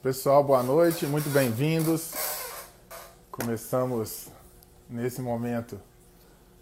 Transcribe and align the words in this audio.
Pessoal, 0.00 0.44
boa 0.44 0.62
noite, 0.62 1.06
muito 1.06 1.28
bem-vindos. 1.28 2.12
Começamos 3.32 4.28
nesse 4.88 5.20
momento 5.20 5.80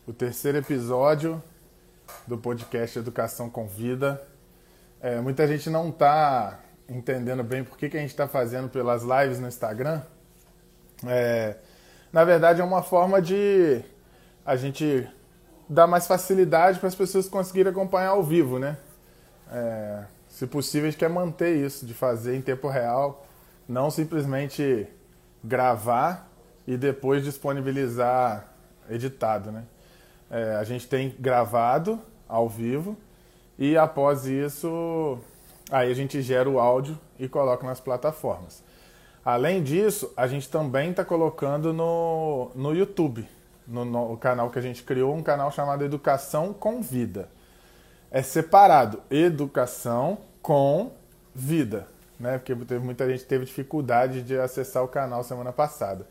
o 0.06 0.12
terceiro 0.12 0.56
episódio 0.56 1.42
do 2.26 2.38
podcast 2.38 2.99
Educação 2.99 3.50
com 3.50 3.67
Vida. 3.67 4.26
É, 5.02 5.20
muita 5.20 5.46
gente 5.46 5.68
não 5.68 5.91
está 5.91 6.60
entendendo 6.88 7.44
bem 7.44 7.62
por 7.62 7.76
que, 7.76 7.91
que 7.91 7.99
a 7.99 8.00
gente 8.00 8.09
está 8.09 8.27
fazendo 8.27 8.70
pelas 8.70 9.02
lives 9.02 9.39
no 9.39 9.48
Instagram. 9.48 10.00
É, 11.07 11.57
na 12.11 12.25
verdade, 12.25 12.62
é 12.62 12.64
uma 12.64 12.82
forma 12.82 13.21
de 13.21 13.82
a 14.46 14.57
gente 14.57 15.07
dar 15.68 15.87
mais 15.87 16.07
facilidade 16.07 16.79
para 16.79 16.89
as 16.89 16.95
pessoas 16.95 17.29
conseguirem 17.29 17.71
acompanhar 17.71 18.12
ao 18.12 18.23
vivo, 18.23 18.59
né? 18.59 18.79
É, 19.53 20.05
se 20.27 20.46
possível, 20.46 20.89
a 20.89 20.91
gente 20.91 20.98
quer 20.98 21.11
manter 21.11 21.55
isso, 21.55 21.84
de 21.84 21.93
fazer 21.93 22.34
em 22.34 22.41
tempo 22.41 22.68
real 22.68 23.25
não 23.68 23.90
simplesmente 23.90 24.86
gravar 25.43 26.29
e 26.66 26.76
depois 26.76 27.24
disponibilizar 27.24 28.48
editado, 28.88 29.50
né? 29.50 29.64
É, 30.30 30.57
a 30.57 30.64
gente 30.64 30.88
tem 30.88 31.14
gravado 31.18 32.01
ao 32.29 32.48
vivo 32.48 32.97
e 33.57 33.77
após 33.77 34.27
isso 34.27 35.19
aí 35.71 35.91
a 35.91 35.95
gente 35.95 36.21
gera 36.21 36.51
o 36.51 36.59
áudio 36.59 36.98
e 37.19 37.29
coloca 37.29 37.65
nas 37.65 37.80
plataformas. 37.80 38.62
Além 39.24 39.62
disso, 39.62 40.12
a 40.16 40.27
gente 40.27 40.48
também 40.48 40.91
está 40.91 41.05
colocando 41.05 41.73
no, 41.73 42.51
no 42.55 42.74
YouTube, 42.74 43.29
no, 43.66 43.85
no 43.85 44.16
canal 44.16 44.51
que 44.51 44.59
a 44.59 44.62
gente 44.62 44.83
criou, 44.83 45.15
um 45.15 45.23
canal 45.23 45.51
chamado 45.51 45.85
Educação 45.85 46.52
com 46.52 46.80
Vida. 46.80 47.29
É 48.10 48.23
separado 48.23 49.01
Educação 49.10 50.19
com 50.43 50.93
Vida 51.35 51.88
né? 52.19 52.38
Porque 52.38 52.55
teve, 52.55 52.84
muita 52.84 53.09
gente 53.09 53.25
teve 53.25 53.45
dificuldade 53.45 54.23
de 54.23 54.38
acessar 54.38 54.83
o 54.83 54.88
canal 54.88 55.23
semana 55.23 55.52
passada. 55.52 56.07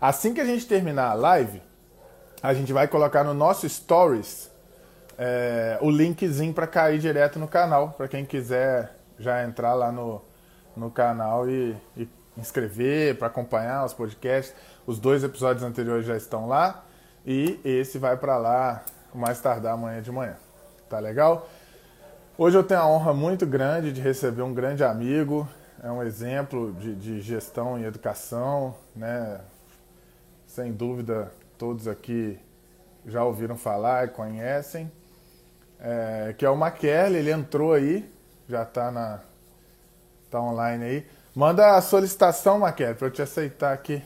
Assim 0.00 0.34
que 0.34 0.40
a 0.40 0.44
gente 0.44 0.66
terminar 0.66 1.10
a 1.10 1.14
live, 1.14 1.62
a 2.42 2.52
gente 2.52 2.72
vai 2.72 2.88
colocar 2.88 3.22
no 3.22 3.34
nosso 3.34 3.68
Stories 3.68 4.50
é, 5.16 5.78
o 5.80 5.90
linkzinho 5.90 6.52
para 6.52 6.66
cair 6.66 6.98
direto 6.98 7.38
no 7.38 7.46
canal, 7.46 7.90
para 7.90 8.08
quem 8.08 8.24
quiser 8.24 8.96
já 9.18 9.44
entrar 9.44 9.74
lá 9.74 9.92
no, 9.92 10.20
no 10.76 10.90
canal 10.90 11.48
e, 11.48 11.76
e 11.96 12.08
inscrever, 12.36 13.16
para 13.16 13.28
acompanhar 13.28 13.84
os 13.84 13.92
podcasts. 13.92 14.54
Os 14.86 14.98
dois 14.98 15.22
episódios 15.22 15.62
anteriores 15.62 16.04
já 16.04 16.16
estão 16.16 16.48
lá 16.48 16.84
e 17.24 17.60
esse 17.64 17.98
vai 17.98 18.16
para 18.16 18.36
lá 18.36 18.82
mais 19.14 19.40
tardar 19.40 19.74
amanhã 19.74 20.02
de 20.02 20.10
manhã. 20.10 20.36
Tá 20.88 20.98
legal? 20.98 21.48
Hoje 22.38 22.56
eu 22.56 22.64
tenho 22.64 22.80
a 22.80 22.86
honra 22.88 23.12
muito 23.12 23.44
grande 23.44 23.92
de 23.92 24.00
receber 24.00 24.40
um 24.40 24.54
grande 24.54 24.82
amigo, 24.82 25.46
é 25.82 25.90
um 25.90 26.02
exemplo 26.02 26.72
de, 26.72 26.94
de 26.94 27.20
gestão 27.20 27.78
e 27.78 27.84
educação, 27.84 28.74
né? 28.96 29.38
Sem 30.46 30.72
dúvida, 30.72 31.30
todos 31.58 31.86
aqui 31.86 32.40
já 33.06 33.22
ouviram 33.22 33.58
falar 33.58 34.06
e 34.06 34.08
conhecem, 34.08 34.90
é, 35.78 36.34
que 36.38 36.42
é 36.46 36.48
o 36.48 36.56
Maquele, 36.56 37.18
ele 37.18 37.30
entrou 37.30 37.74
aí, 37.74 38.10
já 38.48 38.62
está 38.62 38.90
na 38.90 39.20
tá 40.30 40.40
online 40.40 40.84
aí. 40.84 41.06
Manda 41.34 41.76
a 41.76 41.82
solicitação, 41.82 42.60
Maquele, 42.60 42.94
para 42.94 43.08
eu 43.08 43.12
te 43.12 43.20
aceitar 43.20 43.74
aqui. 43.74 44.02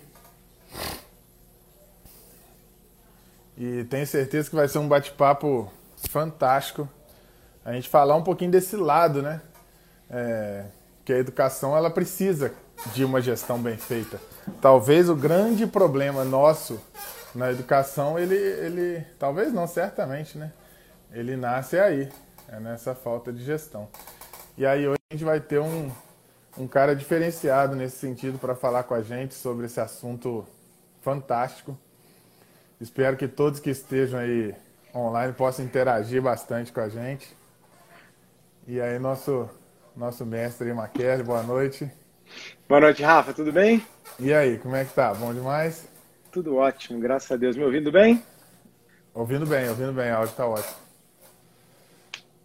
E 3.56 3.84
tenho 3.84 4.06
certeza 4.06 4.50
que 4.50 4.56
vai 4.56 4.66
ser 4.66 4.78
um 4.78 4.88
bate-papo 4.88 5.70
fantástico 6.10 6.88
a 7.66 7.72
gente 7.72 7.88
falar 7.88 8.14
um 8.14 8.22
pouquinho 8.22 8.52
desse 8.52 8.76
lado, 8.76 9.20
né? 9.20 9.40
É, 10.08 10.66
que 11.04 11.12
a 11.12 11.18
educação 11.18 11.76
ela 11.76 11.90
precisa 11.90 12.52
de 12.94 13.04
uma 13.04 13.20
gestão 13.20 13.58
bem 13.58 13.76
feita. 13.76 14.20
Talvez 14.60 15.08
o 15.08 15.16
grande 15.16 15.66
problema 15.66 16.24
nosso 16.24 16.80
na 17.34 17.50
educação, 17.50 18.16
ele, 18.16 18.36
ele 18.36 19.04
talvez 19.18 19.52
não, 19.52 19.66
certamente, 19.66 20.38
né? 20.38 20.52
Ele 21.12 21.36
nasce 21.36 21.76
aí, 21.76 22.08
é 22.48 22.60
nessa 22.60 22.94
falta 22.94 23.32
de 23.32 23.42
gestão. 23.42 23.88
E 24.56 24.64
aí 24.64 24.86
hoje 24.86 24.98
a 25.10 25.14
gente 25.14 25.24
vai 25.24 25.40
ter 25.40 25.58
um, 25.58 25.90
um 26.56 26.68
cara 26.68 26.94
diferenciado 26.94 27.74
nesse 27.74 27.96
sentido 27.96 28.38
para 28.38 28.54
falar 28.54 28.84
com 28.84 28.94
a 28.94 29.02
gente 29.02 29.34
sobre 29.34 29.66
esse 29.66 29.80
assunto 29.80 30.46
fantástico. 31.02 31.76
Espero 32.80 33.16
que 33.16 33.26
todos 33.26 33.58
que 33.58 33.70
estejam 33.70 34.20
aí 34.20 34.54
online 34.94 35.32
possam 35.32 35.64
interagir 35.64 36.22
bastante 36.22 36.72
com 36.72 36.80
a 36.80 36.88
gente. 36.88 37.36
E 38.68 38.80
aí, 38.80 38.98
nosso, 38.98 39.48
nosso 39.96 40.26
mestre 40.26 40.74
Maquele, 40.74 41.22
boa 41.22 41.40
noite. 41.40 41.88
Boa 42.68 42.80
noite, 42.80 43.00
Rafa, 43.00 43.32
tudo 43.32 43.52
bem? 43.52 43.80
E 44.18 44.34
aí, 44.34 44.58
como 44.58 44.74
é 44.74 44.84
que 44.84 44.92
tá? 44.92 45.14
Bom 45.14 45.32
demais? 45.32 45.86
Tudo 46.32 46.56
ótimo, 46.56 46.98
graças 46.98 47.30
a 47.30 47.36
Deus. 47.36 47.56
Me 47.56 47.62
ouvindo 47.62 47.92
bem? 47.92 48.20
Ouvindo 49.14 49.46
bem, 49.46 49.68
ouvindo 49.68 49.92
bem, 49.92 50.10
a 50.10 50.16
áudio 50.16 50.34
tá 50.34 50.48
ótimo. 50.48 50.74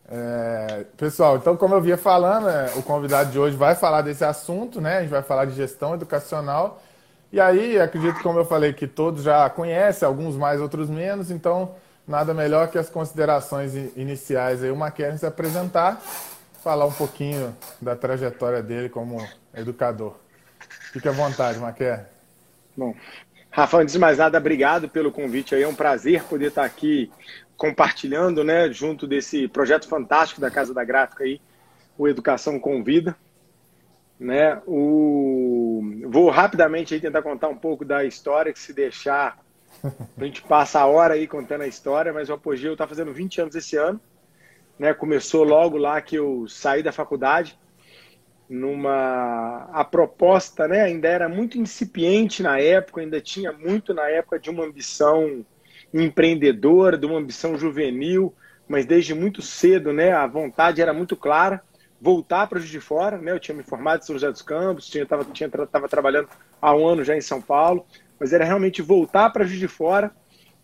É, 0.07 0.85
pessoal, 0.95 1.37
então 1.37 1.57
como 1.57 1.73
eu 1.73 1.81
vinha 1.81 1.97
falando, 1.97 2.47
é, 2.47 2.71
o 2.75 2.83
convidado 2.83 3.31
de 3.31 3.39
hoje 3.39 3.57
vai 3.57 3.73
falar 3.73 4.03
desse 4.03 4.23
assunto, 4.23 4.79
né? 4.79 4.97
A 4.97 5.01
gente 5.01 5.09
vai 5.09 5.23
falar 5.23 5.45
de 5.45 5.55
gestão 5.55 5.95
educacional. 5.95 6.83
E 7.31 7.41
aí, 7.41 7.79
acredito, 7.79 8.21
como 8.21 8.37
eu 8.37 8.45
falei, 8.45 8.73
que 8.73 8.85
todos 8.85 9.23
já 9.23 9.49
conhecem, 9.49 10.07
alguns 10.07 10.35
mais, 10.35 10.61
outros 10.61 10.87
menos, 10.87 11.31
então 11.31 11.73
nada 12.07 12.34
melhor 12.34 12.69
que 12.69 12.78
as 12.78 12.89
considerações 12.89 13.73
iniciais 13.95 14.63
aí, 14.63 14.72
o 14.72 14.75
Maquern 14.75 15.17
se 15.17 15.25
apresentar, 15.25 16.01
falar 16.63 16.85
um 16.85 16.91
pouquinho 16.91 17.56
da 17.81 17.95
trajetória 17.95 18.62
dele 18.62 18.89
como 18.89 19.25
educador. 19.53 20.16
Fique 20.91 21.07
à 21.07 21.11
vontade, 21.11 21.59
Maquern. 21.59 22.03
Bom, 22.75 22.95
Rafa, 23.50 23.78
antes 23.78 23.94
de 23.94 24.00
mais 24.00 24.17
nada, 24.17 24.38
obrigado 24.38 24.88
pelo 24.88 25.11
convite 25.11 25.53
aí. 25.56 25.63
É 25.63 25.67
um 25.67 25.75
prazer 25.75 26.23
poder 26.23 26.47
estar 26.47 26.63
aqui 26.63 27.11
compartilhando, 27.57 28.44
né, 28.44 28.72
junto 28.72 29.06
desse 29.06 29.47
projeto 29.47 29.88
fantástico 29.88 30.41
da 30.41 30.50
Casa 30.50 30.73
da 30.73 30.84
Gráfica 30.84 31.23
aí, 31.23 31.40
o 31.97 32.07
Educação 32.07 32.59
Convida. 32.59 33.16
Né, 34.19 34.61
o... 34.66 35.81
Vou 36.07 36.29
rapidamente 36.29 36.94
aí 36.94 37.00
tentar 37.00 37.22
contar 37.22 37.50
um 37.50 37.57
pouco 37.57 37.84
da 37.84 38.06
história 38.06 38.53
que 38.53 38.59
se 38.59 38.72
deixar 38.72 39.38
a 40.17 40.23
gente 40.23 40.41
passa 40.43 40.79
a 40.79 40.85
hora 40.85 41.15
aí 41.15 41.27
contando 41.27 41.61
a 41.61 41.67
história, 41.67 42.13
mas 42.13 42.29
o 42.29 42.33
Apogeu 42.33 42.73
está 42.73 42.87
fazendo 42.87 43.13
20 43.13 43.41
anos 43.41 43.55
esse 43.55 43.75
ano. 43.77 43.99
Né? 44.77 44.93
Começou 44.93 45.43
logo 45.43 45.77
lá 45.77 46.01
que 46.01 46.15
eu 46.15 46.47
saí 46.47 46.83
da 46.83 46.91
faculdade. 46.91 47.57
Numa 48.49 49.69
a 49.71 49.85
proposta, 49.85 50.67
né, 50.67 50.81
ainda 50.81 51.07
era 51.07 51.29
muito 51.29 51.57
incipiente 51.57 52.43
na 52.43 52.59
época, 52.59 52.99
ainda 52.99 53.21
tinha 53.21 53.53
muito 53.53 53.93
na 53.93 54.09
época 54.09 54.37
de 54.37 54.49
uma 54.49 54.65
ambição 54.65 55.45
empreendedora, 55.93 56.97
de 56.97 57.05
uma 57.05 57.17
ambição 57.17 57.57
juvenil, 57.57 58.33
mas 58.67 58.85
desde 58.85 59.13
muito 59.13 59.41
cedo, 59.41 59.93
né, 59.93 60.11
a 60.11 60.27
vontade 60.27 60.81
era 60.81 60.93
muito 60.93 61.15
clara 61.15 61.61
voltar 62.01 62.47
para 62.47 62.57
o 62.57 62.61
de 62.61 62.79
Fora, 62.79 63.19
né? 63.19 63.31
Eu 63.31 63.39
tinha 63.39 63.55
me 63.55 63.61
formado 63.61 64.01
em 64.01 64.05
São 64.05 64.15
José 64.15 64.31
dos 64.31 64.41
Campos, 64.41 64.87
tinha 64.87 65.03
estava 65.03 65.23
tinha, 65.25 65.47
tava 65.47 65.87
trabalhando 65.87 66.27
há 66.59 66.75
um 66.75 66.87
ano 66.87 67.03
já 67.03 67.15
em 67.15 67.21
São 67.21 67.39
Paulo, 67.39 67.85
mas 68.21 68.33
era 68.33 68.45
realmente 68.45 68.83
voltar 68.83 69.31
para 69.31 69.47
Juiz 69.47 69.59
de 69.59 69.67
Fora 69.67 70.11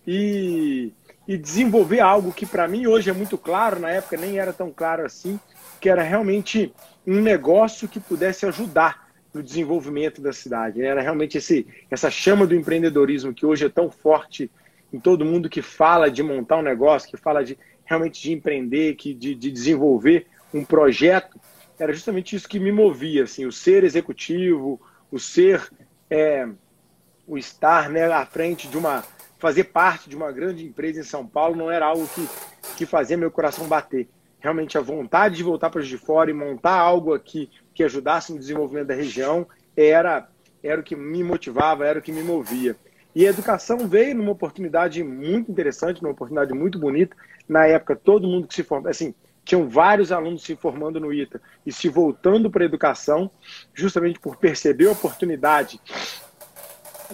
e, 0.05 0.93
e 1.27 1.35
desenvolver 1.35 1.99
algo 1.99 2.31
que 2.31 2.45
para 2.45 2.67
mim 2.67 2.85
hoje 2.85 3.09
é 3.09 3.13
muito 3.13 3.35
claro, 3.35 3.79
na 3.79 3.89
época 3.89 4.15
nem 4.15 4.37
era 4.37 4.53
tão 4.53 4.71
claro 4.71 5.03
assim, 5.03 5.39
que 5.81 5.89
era 5.89 6.03
realmente 6.03 6.71
um 7.05 7.19
negócio 7.19 7.87
que 7.87 7.99
pudesse 7.99 8.45
ajudar 8.45 9.07
no 9.33 9.41
desenvolvimento 9.41 10.21
da 10.21 10.31
cidade. 10.31 10.83
Era 10.83 11.01
realmente 11.01 11.39
esse, 11.39 11.65
essa 11.89 12.11
chama 12.11 12.45
do 12.45 12.53
empreendedorismo 12.53 13.33
que 13.33 13.43
hoje 13.43 13.65
é 13.65 13.69
tão 13.69 13.89
forte 13.89 14.51
em 14.93 14.99
todo 14.99 15.25
mundo 15.25 15.49
que 15.49 15.63
fala 15.63 16.11
de 16.11 16.21
montar 16.21 16.57
um 16.57 16.61
negócio, 16.61 17.09
que 17.09 17.17
fala 17.17 17.43
de 17.43 17.57
realmente 17.85 18.21
de 18.21 18.33
empreender, 18.33 18.93
que 18.93 19.15
de, 19.15 19.33
de 19.33 19.49
desenvolver 19.49 20.27
um 20.53 20.63
projeto. 20.63 21.39
Era 21.79 21.91
justamente 21.91 22.35
isso 22.35 22.47
que 22.47 22.59
me 22.59 22.71
movia, 22.71 23.23
assim, 23.23 23.47
o 23.47 23.51
ser 23.51 23.83
executivo, 23.83 24.79
o 25.11 25.17
ser 25.17 25.67
é, 26.07 26.47
o 27.27 27.37
estar 27.37 27.89
né, 27.89 28.05
à 28.05 28.25
frente 28.25 28.67
de 28.67 28.77
uma. 28.77 29.03
fazer 29.37 29.65
parte 29.65 30.09
de 30.09 30.15
uma 30.15 30.31
grande 30.31 30.65
empresa 30.65 31.01
em 31.01 31.03
São 31.03 31.27
Paulo 31.27 31.55
não 31.55 31.69
era 31.69 31.85
algo 31.85 32.07
que, 32.07 32.27
que 32.77 32.85
fazia 32.85 33.17
meu 33.17 33.29
coração 33.29 33.67
bater. 33.67 34.07
Realmente 34.39 34.77
a 34.77 34.81
vontade 34.81 35.35
de 35.35 35.43
voltar 35.43 35.69
para 35.69 35.81
de 35.81 35.97
fora 35.97 36.31
e 36.31 36.33
montar 36.33 36.79
algo 36.79 37.13
aqui 37.13 37.49
que 37.73 37.83
ajudasse 37.83 38.31
no 38.31 38.39
desenvolvimento 38.39 38.87
da 38.87 38.93
região 38.93 39.45
era, 39.75 40.27
era 40.63 40.79
o 40.79 40.83
que 40.83 40.95
me 40.95 41.23
motivava, 41.23 41.85
era 41.85 41.99
o 41.99 42.01
que 42.01 42.11
me 42.11 42.23
movia. 42.23 42.75
E 43.13 43.25
a 43.25 43.29
educação 43.29 43.87
veio 43.87 44.15
numa 44.15 44.31
oportunidade 44.31 45.03
muito 45.03 45.51
interessante, 45.51 46.01
numa 46.01 46.13
oportunidade 46.13 46.53
muito 46.53 46.77
bonita. 46.77 47.15
Na 47.49 47.65
época, 47.65 47.95
todo 47.95 48.27
mundo 48.27 48.47
que 48.47 48.53
se 48.53 48.63
formou, 48.63 48.91
assim, 48.91 49.13
tinham 49.43 49.67
vários 49.67 50.11
alunos 50.11 50.43
se 50.43 50.55
formando 50.55 50.99
no 50.99 51.11
ITA 51.11 51.41
e 51.65 51.71
se 51.71 51.89
voltando 51.89 52.51
para 52.51 52.63
a 52.63 52.65
educação, 52.65 53.31
justamente 53.73 54.19
por 54.19 54.35
perceber 54.35 54.87
a 54.87 54.91
oportunidade 54.91 55.81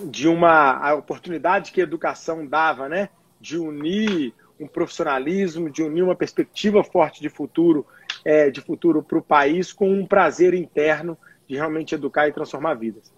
de 0.06 0.28
uma 0.28 0.78
a 0.78 0.96
oportunidade 0.96 1.72
que 1.72 1.82
a 1.82 1.84
educação 1.84 2.46
dava, 2.46 2.88
né? 2.90 3.10
De 3.40 3.58
unir 3.58 4.34
um 4.60 4.68
profissionalismo, 4.68 5.70
de 5.70 5.84
unir 5.84 6.04
uma 6.04 6.16
perspectiva 6.16 6.84
forte 6.84 7.22
de 7.22 7.30
futuro, 7.30 7.86
é, 8.24 8.50
de 8.50 8.62
futuro 8.62 9.04
para 9.04 9.18
o 9.18 9.22
país 9.22 9.74
com 9.74 9.92
um 9.92 10.06
prazer 10.06 10.54
interno 10.54 11.18
de 11.48 11.56
realmente 11.56 11.96
educar 11.96 12.28
e 12.28 12.32
transformar 12.32 12.76
vidas. 12.76 13.12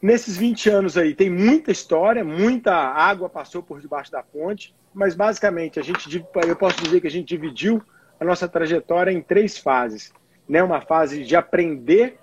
Nesses 0.00 0.36
20 0.36 0.70
anos 0.70 0.96
aí 0.96 1.14
tem 1.14 1.28
muita 1.28 1.70
história, 1.70 2.24
muita 2.24 2.74
água 2.74 3.28
passou 3.28 3.62
por 3.62 3.80
debaixo 3.80 4.10
da 4.10 4.22
ponte, 4.22 4.74
mas 4.94 5.14
basicamente 5.14 5.78
a 5.78 5.82
gente, 5.82 6.24
eu 6.46 6.56
posso 6.56 6.82
dizer 6.82 7.00
que 7.00 7.06
a 7.06 7.10
gente 7.10 7.28
dividiu 7.28 7.82
a 8.18 8.24
nossa 8.24 8.48
trajetória 8.48 9.10
em 9.10 9.20
três 9.20 9.58
fases. 9.58 10.12
Né? 10.48 10.62
Uma 10.62 10.80
fase 10.80 11.24
de 11.24 11.36
aprender, 11.36 12.18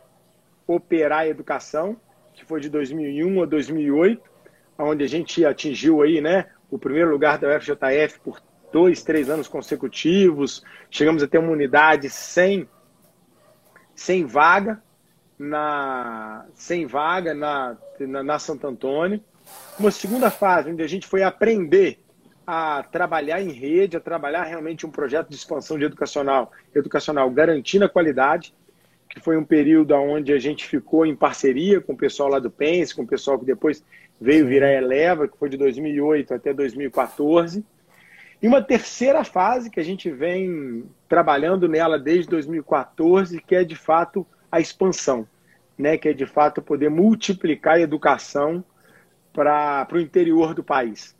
operar 0.65 1.19
a 1.19 1.27
educação, 1.27 1.97
que 2.37 2.45
foi 2.45 2.61
de 2.61 2.69
2001 2.69 3.43
a 3.43 3.45
2008, 3.47 4.21
onde 4.77 5.03
a 5.03 5.07
gente 5.07 5.43
atingiu 5.43 6.03
aí, 6.03 6.21
né, 6.21 6.45
o 6.69 6.77
primeiro 6.77 7.09
lugar 7.09 7.39
da 7.39 7.49
UFJF 7.49 8.19
por 8.23 8.39
dois, 8.71 9.01
três 9.01 9.27
anos 9.27 9.47
consecutivos. 9.47 10.63
Chegamos 10.89 11.23
a 11.23 11.27
ter 11.27 11.39
uma 11.39 11.51
unidade 11.51 12.09
sem, 12.09 12.69
sem 13.95 14.23
vaga, 14.23 14.81
na, 15.37 16.45
sem 16.53 16.85
vaga 16.85 17.33
na, 17.33 17.75
na, 17.99 18.23
na 18.23 18.39
Santo 18.39 18.67
Antônio. 18.67 19.19
Uma 19.79 19.89
segunda 19.89 20.29
fase, 20.29 20.69
onde 20.69 20.83
a 20.83 20.87
gente 20.87 21.07
foi 21.07 21.23
aprender 21.23 21.99
a 22.45 22.83
trabalhar 22.83 23.41
em 23.41 23.51
rede, 23.51 23.97
a 23.97 23.99
trabalhar 23.99 24.43
realmente 24.43 24.85
um 24.85 24.91
projeto 24.91 25.29
de 25.29 25.35
expansão 25.35 25.77
de 25.77 25.85
educacional, 25.85 26.51
educacional 26.73 27.29
garantindo 27.31 27.85
a 27.85 27.89
qualidade, 27.89 28.53
que 29.17 29.23
foi 29.23 29.35
um 29.35 29.43
período 29.43 29.95
onde 29.95 30.31
a 30.31 30.37
gente 30.37 30.67
ficou 30.67 31.03
em 31.03 31.15
parceria 31.15 31.81
com 31.81 31.93
o 31.93 31.97
pessoal 31.97 32.29
lá 32.29 32.39
do 32.39 32.51
Pense, 32.51 32.95
com 32.95 33.01
o 33.01 33.07
pessoal 33.07 33.39
que 33.39 33.45
depois 33.45 33.83
veio 34.21 34.45
virar 34.45 34.71
Eleva, 34.71 35.27
que 35.27 35.37
foi 35.37 35.49
de 35.49 35.57
2008 35.57 36.35
até 36.35 36.53
2014. 36.53 37.65
E 38.39 38.47
uma 38.47 38.61
terceira 38.61 39.23
fase 39.23 39.71
que 39.71 39.79
a 39.79 39.83
gente 39.83 40.11
vem 40.11 40.83
trabalhando 41.09 41.67
nela 41.67 41.97
desde 41.97 42.29
2014, 42.29 43.41
que 43.41 43.55
é 43.55 43.63
de 43.63 43.75
fato 43.75 44.25
a 44.51 44.59
expansão, 44.59 45.27
né? 45.75 45.97
que 45.97 46.09
é 46.09 46.13
de 46.13 46.27
fato 46.27 46.61
poder 46.61 46.89
multiplicar 46.89 47.75
a 47.75 47.81
educação 47.81 48.63
para 49.33 49.87
o 49.91 49.99
interior 49.99 50.53
do 50.53 50.63
país. 50.63 51.15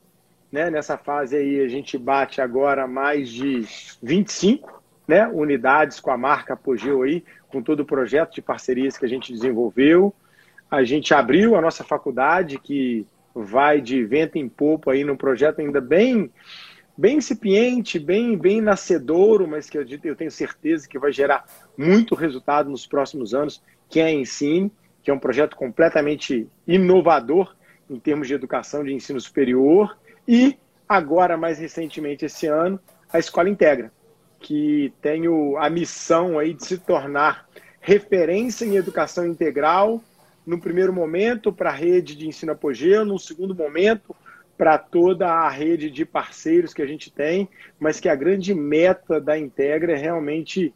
Né? 0.52 0.70
Nessa 0.70 0.98
fase 0.98 1.36
aí 1.36 1.62
a 1.62 1.68
gente 1.68 1.98
bate 1.98 2.42
agora 2.42 2.88
mais 2.88 3.30
de 3.30 3.66
25 4.04 4.78
né, 5.08 5.28
unidades 5.28 6.00
com 6.00 6.12
a 6.12 6.18
marca 6.18 6.54
Apogeu 6.54 7.04
aí, 7.04 7.24
com 7.48 7.62
todo 7.62 7.82
o 7.82 7.86
projeto 7.86 8.36
de 8.36 8.42
parcerias 8.42 8.98
que 8.98 9.06
a 9.06 9.10
gente 9.10 9.32
desenvolveu. 9.32 10.14
A 10.70 10.84
gente 10.84 11.14
abriu 11.14 11.56
a 11.56 11.62
nossa 11.62 11.84
faculdade, 11.84 12.60
que 12.60 13.06
vai 13.34 13.82
de 13.82 14.04
vento 14.04 14.38
em 14.38 14.50
popo 14.50 14.90
aí 14.90 15.04
num 15.04 15.16
projeto 15.16 15.60
ainda 15.60 15.80
bem 15.80 16.32
bem 16.98 17.18
incipiente, 17.18 18.00
bem, 18.00 18.36
bem 18.36 18.60
nascedouro, 18.60 19.48
mas 19.48 19.70
que 19.70 19.78
eu, 19.78 19.86
eu 20.04 20.16
tenho 20.16 20.32
certeza 20.32 20.88
que 20.90 20.98
vai 20.98 21.12
gerar 21.12 21.46
muito 21.78 22.16
resultado 22.16 22.72
nos 22.72 22.88
próximos 22.88 23.36
anos, 23.36 23.62
que 23.88 24.00
é 24.00 24.06
a 24.06 24.12
Ensine, 24.12 24.72
que 25.04 25.12
é 25.12 25.14
um 25.14 25.20
projeto 25.20 25.56
completamente 25.56 26.48
inovador 26.68 27.56
em 27.90 28.00
termos 28.00 28.28
de 28.28 28.34
educação 28.34 28.84
de 28.84 28.94
ensino 28.94 29.22
superior, 29.22 29.98
e 30.28 30.58
agora, 30.90 31.38
mais 31.38 31.60
recentemente 31.60 32.26
esse 32.26 32.48
ano, 32.48 32.80
a 33.14 33.20
Escola 33.20 33.48
Integra, 33.48 33.92
que 34.40 34.94
tem 35.02 35.24
a 35.58 35.70
missão 35.70 36.38
aí 36.38 36.54
de 36.54 36.66
se 36.66 36.78
tornar 36.78 37.48
referência 37.80 38.66
em 38.66 38.76
educação 38.76 39.26
integral, 39.26 40.02
no 40.46 40.60
primeiro 40.60 40.94
momento 40.94 41.52
para 41.52 41.70
a 41.70 41.74
rede 41.74 42.16
de 42.16 42.28
ensino 42.28 42.52
apogeu, 42.52 43.04
no 43.04 43.20
segundo 43.20 43.54
momento 43.54 44.16
para 44.58 44.78
toda 44.78 45.28
a 45.28 45.50
rede 45.50 45.90
de 45.92 46.04
parceiros 46.04 46.74
que 46.74 46.82
a 46.82 46.88
gente 46.88 47.12
tem, 47.12 47.48
mas 47.80 48.00
que 48.00 48.10
a 48.10 48.16
grande 48.16 48.56
meta 48.56 49.22
da 49.22 49.38
Integra 49.38 49.94
é 49.94 49.96
realmente 49.96 50.74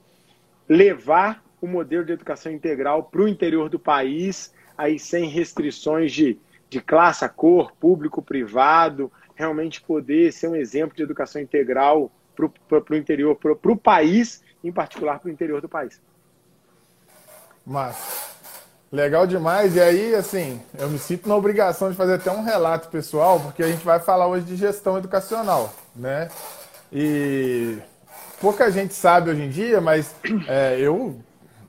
levar 0.69 1.43
o 1.59 1.67
modelo 1.67 2.05
de 2.05 2.13
educação 2.13 2.51
integral 2.51 3.03
para 3.03 3.21
o 3.21 3.27
interior 3.27 3.69
do 3.69 3.79
país, 3.79 4.53
aí 4.77 4.99
sem 4.99 5.27
restrições 5.27 6.11
de, 6.11 6.37
de 6.69 6.79
classe, 6.79 7.27
cor, 7.29 7.71
público, 7.73 8.21
privado, 8.21 9.11
realmente 9.35 9.81
poder 9.81 10.31
ser 10.31 10.47
um 10.47 10.55
exemplo 10.55 10.95
de 10.95 11.03
educação 11.03 11.41
integral 11.41 12.11
para 12.35 12.83
o 12.89 12.95
interior, 12.95 13.35
para 13.35 13.71
o 13.71 13.77
país, 13.77 14.43
em 14.63 14.71
particular 14.71 15.19
para 15.19 15.29
o 15.29 15.31
interior 15.31 15.61
do 15.61 15.69
país. 15.69 16.01
Mas 17.65 18.31
Legal 18.91 19.25
demais. 19.25 19.75
E 19.75 19.79
aí, 19.79 20.13
assim, 20.13 20.59
eu 20.77 20.89
me 20.89 20.99
sinto 20.99 21.29
na 21.29 21.35
obrigação 21.35 21.89
de 21.89 21.95
fazer 21.95 22.15
até 22.15 22.29
um 22.29 22.43
relato 22.43 22.89
pessoal, 22.89 23.39
porque 23.39 23.63
a 23.63 23.67
gente 23.67 23.85
vai 23.85 23.99
falar 23.99 24.27
hoje 24.27 24.45
de 24.45 24.57
gestão 24.57 24.97
educacional, 24.97 25.73
né? 25.95 26.29
E 26.91 27.77
pouca 28.41 28.69
gente 28.69 28.93
sabe 28.93 29.29
hoje 29.29 29.43
em 29.43 29.49
dia, 29.49 29.79
mas 29.79 30.13
é, 30.45 30.77
eu 30.77 31.15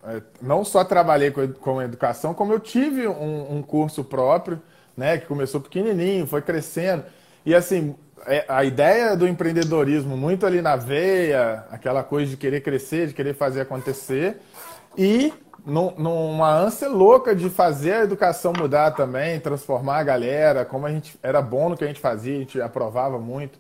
é, 0.03 0.21
não 0.41 0.65
só 0.65 0.83
trabalhei 0.83 1.31
com, 1.31 1.47
com 1.53 1.81
educação, 1.81 2.35
como 2.35 2.53
eu 2.53 2.59
tive 2.59 3.07
um, 3.07 3.59
um, 3.59 3.63
curso 3.63 4.03
próprio, 4.03 4.61
né? 4.97 5.17
Que 5.17 5.27
começou 5.27 5.61
pequenininho, 5.61 6.27
foi 6.27 6.43
crescendo. 6.43 7.05
E 7.47 7.55
assim, 7.55 7.95
a 8.49 8.65
ideia 8.65 9.17
do 9.17 9.27
empreendedorismo 9.27 10.17
muito 10.17 10.47
ali 10.47 10.63
na 10.63 10.77
veia, 10.77 11.65
aquela 11.71 12.03
coisa 12.03 12.31
de 12.31 12.37
querer 12.37 12.61
crescer, 12.61 13.09
de 13.09 13.15
querer 13.15 13.35
fazer 13.35 13.63
acontecer. 13.63 14.41
E 14.97 15.33
numa 15.65 16.53
ânsia 16.53 16.89
louca 16.89 17.35
de 17.35 17.49
fazer 17.49 17.93
a 17.93 18.03
educação 18.03 18.53
mudar 18.57 18.93
também, 18.93 19.39
transformar 19.41 19.99
a 19.99 20.03
galera, 20.03 20.65
como 20.65 20.87
a 20.87 20.91
gente 20.91 21.19
era 21.23 21.41
bom 21.41 21.69
no 21.69 21.77
que 21.77 21.85
a 21.85 21.87
gente 21.87 22.01
fazia, 22.01 22.35
a 22.35 22.39
gente 22.39 22.61
aprovava 22.61 23.19
muito. 23.19 23.59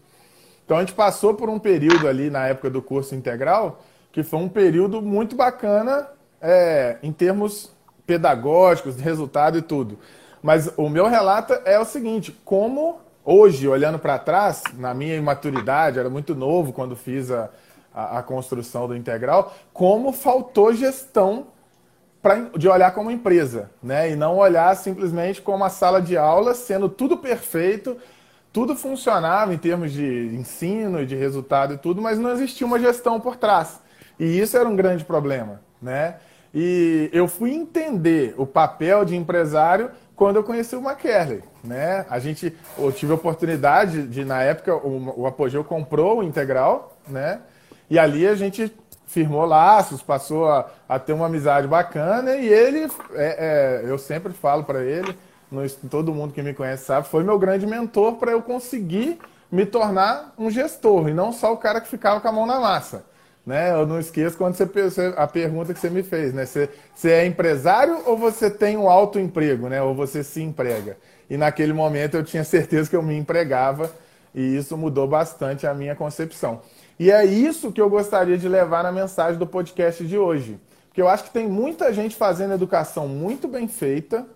Então 0.64 0.76
a 0.76 0.80
gente 0.80 0.94
passou 0.94 1.34
por 1.34 1.48
um 1.48 1.58
período 1.58 2.08
ali 2.08 2.30
na 2.30 2.46
época 2.46 2.70
do 2.70 2.82
curso 2.82 3.14
integral, 3.14 3.82
que 4.10 4.22
foi 4.22 4.38
um 4.38 4.48
período 4.48 5.00
muito 5.00 5.36
bacana 5.36 6.08
é, 6.40 6.98
em 7.02 7.12
termos 7.12 7.72
pedagógicos, 8.06 8.96
de 8.96 9.02
resultado 9.02 9.58
e 9.58 9.62
tudo. 9.62 9.98
Mas 10.42 10.72
o 10.76 10.88
meu 10.88 11.06
relato 11.06 11.52
é 11.64 11.78
o 11.78 11.84
seguinte: 11.84 12.36
como 12.44 13.00
hoje, 13.24 13.68
olhando 13.68 13.98
para 13.98 14.18
trás, 14.18 14.62
na 14.74 14.92
minha 14.94 15.16
imaturidade, 15.16 15.98
era 15.98 16.10
muito 16.10 16.34
novo 16.34 16.72
quando 16.72 16.96
fiz 16.96 17.30
a, 17.30 17.50
a, 17.94 18.18
a 18.18 18.22
construção 18.22 18.88
do 18.88 18.96
integral, 18.96 19.54
como 19.72 20.12
faltou 20.12 20.72
gestão 20.74 21.46
pra, 22.20 22.36
de 22.56 22.68
olhar 22.68 22.92
como 22.92 23.10
empresa, 23.10 23.70
né? 23.82 24.10
E 24.10 24.16
não 24.16 24.38
olhar 24.38 24.74
simplesmente 24.76 25.42
como 25.42 25.58
uma 25.58 25.70
sala 25.70 26.00
de 26.00 26.16
aula, 26.16 26.54
sendo 26.54 26.88
tudo 26.88 27.16
perfeito, 27.16 27.96
tudo 28.52 28.76
funcionava 28.76 29.52
em 29.54 29.58
termos 29.58 29.92
de 29.92 30.30
ensino 30.34 31.00
e 31.00 31.06
de 31.06 31.16
resultado 31.16 31.74
e 31.74 31.78
tudo, 31.78 32.02
mas 32.02 32.18
não 32.18 32.30
existia 32.30 32.66
uma 32.66 32.78
gestão 32.78 33.18
por 33.18 33.36
trás. 33.36 33.80
E 34.18 34.38
isso 34.38 34.56
era 34.56 34.68
um 34.68 34.76
grande 34.76 35.04
problema, 35.04 35.60
né? 35.80 36.16
E 36.54 37.08
eu 37.12 37.26
fui 37.26 37.50
entender 37.50 38.34
o 38.36 38.46
papel 38.46 39.06
de 39.06 39.16
empresário 39.16 39.90
quando 40.14 40.36
eu 40.36 40.44
conheci 40.44 40.76
o 40.76 40.80
McKerley, 40.80 41.42
né? 41.64 42.06
A 42.08 42.18
gente, 42.18 42.54
eu 42.78 42.92
tive 42.92 43.12
a 43.12 43.14
oportunidade 43.14 44.06
de, 44.06 44.24
na 44.24 44.42
época, 44.42 44.74
o, 44.76 45.22
o 45.22 45.26
Apogeu 45.26 45.64
comprou 45.64 46.18
o 46.18 46.22
Integral, 46.22 46.96
né? 47.08 47.40
E 47.90 47.98
ali 47.98 48.26
a 48.26 48.34
gente 48.34 48.72
firmou 49.06 49.44
laços, 49.44 50.02
passou 50.02 50.48
a, 50.48 50.70
a 50.88 50.98
ter 50.98 51.12
uma 51.12 51.26
amizade 51.26 51.68
bacana 51.68 52.34
e 52.36 52.48
ele, 52.48 52.90
é, 53.14 53.82
é, 53.84 53.90
eu 53.90 53.98
sempre 53.98 54.32
falo 54.32 54.64
para 54.64 54.82
ele, 54.82 55.16
no, 55.50 55.68
todo 55.90 56.14
mundo 56.14 56.32
que 56.32 56.42
me 56.42 56.54
conhece 56.54 56.86
sabe, 56.86 57.08
foi 57.08 57.22
meu 57.22 57.38
grande 57.38 57.66
mentor 57.66 58.14
para 58.14 58.32
eu 58.32 58.40
conseguir 58.40 59.18
me 59.50 59.66
tornar 59.66 60.32
um 60.38 60.50
gestor 60.50 61.08
e 61.08 61.12
não 61.12 61.30
só 61.30 61.52
o 61.52 61.58
cara 61.58 61.80
que 61.80 61.88
ficava 61.88 62.20
com 62.20 62.28
a 62.28 62.32
mão 62.32 62.46
na 62.46 62.58
massa. 62.58 63.04
Né? 63.44 63.72
Eu 63.72 63.86
não 63.86 63.98
esqueço 63.98 64.36
quando 64.36 64.54
você, 64.54 65.14
a 65.16 65.26
pergunta 65.26 65.74
que 65.74 65.80
você 65.80 65.90
me 65.90 66.02
fez, 66.02 66.32
né? 66.32 66.46
Você, 66.46 66.70
você 66.94 67.10
é 67.10 67.26
empresário 67.26 68.00
ou 68.06 68.16
você 68.16 68.48
tem 68.48 68.76
um 68.76 68.88
autoemprego, 68.88 69.68
né? 69.68 69.82
Ou 69.82 69.94
você 69.94 70.22
se 70.22 70.40
emprega? 70.40 70.96
E 71.28 71.36
naquele 71.36 71.72
momento 71.72 72.16
eu 72.16 72.22
tinha 72.22 72.44
certeza 72.44 72.88
que 72.88 72.94
eu 72.94 73.02
me 73.02 73.16
empregava 73.16 73.90
e 74.34 74.56
isso 74.56 74.76
mudou 74.76 75.08
bastante 75.08 75.66
a 75.66 75.74
minha 75.74 75.96
concepção. 75.96 76.60
E 76.98 77.10
é 77.10 77.24
isso 77.24 77.72
que 77.72 77.80
eu 77.80 77.90
gostaria 77.90 78.38
de 78.38 78.48
levar 78.48 78.84
na 78.84 78.92
mensagem 78.92 79.38
do 79.38 79.46
podcast 79.46 80.06
de 80.06 80.16
hoje. 80.16 80.60
Porque 80.86 81.02
eu 81.02 81.08
acho 81.08 81.24
que 81.24 81.30
tem 81.30 81.48
muita 81.48 81.92
gente 81.92 82.14
fazendo 82.14 82.54
educação 82.54 83.08
muito 83.08 83.48
bem 83.48 83.66
feita, 83.66 84.26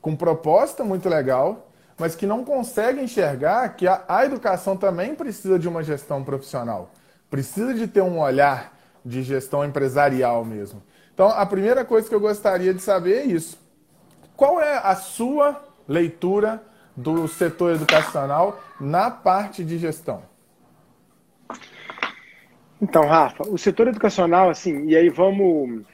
com 0.00 0.16
proposta 0.16 0.82
muito 0.82 1.08
legal, 1.08 1.70
mas 1.96 2.16
que 2.16 2.26
não 2.26 2.44
consegue 2.44 3.00
enxergar 3.00 3.68
que 3.76 3.86
a, 3.86 4.02
a 4.08 4.24
educação 4.24 4.76
também 4.76 5.14
precisa 5.14 5.58
de 5.58 5.68
uma 5.68 5.82
gestão 5.82 6.24
profissional. 6.24 6.90
Precisa 7.30 7.74
de 7.74 7.86
ter 7.86 8.02
um 8.02 8.18
olhar 8.18 8.76
de 9.04 9.22
gestão 9.22 9.64
empresarial 9.64 10.44
mesmo. 10.44 10.82
Então, 11.12 11.28
a 11.28 11.44
primeira 11.46 11.84
coisa 11.84 12.08
que 12.08 12.14
eu 12.14 12.20
gostaria 12.20 12.72
de 12.72 12.82
saber 12.82 13.18
é 13.18 13.24
isso. 13.24 13.58
Qual 14.36 14.60
é 14.60 14.78
a 14.78 14.96
sua 14.96 15.62
leitura 15.86 16.62
do 16.96 17.28
setor 17.28 17.74
educacional 17.74 18.60
na 18.80 19.10
parte 19.10 19.64
de 19.64 19.78
gestão? 19.78 20.22
Então, 22.80 23.06
Rafa, 23.06 23.48
o 23.48 23.56
setor 23.56 23.88
educacional, 23.88 24.50
assim, 24.50 24.86
e 24.86 24.96
aí 24.96 25.08
vamos, 25.08 25.84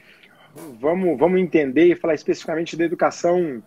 vamos, 0.79 1.17
vamos 1.17 1.39
entender 1.39 1.85
e 1.85 1.95
falar 1.95 2.15
especificamente 2.15 2.75
da 2.75 2.83
educação, 2.83 3.61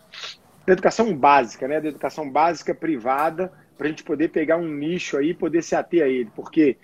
da 0.65 0.73
educação 0.73 1.15
básica, 1.15 1.67
né? 1.67 1.79
Da 1.79 1.87
educação 1.87 2.29
básica 2.29 2.75
privada, 2.75 3.51
para 3.77 3.87
a 3.87 3.89
gente 3.89 4.03
poder 4.03 4.29
pegar 4.29 4.57
um 4.57 4.67
nicho 4.67 5.17
aí 5.17 5.29
e 5.29 5.33
poder 5.33 5.63
se 5.63 5.75
ater 5.75 6.03
a 6.03 6.07
ele, 6.07 6.29
porque 6.35 6.77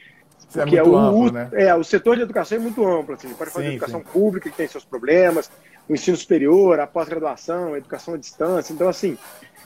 é 0.55 0.61
porque 0.61 0.77
é, 0.77 0.83
o, 0.83 0.97
amplo, 0.97 1.31
né? 1.31 1.49
é, 1.53 1.73
o 1.75 1.83
setor 1.83 2.15
de 2.17 2.23
educação 2.23 2.57
é 2.57 2.61
muito 2.61 2.85
amplo. 2.85 3.15
Assim, 3.15 3.33
pode 3.33 3.51
fazer 3.51 3.67
sim, 3.67 3.75
educação 3.75 3.99
sim. 3.99 4.05
pública, 4.11 4.49
que 4.49 4.57
tem 4.57 4.67
seus 4.67 4.83
problemas, 4.83 5.51
o 5.87 5.93
ensino 5.93 6.17
superior, 6.17 6.79
a 6.79 6.87
pós-graduação, 6.87 7.73
a 7.73 7.77
educação 7.77 8.13
à 8.13 8.17
distância. 8.17 8.73
Então, 8.73 8.89
assim, 8.89 9.17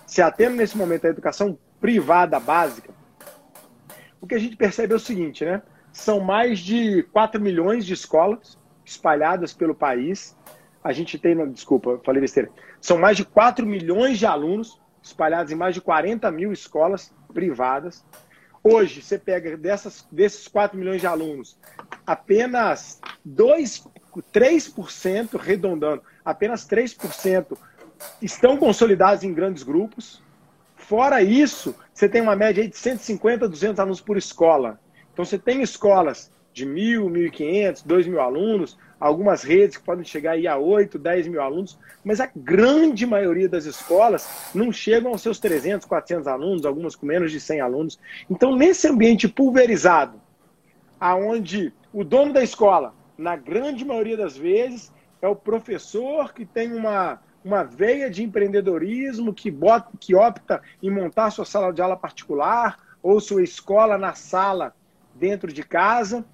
se 0.06 0.22
atendo 0.22 0.56
nesse 0.56 0.78
momento 0.78 1.06
à 1.06 1.10
educação 1.10 1.58
privada 1.82 2.40
básica, 2.40 2.94
o 4.22 4.28
que 4.28 4.36
a 4.36 4.40
gente 4.40 4.56
percebe 4.56 4.94
é 4.94 4.96
o 4.96 5.00
seguinte, 5.00 5.44
né? 5.44 5.62
São 5.92 6.20
mais 6.20 6.60
de 6.60 7.04
4 7.14 7.40
milhões 7.42 7.86
de 7.86 7.94
escolas 7.94 8.58
espalhadas 8.84 9.54
pelo 9.54 9.74
país. 9.74 10.36
A 10.84 10.92
gente 10.92 11.18
tem, 11.18 11.36
desculpa, 11.52 12.00
falei 12.04 12.22
besteira. 12.22 12.50
São 12.82 12.98
mais 12.98 13.18
de 13.18 13.26
4 13.26 13.66
milhões 13.66 14.20
de 14.20 14.26
alunos 14.26 14.80
espalhados 15.02 15.52
em 15.52 15.56
mais 15.56 15.74
de 15.74 15.82
40 15.82 16.30
mil 16.32 16.52
escolas 16.52 17.14
privadas. 17.34 18.04
Hoje, 18.68 19.00
você 19.00 19.20
pega 19.20 19.56
dessas, 19.56 20.08
desses 20.12 20.48
4 20.48 20.76
milhões 20.76 21.00
de 21.00 21.06
alunos, 21.06 21.56
apenas 22.04 23.00
2, 23.24 23.88
3%, 24.34 25.40
arredondando, 25.40 26.02
apenas 26.26 26.68
3% 26.68 27.56
estão 28.20 28.58
consolidados 28.58 29.24
em 29.24 29.32
grandes 29.32 29.62
grupos. 29.62 30.20
Fora 30.78 31.22
isso, 31.22 31.76
você 31.94 32.10
tem 32.10 32.22
uma 32.22 32.36
média 32.36 32.68
de 32.68 32.76
150, 32.76 33.48
200 33.48 33.80
alunos 33.80 34.02
por 34.02 34.18
escola. 34.18 34.80
Então, 35.14 35.24
você 35.24 35.38
tem 35.38 35.62
escolas 35.62 36.32
de 36.56 36.66
1.000, 36.66 37.12
1.500, 37.12 37.86
2.000 37.86 38.18
alunos, 38.18 38.78
algumas 38.98 39.44
redes 39.44 39.76
que 39.76 39.84
podem 39.84 40.06
chegar 40.06 40.32
aí 40.32 40.48
a 40.48 40.58
8, 40.58 40.98
10 40.98 41.28
mil 41.28 41.42
alunos, 41.42 41.78
mas 42.02 42.22
a 42.22 42.32
grande 42.34 43.06
maioria 43.06 43.50
das 43.50 43.66
escolas 43.66 44.50
não 44.56 44.72
chegam 44.72 45.12
aos 45.12 45.22
seus 45.22 45.38
300, 45.38 45.86
400 45.86 46.28
alunos, 46.28 46.66
algumas 46.66 46.96
com 46.96 47.06
menos 47.06 47.30
de 47.30 47.42
100 47.42 47.60
alunos. 47.60 48.00
Então, 48.30 48.56
nesse 48.56 48.88
ambiente 48.88 49.28
pulverizado, 49.28 50.22
aonde 50.98 51.74
o 51.92 52.06
dono 52.06 52.32
da 52.32 52.42
escola, 52.42 52.94
na 53.18 53.36
grande 53.36 53.84
maioria 53.84 54.16
das 54.16 54.38
vezes, 54.38 54.94
é 55.22 55.28
o 55.28 55.36
professor 55.36 56.34
que 56.34 56.46
tem 56.46 56.72
uma, 56.72 57.20
uma 57.44 57.66
veia 57.66 58.10
de 58.10 58.24
empreendedorismo, 58.24 59.34
que, 59.34 59.52
bota, 59.52 59.90
que 60.00 60.16
opta 60.16 60.62
em 60.82 60.90
montar 60.90 61.32
sua 61.32 61.44
sala 61.44 61.74
de 61.74 61.82
aula 61.82 61.98
particular 61.98 62.80
ou 63.04 63.20
sua 63.20 63.44
escola 63.44 63.98
na 63.98 64.14
sala 64.14 64.74
dentro 65.14 65.52
de 65.52 65.62
casa 65.62 66.26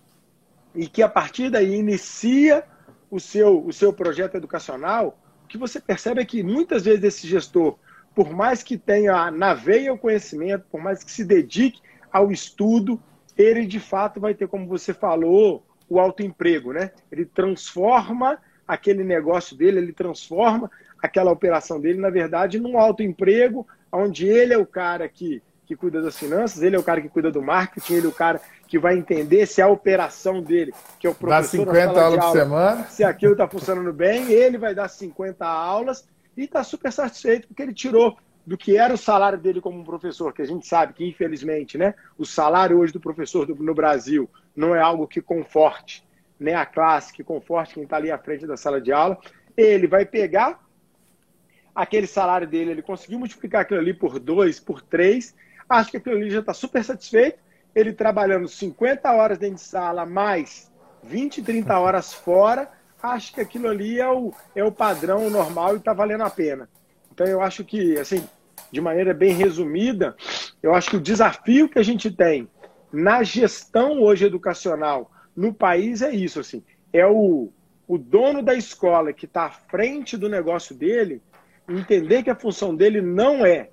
e 0.76 0.88
que 0.88 1.04
a 1.04 1.10
partir 1.10 1.50
daí 1.50 1.76
inicia 1.76 2.64
o 3.10 3.20
seu, 3.20 3.66
o 3.66 3.74
seu 3.74 3.92
projeto 3.92 4.36
educacional, 4.36 5.20
o 5.44 5.48
que 5.48 5.58
você 5.58 5.80
percebe 5.80 6.22
é 6.22 6.26
que 6.26 6.42
muitas 6.44 6.86
vezes 6.86 7.04
esse 7.04 7.28
gestor, 7.28 7.78
por 8.16 8.32
mais 8.32 8.64
que 8.64 8.78
tenha 8.78 9.30
na 9.32 9.54
veia 9.54 9.94
o 9.94 9.98
conhecimento, 9.98 10.66
por 10.72 10.82
mais 10.82 11.04
que 11.04 11.12
se 11.12 11.24
dedique 11.24 11.82
ao 12.12 12.32
estudo, 12.32 13.02
ele 13.38 13.66
de 13.66 13.80
fato 13.80 14.20
vai 14.20 14.34
ter, 14.34 14.48
como 14.48 14.68
você 14.68 14.94
falou, 14.94 15.64
o 15.90 16.00
autoemprego, 16.00 16.72
né? 16.72 16.92
Ele 17.12 17.26
transforma 17.26 18.40
aquele 18.66 19.04
negócio 19.04 19.58
dele, 19.58 19.80
ele 19.80 19.92
transforma 19.92 20.72
aquela 21.02 21.32
operação 21.32 21.82
dele, 21.82 22.00
na 22.00 22.10
verdade, 22.10 22.60
num 22.60 22.78
autoemprego, 22.78 23.68
onde 23.92 24.26
ele 24.26 24.54
é 24.54 24.58
o 24.58 24.66
cara 24.66 25.10
que, 25.10 25.42
que 25.66 25.76
cuida 25.76 26.02
das 26.02 26.18
finanças, 26.18 26.62
ele 26.62 26.76
é 26.76 26.80
o 26.80 26.84
cara 26.84 27.02
que 27.02 27.10
cuida 27.10 27.30
do 27.30 27.42
marketing, 27.42 27.96
ele 27.96 28.06
é 28.06 28.10
o 28.10 28.14
cara 28.14 28.40
que 28.72 28.80
vai 28.80 28.98
entender 28.98 29.46
se 29.48 29.62
a 29.62 29.68
operação 29.68 30.42
dele, 30.42 30.74
que 30.98 31.06
é 31.06 31.10
o 31.10 31.14
professor 31.14 31.66
Dá 31.66 31.74
50 31.74 32.02
aulas 32.02 32.24
por 32.24 32.32
semana. 32.32 32.84
se 32.86 33.04
aquilo 33.04 33.34
está 33.34 33.46
funcionando 33.46 33.92
bem, 33.92 34.32
ele 34.32 34.58
vai 34.58 34.74
dar 34.74 34.88
50 34.88 35.46
aulas 35.46 36.08
e 36.38 36.46
está 36.46 36.64
super 36.64 36.90
satisfeito 36.90 37.50
porque 37.50 37.62
ele 37.62 37.74
tirou 37.74 38.18
do 38.48 38.58
que 38.58 38.78
era 38.78 38.94
o 38.94 38.98
salário 38.98 39.38
dele 39.38 39.60
como 39.60 39.84
professor, 39.84 40.34
que 40.34 40.42
a 40.42 40.46
gente 40.46 40.66
sabe 40.66 40.94
que, 40.94 41.06
infelizmente, 41.06 41.78
né, 41.78 41.94
o 42.18 42.26
salário 42.26 42.80
hoje 42.80 42.94
do 42.94 43.00
professor 43.02 43.46
do, 43.46 43.62
no 43.62 43.74
Brasil 43.74 44.30
não 44.56 44.74
é 44.74 44.80
algo 44.80 45.06
que 45.06 45.22
conforte 45.22 46.02
né, 46.40 46.56
a 46.56 46.66
classe, 46.66 47.12
que 47.12 47.26
conforte 47.26 47.74
quem 47.74 47.84
está 47.84 47.98
ali 47.98 48.10
à 48.10 48.18
frente 48.18 48.48
da 48.48 48.56
sala 48.56 48.80
de 48.80 48.94
aula. 48.94 49.18
Ele 49.58 49.86
vai 49.86 50.06
pegar 50.06 50.66
aquele 51.76 52.08
salário 52.08 52.48
dele, 52.48 52.72
ele 52.72 52.82
conseguiu 52.82 53.20
multiplicar 53.20 53.64
aquilo 53.64 53.82
ali 53.82 53.94
por 53.94 54.18
dois, 54.18 54.62
por 54.62 54.82
três, 54.82 55.36
acho 55.68 55.92
que 55.92 55.98
aquilo 55.98 56.16
ali 56.16 56.30
já 56.30 56.40
está 56.40 56.54
super 56.54 56.82
satisfeito 56.86 57.51
ele 57.74 57.94
trabalhando 57.94 58.48
50 58.48 59.12
horas 59.12 59.38
dentro 59.38 59.56
de 59.56 59.62
sala, 59.62 60.06
mais 60.06 60.72
20, 61.04 61.42
30 61.42 61.80
horas 61.80 62.14
fora, 62.14 62.70
acho 63.02 63.34
que 63.34 63.42
aquilo 63.42 63.68
ali 63.68 64.00
é 64.00 64.10
o, 64.10 64.34
é 64.56 64.64
o 64.64 64.72
padrão 64.72 65.30
normal 65.30 65.76
e 65.76 65.78
está 65.78 65.94
valendo 65.94 66.24
a 66.24 66.30
pena. 66.30 66.70
Então 67.12 67.26
eu 67.26 67.42
acho 67.42 67.64
que, 67.64 67.98
assim, 67.98 68.24
de 68.72 68.82
maneira 68.82 69.14
bem 69.14 69.34
resumida, 69.34 70.16
eu 70.62 70.74
acho 70.74 70.92
que 70.92 70.98
o 70.98 71.02
desafio 71.02 71.68
que 71.68 71.80
a 71.80 71.84
gente 71.84 72.12
tem 72.12 72.48
na 72.92 73.24
gestão 73.24 74.02
hoje 74.02 74.26
educacional 74.26 75.12
no 75.36 75.54
país 75.54 76.02
é 76.02 76.12
isso, 76.12 76.40
assim, 76.40 76.64
é 76.92 77.06
o, 77.08 77.50
o 77.88 77.98
dono 77.98 78.42
da 78.42 78.54
escola 78.54 79.14
que 79.14 79.26
está 79.26 79.46
à 79.46 79.52
frente 79.52 80.18
do 80.18 80.28
negócio 80.28 80.76
dele 80.76 81.22
entender 81.68 82.24
que 82.24 82.30
a 82.30 82.36
função 82.36 82.76
dele 82.76 83.02
não 83.02 83.46
é 83.46 83.70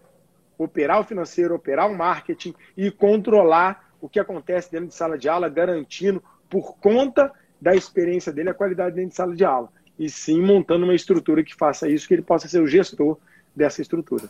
operar 0.57 1.01
o 1.01 1.05
financeiro, 1.05 1.55
operar 1.55 1.91
o 1.91 1.97
marketing 1.97 2.55
e 2.77 2.91
controlar 2.91 3.88
o 4.01 4.09
que 4.09 4.21
acontece 4.21 4.71
dentro 4.71 4.89
de 4.89 4.95
sala 4.95 5.19
de 5.19 5.29
aula, 5.29 5.49
garantindo, 5.49 6.23
por 6.49 6.77
conta 6.79 7.33
da 7.61 7.75
experiência 7.75 8.33
dele, 8.33 8.51
a 8.51 8.55
qualidade 8.55 8.95
dentro 8.95 9.11
de 9.11 9.17
sala 9.17 9.35
de 9.35 9.45
aula. 9.45 9.69
E 9.99 10.09
sim 10.09 10.41
montando 10.41 10.85
uma 10.85 10.95
estrutura 10.95 11.43
que 11.43 11.55
faça 11.55 11.89
isso, 11.89 12.07
que 12.07 12.15
ele 12.15 12.23
possa 12.23 12.49
ser 12.49 12.61
o 12.61 12.67
gestor 12.67 13.19
dessa 13.55 13.83
estrutura. 13.83 14.29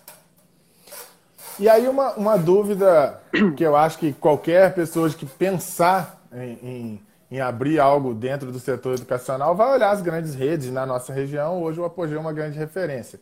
E 1.59 1.69
aí 1.69 1.89
uma, 1.89 2.13
uma 2.15 2.37
dúvida 2.39 3.21
que 3.57 3.65
eu 3.65 3.77
acho 3.77 3.99
que 3.99 4.13
qualquer 4.13 4.75
pessoa 4.75 5.11
que 5.11 5.27
pensar 5.27 6.23
em, 6.33 6.59
em, 6.63 7.03
em, 7.33 7.41
abrir 7.41 7.81
algo 7.81 8.15
dentro 8.15 8.53
do 8.53 8.61
setor 8.61 8.95
educacional 8.95 9.57
vai 9.57 9.75
olhar 9.75 9.91
as 9.91 10.01
grandes 10.01 10.35
redes 10.35 10.71
na 10.71 10.87
nossa 10.87 11.13
região. 11.13 11.61
Hoje 11.61 11.81
o 11.81 11.85
Apogeu 11.85 12.17
é 12.17 12.21
uma 12.21 12.33
grande 12.33 12.57
referência. 12.57 13.21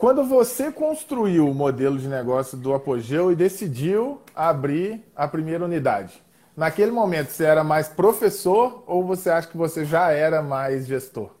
Quando 0.00 0.24
você 0.24 0.72
construiu 0.72 1.46
o 1.46 1.54
modelo 1.54 1.98
de 1.98 2.08
negócio 2.08 2.56
do 2.56 2.72
Apogeu 2.72 3.30
e 3.30 3.36
decidiu 3.36 4.22
abrir 4.34 5.04
a 5.14 5.28
primeira 5.28 5.62
unidade, 5.62 6.22
naquele 6.56 6.90
momento 6.90 7.28
você 7.28 7.44
era 7.44 7.62
mais 7.62 7.86
professor 7.86 8.82
ou 8.86 9.04
você 9.04 9.28
acha 9.28 9.48
que 9.48 9.58
você 9.58 9.84
já 9.84 10.10
era 10.10 10.40
mais 10.40 10.86
gestor? 10.86 11.34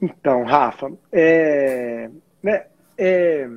Então, 0.00 0.44
Rafa, 0.44 0.92
é, 1.10 2.10
né, 2.40 2.66
é, 2.96 3.50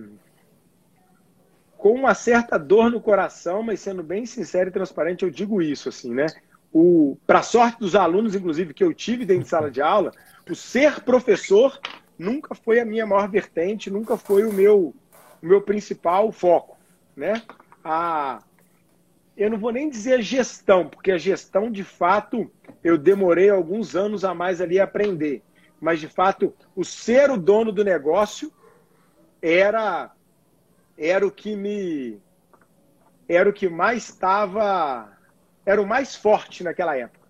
com 1.77 1.93
uma 1.93 2.15
certa 2.15 2.57
dor 2.57 2.89
no 2.89 2.99
coração, 2.99 3.61
mas 3.61 3.81
sendo 3.81 4.01
bem 4.01 4.25
sincero 4.25 4.69
e 4.69 4.73
transparente, 4.73 5.23
eu 5.23 5.29
digo 5.29 5.61
isso 5.61 5.89
assim, 5.89 6.11
né? 6.11 6.25
Para 7.27 7.43
sorte 7.43 7.77
dos 7.77 7.95
alunos, 7.95 8.33
inclusive, 8.33 8.73
que 8.73 8.83
eu 8.83 8.91
tive 8.95 9.25
dentro 9.27 9.43
de 9.43 9.49
sala 9.49 9.69
de 9.69 9.79
aula, 9.79 10.11
o 10.49 10.55
ser 10.55 11.01
professor 11.01 11.79
nunca 12.17 12.55
foi 12.55 12.79
a 12.79 12.85
minha 12.85 13.05
maior 13.05 13.29
vertente, 13.29 13.89
nunca 13.89 14.17
foi 14.17 14.43
o 14.45 14.53
meu, 14.53 14.93
o 15.41 15.45
meu 15.45 15.61
principal 15.61 16.31
foco, 16.31 16.77
né? 17.15 17.41
A, 17.83 18.43
eu 19.35 19.49
não 19.49 19.57
vou 19.57 19.71
nem 19.71 19.89
dizer 19.89 20.21
gestão, 20.21 20.87
porque 20.87 21.11
a 21.11 21.17
gestão, 21.17 21.71
de 21.71 21.83
fato, 21.83 22.51
eu 22.83 22.97
demorei 22.97 23.49
alguns 23.49 23.95
anos 23.95 24.23
a 24.23 24.33
mais 24.33 24.61
ali 24.61 24.79
a 24.79 24.83
aprender. 24.83 25.41
Mas, 25.79 25.99
de 25.99 26.07
fato, 26.07 26.53
o 26.75 26.85
ser 26.85 27.31
o 27.31 27.37
dono 27.37 27.71
do 27.71 27.83
negócio 27.83 28.51
era, 29.41 30.11
era 30.97 31.25
o 31.25 31.31
que 31.31 31.55
me. 31.55 32.21
Era 33.27 33.49
o 33.49 33.53
que 33.53 33.67
mais 33.67 34.09
estava. 34.09 35.17
Era 35.65 35.81
o 35.81 35.87
mais 35.87 36.15
forte 36.15 36.63
naquela 36.63 36.95
época 36.95 37.20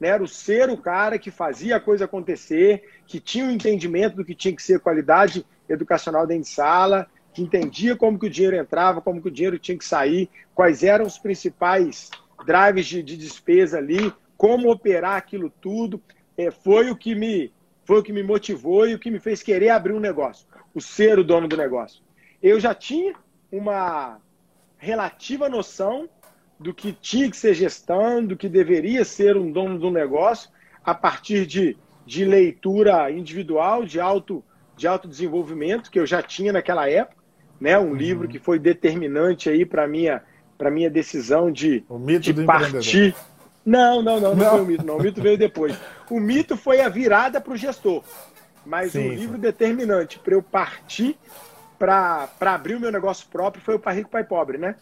né? 0.00 0.08
Era 0.08 0.22
o 0.22 0.28
ser 0.28 0.70
o 0.70 0.78
cara 0.78 1.18
que 1.18 1.30
fazia 1.30 1.76
a 1.76 1.80
coisa 1.80 2.06
acontecer, 2.06 2.82
que 3.06 3.20
tinha 3.20 3.44
um 3.44 3.50
entendimento 3.50 4.16
do 4.16 4.24
que 4.24 4.34
tinha 4.34 4.56
que 4.56 4.62
ser 4.62 4.80
qualidade 4.80 5.44
educacional 5.68 6.26
dentro 6.26 6.44
de 6.44 6.48
sala, 6.48 7.06
que 7.32 7.42
entendia 7.42 7.94
como 7.94 8.18
que 8.18 8.26
o 8.26 8.30
dinheiro 8.30 8.56
entrava, 8.56 9.00
como 9.00 9.20
que 9.20 9.28
o 9.28 9.30
dinheiro 9.30 9.58
tinha 9.58 9.78
que 9.78 9.84
sair, 9.84 10.28
quais 10.54 10.82
eram 10.82 11.04
os 11.04 11.18
principais 11.18 12.10
drives 12.44 12.86
de, 12.86 13.02
de 13.02 13.16
despesa 13.16 13.78
ali, 13.78 14.12
como 14.36 14.70
operar 14.72 15.16
aquilo 15.16 15.50
tudo. 15.60 16.02
É, 16.36 16.50
foi 16.50 16.90
o 16.90 16.96
que 16.96 17.14
me 17.14 17.52
foi 17.84 17.98
o 17.98 18.02
que 18.04 18.12
me 18.12 18.22
motivou 18.22 18.86
e 18.86 18.94
o 18.94 18.98
que 19.00 19.10
me 19.10 19.18
fez 19.18 19.42
querer 19.42 19.70
abrir 19.70 19.92
um 19.92 19.98
negócio, 19.98 20.46
o 20.72 20.80
ser 20.80 21.18
o 21.18 21.24
dono 21.24 21.48
do 21.48 21.56
negócio. 21.56 22.02
Eu 22.40 22.60
já 22.60 22.72
tinha 22.72 23.14
uma 23.50 24.20
relativa 24.78 25.48
noção 25.48 26.08
do 26.60 26.74
que 26.74 26.92
tinha 26.92 27.30
que 27.30 27.36
ser 27.36 27.54
gestão, 27.54 28.24
do 28.24 28.36
que 28.36 28.46
deveria 28.46 29.02
ser 29.02 29.34
um 29.34 29.50
dono 29.50 29.78
do 29.78 29.90
negócio, 29.90 30.50
a 30.84 30.94
partir 30.94 31.46
de, 31.46 31.74
de 32.04 32.24
leitura 32.26 33.10
individual, 33.10 33.84
de 33.84 33.98
auto 33.98 34.44
de 34.76 34.86
autodesenvolvimento, 34.86 35.90
que 35.90 36.00
eu 36.00 36.06
já 36.06 36.22
tinha 36.22 36.52
naquela 36.52 36.88
época, 36.88 37.22
né? 37.60 37.78
um 37.78 37.88
uhum. 37.88 37.94
livro 37.94 38.28
que 38.28 38.38
foi 38.38 38.58
determinante 38.58 39.50
aí 39.50 39.66
para 39.66 39.86
minha 39.86 40.22
para 40.56 40.70
minha 40.70 40.90
decisão 40.90 41.50
de, 41.50 41.82
o 41.88 41.98
mito 41.98 42.32
de 42.32 42.44
partir. 42.44 43.14
Não, 43.64 44.02
não, 44.02 44.20
não, 44.20 44.34
não, 44.34 44.36
não, 44.36 44.50
foi 44.50 44.60
o 44.60 44.66
mito, 44.66 44.86
não. 44.86 44.96
O 44.98 45.02
mito 45.02 45.22
veio 45.22 45.38
depois. 45.38 45.74
O 46.10 46.20
mito 46.20 46.54
foi 46.54 46.82
a 46.82 46.88
virada 46.88 47.40
para 47.40 47.54
o 47.54 47.56
gestor. 47.56 48.02
Mas 48.64 48.92
sim, 48.92 49.08
o 49.08 49.12
livro 49.14 49.36
sim. 49.36 49.40
determinante 49.40 50.18
para 50.18 50.34
eu 50.34 50.42
partir 50.42 51.18
para 51.78 52.28
abrir 52.40 52.74
o 52.74 52.80
meu 52.80 52.92
negócio 52.92 53.26
próprio 53.30 53.62
foi 53.62 53.74
o 53.74 53.78
Pai 53.78 53.96
Rico, 53.96 54.10
Pai 54.10 54.22
Pobre, 54.22 54.58
né? 54.58 54.76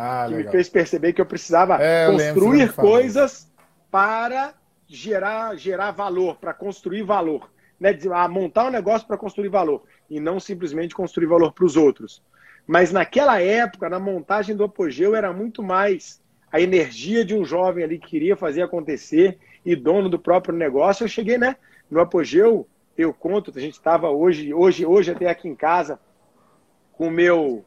Ah, 0.00 0.26
que 0.28 0.34
legal. 0.34 0.46
me 0.46 0.52
fez 0.52 0.68
perceber 0.68 1.12
que 1.12 1.20
eu 1.20 1.26
precisava 1.26 1.82
é, 1.82 2.06
eu 2.06 2.12
construir 2.12 2.72
coisas 2.72 3.50
para 3.90 4.54
gerar, 4.86 5.56
gerar 5.56 5.90
valor, 5.90 6.36
para 6.36 6.54
construir 6.54 7.02
valor. 7.02 7.50
né, 7.80 7.98
ah, 8.12 8.28
montar 8.28 8.66
um 8.66 8.70
negócio 8.70 9.08
para 9.08 9.16
construir 9.16 9.48
valor 9.48 9.82
e 10.08 10.20
não 10.20 10.38
simplesmente 10.38 10.94
construir 10.94 11.26
valor 11.26 11.52
para 11.52 11.64
os 11.64 11.76
outros. 11.76 12.22
Mas 12.64 12.92
naquela 12.92 13.40
época, 13.42 13.88
na 13.88 13.98
montagem 13.98 14.54
do 14.54 14.62
apogeu, 14.62 15.16
era 15.16 15.32
muito 15.32 15.64
mais 15.64 16.22
a 16.52 16.60
energia 16.60 17.24
de 17.24 17.34
um 17.34 17.44
jovem 17.44 17.82
ali 17.82 17.98
que 17.98 18.06
queria 18.06 18.36
fazer 18.36 18.62
acontecer 18.62 19.36
e 19.66 19.74
dono 19.74 20.08
do 20.08 20.18
próprio 20.18 20.54
negócio. 20.54 21.02
Eu 21.02 21.08
cheguei, 21.08 21.38
né, 21.38 21.56
no 21.90 22.00
apogeu, 22.00 22.68
eu 22.96 23.12
conto, 23.12 23.52
a 23.56 23.60
gente 23.60 23.74
estava 23.74 24.10
hoje, 24.10 24.54
hoje, 24.54 24.86
hoje 24.86 25.10
até 25.10 25.28
aqui 25.28 25.48
em 25.48 25.56
casa 25.56 25.98
com 26.92 27.08
o 27.08 27.10
meu 27.10 27.64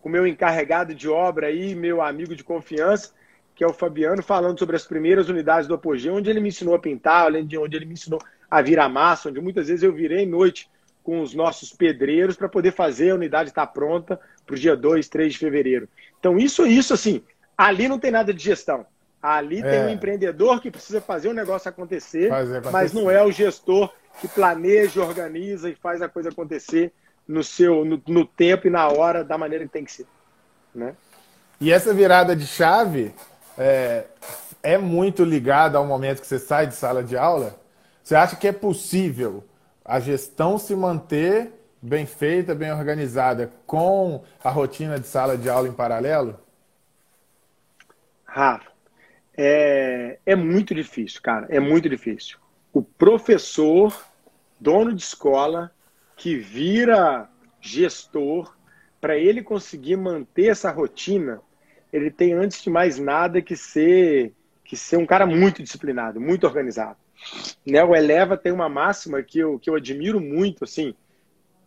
com 0.00 0.08
o 0.08 0.12
meu 0.12 0.26
encarregado 0.26 0.94
de 0.94 1.08
obra 1.08 1.48
aí, 1.48 1.74
meu 1.74 2.00
amigo 2.00 2.34
de 2.34 2.44
confiança, 2.44 3.12
que 3.54 3.62
é 3.62 3.66
o 3.66 3.72
Fabiano, 3.72 4.22
falando 4.22 4.58
sobre 4.58 4.76
as 4.76 4.86
primeiras 4.86 5.28
unidades 5.28 5.68
do 5.68 5.74
Apogeu, 5.74 6.14
onde 6.14 6.30
ele 6.30 6.40
me 6.40 6.48
ensinou 6.48 6.74
a 6.74 6.78
pintar, 6.78 7.30
onde 7.30 7.76
ele 7.76 7.84
me 7.84 7.92
ensinou 7.92 8.20
a 8.50 8.62
virar 8.62 8.88
massa, 8.88 9.28
onde 9.28 9.40
muitas 9.40 9.68
vezes 9.68 9.82
eu 9.82 9.92
virei 9.92 10.24
noite 10.24 10.70
com 11.02 11.20
os 11.20 11.34
nossos 11.34 11.72
pedreiros 11.72 12.36
para 12.36 12.48
poder 12.48 12.72
fazer 12.72 13.10
a 13.10 13.14
unidade 13.14 13.50
estar 13.50 13.66
pronta 13.66 14.18
para 14.46 14.54
o 14.54 14.58
dia 14.58 14.76
2, 14.76 15.08
3 15.08 15.32
de 15.32 15.38
fevereiro. 15.38 15.88
Então, 16.18 16.38
isso 16.38 16.66
isso, 16.66 16.94
assim, 16.94 17.22
ali 17.56 17.88
não 17.88 17.98
tem 17.98 18.10
nada 18.10 18.32
de 18.32 18.42
gestão. 18.42 18.86
Ali 19.22 19.60
é. 19.60 19.62
tem 19.62 19.80
um 19.84 19.88
empreendedor 19.90 20.60
que 20.60 20.70
precisa 20.70 21.00
fazer 21.00 21.28
o 21.28 21.34
negócio 21.34 21.68
acontecer, 21.68 22.32
acontecer, 22.32 22.70
mas 22.70 22.92
não 22.92 23.10
é 23.10 23.22
o 23.22 23.30
gestor 23.30 23.92
que 24.20 24.28
planeja, 24.28 25.02
organiza 25.02 25.68
e 25.68 25.74
faz 25.74 26.00
a 26.00 26.08
coisa 26.08 26.30
acontecer 26.30 26.92
no 27.30 27.44
seu 27.44 27.84
no, 27.84 28.02
no 28.08 28.26
tempo 28.26 28.66
e 28.66 28.70
na 28.70 28.88
hora 28.88 29.22
da 29.22 29.38
maneira 29.38 29.64
que 29.64 29.70
tem 29.70 29.84
que 29.84 29.92
ser. 29.92 30.06
Né? 30.74 30.94
E 31.60 31.70
essa 31.70 31.94
virada 31.94 32.34
de 32.34 32.44
chave 32.44 33.14
é, 33.56 34.04
é 34.62 34.76
muito 34.76 35.22
ligada 35.22 35.78
ao 35.78 35.86
momento 35.86 36.20
que 36.20 36.26
você 36.26 36.40
sai 36.40 36.66
de 36.66 36.74
sala 36.74 37.04
de 37.04 37.16
aula? 37.16 37.54
Você 38.02 38.16
acha 38.16 38.34
que 38.34 38.48
é 38.48 38.52
possível 38.52 39.44
a 39.84 40.00
gestão 40.00 40.58
se 40.58 40.74
manter 40.74 41.52
bem 41.80 42.04
feita, 42.04 42.54
bem 42.54 42.72
organizada, 42.72 43.50
com 43.64 44.24
a 44.42 44.50
rotina 44.50 44.98
de 44.98 45.06
sala 45.06 45.38
de 45.38 45.48
aula 45.48 45.68
em 45.68 45.72
paralelo? 45.72 46.38
Rafa, 48.24 48.70
é, 49.36 50.18
é 50.26 50.34
muito 50.34 50.74
difícil, 50.74 51.20
cara. 51.22 51.46
É 51.48 51.60
muito 51.60 51.88
difícil. 51.88 52.38
O 52.72 52.82
professor, 52.82 53.96
dono 54.58 54.92
de 54.92 55.02
escola, 55.02 55.72
que 56.20 56.36
vira 56.36 57.30
gestor, 57.62 58.54
para 59.00 59.16
ele 59.16 59.42
conseguir 59.42 59.96
manter 59.96 60.50
essa 60.50 60.70
rotina, 60.70 61.40
ele 61.90 62.10
tem, 62.10 62.34
antes 62.34 62.62
de 62.62 62.68
mais 62.68 62.98
nada, 62.98 63.40
que 63.40 63.56
ser, 63.56 64.34
que 64.62 64.76
ser 64.76 64.98
um 64.98 65.06
cara 65.06 65.24
muito 65.24 65.62
disciplinado, 65.62 66.20
muito 66.20 66.46
organizado. 66.46 66.98
Né? 67.66 67.82
O 67.82 67.96
Eleva 67.96 68.36
tem 68.36 68.52
uma 68.52 68.68
máxima 68.68 69.22
que 69.22 69.38
eu, 69.38 69.58
que 69.58 69.70
eu 69.70 69.74
admiro 69.74 70.20
muito, 70.20 70.64
assim, 70.64 70.94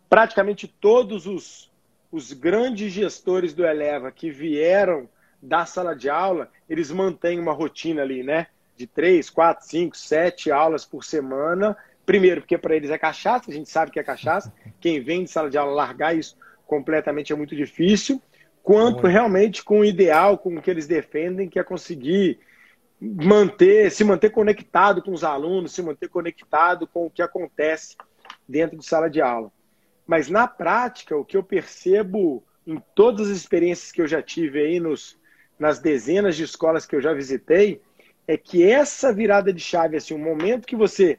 praticamente 0.08 0.68
todos 0.68 1.26
os, 1.26 1.68
os 2.12 2.32
grandes 2.32 2.92
gestores 2.92 3.52
do 3.52 3.66
Eleva 3.66 4.12
que 4.12 4.30
vieram 4.30 5.08
da 5.42 5.66
sala 5.66 5.96
de 5.96 6.08
aula, 6.08 6.48
eles 6.70 6.92
mantêm 6.92 7.40
uma 7.40 7.52
rotina 7.52 8.02
ali, 8.02 8.22
né? 8.22 8.46
De 8.76 8.86
três, 8.86 9.28
quatro, 9.28 9.66
cinco, 9.66 9.96
sete 9.96 10.52
aulas 10.52 10.84
por 10.84 11.02
semana 11.02 11.76
Primeiro, 12.04 12.42
porque 12.42 12.58
para 12.58 12.76
eles 12.76 12.90
é 12.90 12.98
cachaça, 12.98 13.50
a 13.50 13.54
gente 13.54 13.70
sabe 13.70 13.90
que 13.90 13.98
é 13.98 14.02
cachaça. 14.02 14.52
Quem 14.80 15.00
vem 15.00 15.24
de 15.24 15.30
sala 15.30 15.48
de 15.48 15.56
aula 15.56 15.72
largar 15.72 16.16
isso 16.16 16.36
completamente 16.66 17.32
é 17.32 17.36
muito 17.36 17.56
difícil. 17.56 18.20
Quanto 18.62 19.06
realmente 19.06 19.62
com 19.62 19.80
o 19.80 19.84
ideal, 19.84 20.38
com 20.38 20.56
o 20.56 20.62
que 20.62 20.70
eles 20.70 20.86
defendem, 20.86 21.48
que 21.48 21.58
é 21.58 21.64
conseguir 21.64 22.38
manter, 23.00 23.90
se 23.90 24.02
manter 24.04 24.30
conectado 24.30 25.02
com 25.02 25.12
os 25.12 25.22
alunos, 25.22 25.72
se 25.72 25.82
manter 25.82 26.08
conectado 26.08 26.86
com 26.86 27.06
o 27.06 27.10
que 27.10 27.20
acontece 27.20 27.96
dentro 28.48 28.78
de 28.78 28.84
sala 28.84 29.10
de 29.10 29.20
aula. 29.20 29.52
Mas 30.06 30.28
na 30.28 30.46
prática, 30.46 31.16
o 31.16 31.24
que 31.24 31.36
eu 31.36 31.42
percebo 31.42 32.42
em 32.66 32.82
todas 32.94 33.30
as 33.30 33.36
experiências 33.36 33.92
que 33.92 34.00
eu 34.00 34.06
já 34.06 34.22
tive 34.22 34.60
aí 34.60 34.80
nos, 34.80 35.18
nas 35.58 35.78
dezenas 35.78 36.36
de 36.36 36.44
escolas 36.44 36.86
que 36.86 36.96
eu 36.96 37.00
já 37.00 37.12
visitei, 37.12 37.80
é 38.26 38.36
que 38.36 38.62
essa 38.62 39.12
virada 39.12 39.52
de 39.52 39.60
chave, 39.60 39.96
assim, 39.96 40.14
um 40.14 40.18
momento 40.18 40.66
que 40.66 40.76
você 40.76 41.18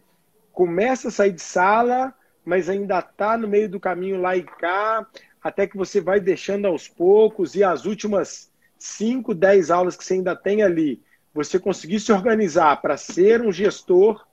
começa 0.56 1.10
a 1.10 1.12
sair 1.12 1.34
de 1.34 1.41
sala, 1.41 2.15
mas 2.44 2.70
ainda 2.70 3.00
está 3.00 3.38
no 3.38 3.46
meio 3.46 3.68
do 3.68 3.80
caminho 3.80 4.22
lá 4.22 4.38
e 4.38 4.44
cá, 4.44 5.06
até 5.44 5.68
que 5.68 5.76
você 5.76 6.00
vai 6.00 6.20
deixando 6.20 6.65
aos 6.65 6.88
poucos 6.88 7.56
e 7.56 7.63
as 7.63 7.86
últimas 7.86 8.50
5, 8.80 9.34
10 9.36 9.70
aulas 9.70 9.98
que 9.98 10.06
você 10.06 10.13
ainda 10.13 10.34
tem 10.34 10.63
ali, 10.63 11.04
você 11.34 11.60
conseguir 11.60 12.00
se 12.00 12.12
organizar 12.12 12.82
para 12.82 12.96
ser 12.96 13.41
um 13.41 13.52
gestor, 13.52 14.26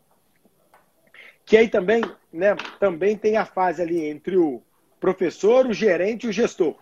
que 1.45 1.57
aí 1.57 1.69
também, 1.69 2.03
né, 2.33 2.55
também 2.79 3.19
tem 3.19 3.37
a 3.37 3.45
fase 3.45 3.83
ali 3.83 4.07
entre 4.07 4.37
o 4.37 4.63
professor, 5.01 5.67
o 5.67 5.73
gerente 5.73 6.25
e 6.25 6.31
o 6.31 6.33
gestor, 6.33 6.77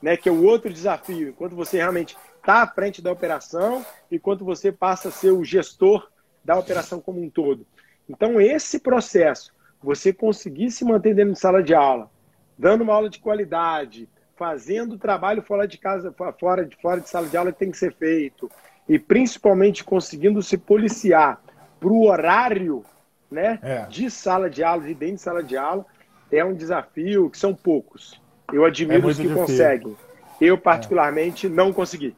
né, 0.00 0.16
que 0.16 0.28
é 0.28 0.32
o 0.32 0.44
outro 0.44 0.72
desafio, 0.72 1.30
enquanto 1.30 1.56
você 1.56 1.78
realmente 1.78 2.16
está 2.38 2.62
à 2.62 2.66
frente 2.68 3.02
da 3.02 3.10
operação 3.10 3.84
e 4.08 4.20
quando 4.20 4.44
você 4.44 4.70
passa 4.70 5.08
a 5.08 5.12
ser 5.12 5.32
o 5.32 5.44
gestor 5.44 6.08
da 6.44 6.56
operação 6.56 7.00
como 7.00 7.20
um 7.20 7.28
todo. 7.28 7.66
Então, 8.08 8.40
esse 8.40 8.78
processo, 8.78 9.52
você 9.82 10.12
conseguir 10.12 10.70
se 10.70 10.84
manter 10.84 11.14
dentro 11.14 11.32
de 11.32 11.38
sala 11.38 11.62
de 11.62 11.74
aula, 11.74 12.10
dando 12.58 12.82
uma 12.82 12.94
aula 12.94 13.08
de 13.08 13.18
qualidade, 13.18 14.08
fazendo 14.36 14.94
o 14.94 14.98
trabalho 14.98 15.42
fora 15.42 15.66
de 15.66 15.78
casa, 15.78 16.14
fora 16.38 16.64
de, 16.64 16.76
fora 16.76 17.00
de 17.00 17.08
sala 17.08 17.26
de 17.26 17.36
aula 17.36 17.52
que 17.52 17.58
tem 17.58 17.70
que 17.70 17.78
ser 17.78 17.94
feito, 17.94 18.50
e 18.88 18.98
principalmente 18.98 19.84
conseguindo 19.84 20.42
se 20.42 20.58
policiar 20.58 21.40
para 21.78 21.88
o 21.88 22.06
horário 22.06 22.84
né, 23.30 23.58
é. 23.62 23.86
de 23.86 24.10
sala 24.10 24.50
de 24.50 24.62
aula, 24.62 24.82
de 24.82 24.94
dentro 24.94 25.16
de 25.16 25.20
sala 25.22 25.42
de 25.42 25.56
aula, 25.56 25.86
é 26.30 26.44
um 26.44 26.54
desafio 26.54 27.28
que 27.30 27.38
são 27.38 27.54
poucos. 27.54 28.20
Eu 28.52 28.64
admiro 28.64 29.06
é 29.06 29.10
os 29.10 29.16
que 29.16 29.22
difícil. 29.22 29.46
conseguem. 29.46 29.96
Eu, 30.40 30.58
particularmente, 30.58 31.46
é. 31.46 31.50
não 31.50 31.72
consegui. 31.72 32.14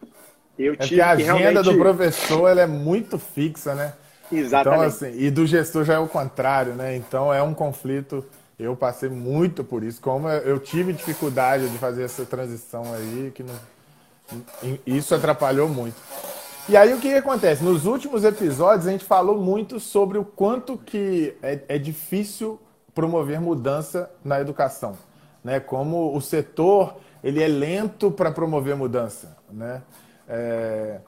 Eu 0.59 0.75
é 0.75 0.77
tive 0.77 0.95
que 0.97 1.01
a 1.01 1.11
agenda 1.11 1.35
realmente... 1.35 1.63
do 1.65 1.79
professor 1.79 2.49
ela 2.49 2.63
é 2.63 2.67
muito 2.67 3.19
fixa, 3.19 3.75
né? 3.75 3.93
Exatamente. 4.31 4.77
Então, 4.77 5.09
assim, 5.09 5.19
e 5.19 5.31
do 5.31 5.47
gestor 5.47 5.85
já 5.85 5.95
é 5.95 5.99
o 5.99 6.09
contrário, 6.09 6.75
né? 6.75 6.97
Então 6.97 7.33
é 7.33 7.43
um 7.43 7.55
conflito. 7.55 8.25
Eu 8.59 8.77
passei 8.77 9.09
muito 9.09 9.65
por 9.65 9.83
isso. 9.83 10.01
Como 10.01 10.29
eu 10.29 10.59
tive 10.59 10.93
dificuldade 10.93 11.69
de 11.69 11.79
fazer 11.79 12.05
essa 12.05 12.25
transição 12.25 12.85
aí, 12.95 13.33
que 13.35 13.43
não... 13.43 13.55
isso 14.87 15.15
atrapalhou 15.15 15.69
muito. 15.69 15.97
E 16.69 16.77
aí 16.77 16.95
o 16.95 16.99
que, 16.99 17.11
que, 17.11 17.17
acontece? 17.17 17.63
Nos 17.63 17.85
últimos 17.85 18.25
episódios 18.25 18.87
a 18.87 18.91
gente 18.91 19.05
falou 19.05 19.37
muito 19.37 19.79
sobre 19.79 20.17
o 20.17 20.25
quanto 20.25 20.79
que 20.79 21.37
é, 21.43 21.61
é 21.69 21.79
difícil 21.79 22.59
promover 22.95 23.39
mudança 23.39 24.11
na 24.25 24.41
educação, 24.41 24.97
né? 25.43 25.61
Como 25.61 26.17
o 26.17 26.21
setor 26.23 26.97
ele 27.23 27.43
é 27.43 27.49
lento 27.49 28.11
para 28.11 28.31
promover 28.31 28.77
mudança, 28.77 29.37
né? 29.51 29.83
É... 30.29 31.01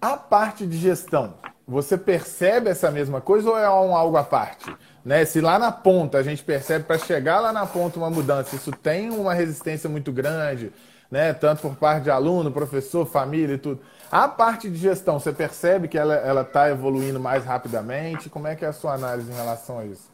A 0.00 0.16
parte 0.16 0.66
de 0.66 0.76
gestão, 0.76 1.34
você 1.68 1.98
percebe 1.98 2.70
essa 2.70 2.90
mesma 2.90 3.20
coisa 3.20 3.50
ou 3.50 3.58
é 3.58 3.68
um 3.68 3.94
algo 3.94 4.16
à 4.16 4.24
parte? 4.24 4.74
Né? 5.04 5.26
Se 5.26 5.38
lá 5.38 5.58
na 5.58 5.70
ponta 5.70 6.16
a 6.16 6.22
gente 6.22 6.42
percebe 6.42 6.86
para 6.86 6.96
chegar 6.96 7.40
lá 7.40 7.52
na 7.52 7.66
ponta 7.66 7.98
uma 7.98 8.08
mudança, 8.08 8.56
isso 8.56 8.72
tem 8.72 9.10
uma 9.10 9.34
resistência 9.34 9.88
muito 9.88 10.10
grande, 10.10 10.72
né? 11.10 11.34
tanto 11.34 11.60
por 11.60 11.76
parte 11.76 12.04
de 12.04 12.10
aluno, 12.10 12.50
professor, 12.50 13.04
família 13.04 13.56
e 13.56 13.58
tudo. 13.58 13.80
A 14.10 14.26
parte 14.26 14.70
de 14.70 14.76
gestão, 14.76 15.20
você 15.20 15.30
percebe 15.30 15.88
que 15.88 15.98
ela 15.98 16.40
está 16.40 16.70
evoluindo 16.70 17.20
mais 17.20 17.44
rapidamente? 17.44 18.30
Como 18.30 18.46
é 18.46 18.56
que 18.56 18.64
é 18.64 18.68
a 18.68 18.72
sua 18.72 18.94
análise 18.94 19.30
em 19.30 19.34
relação 19.34 19.78
a 19.78 19.84
isso? 19.84 20.10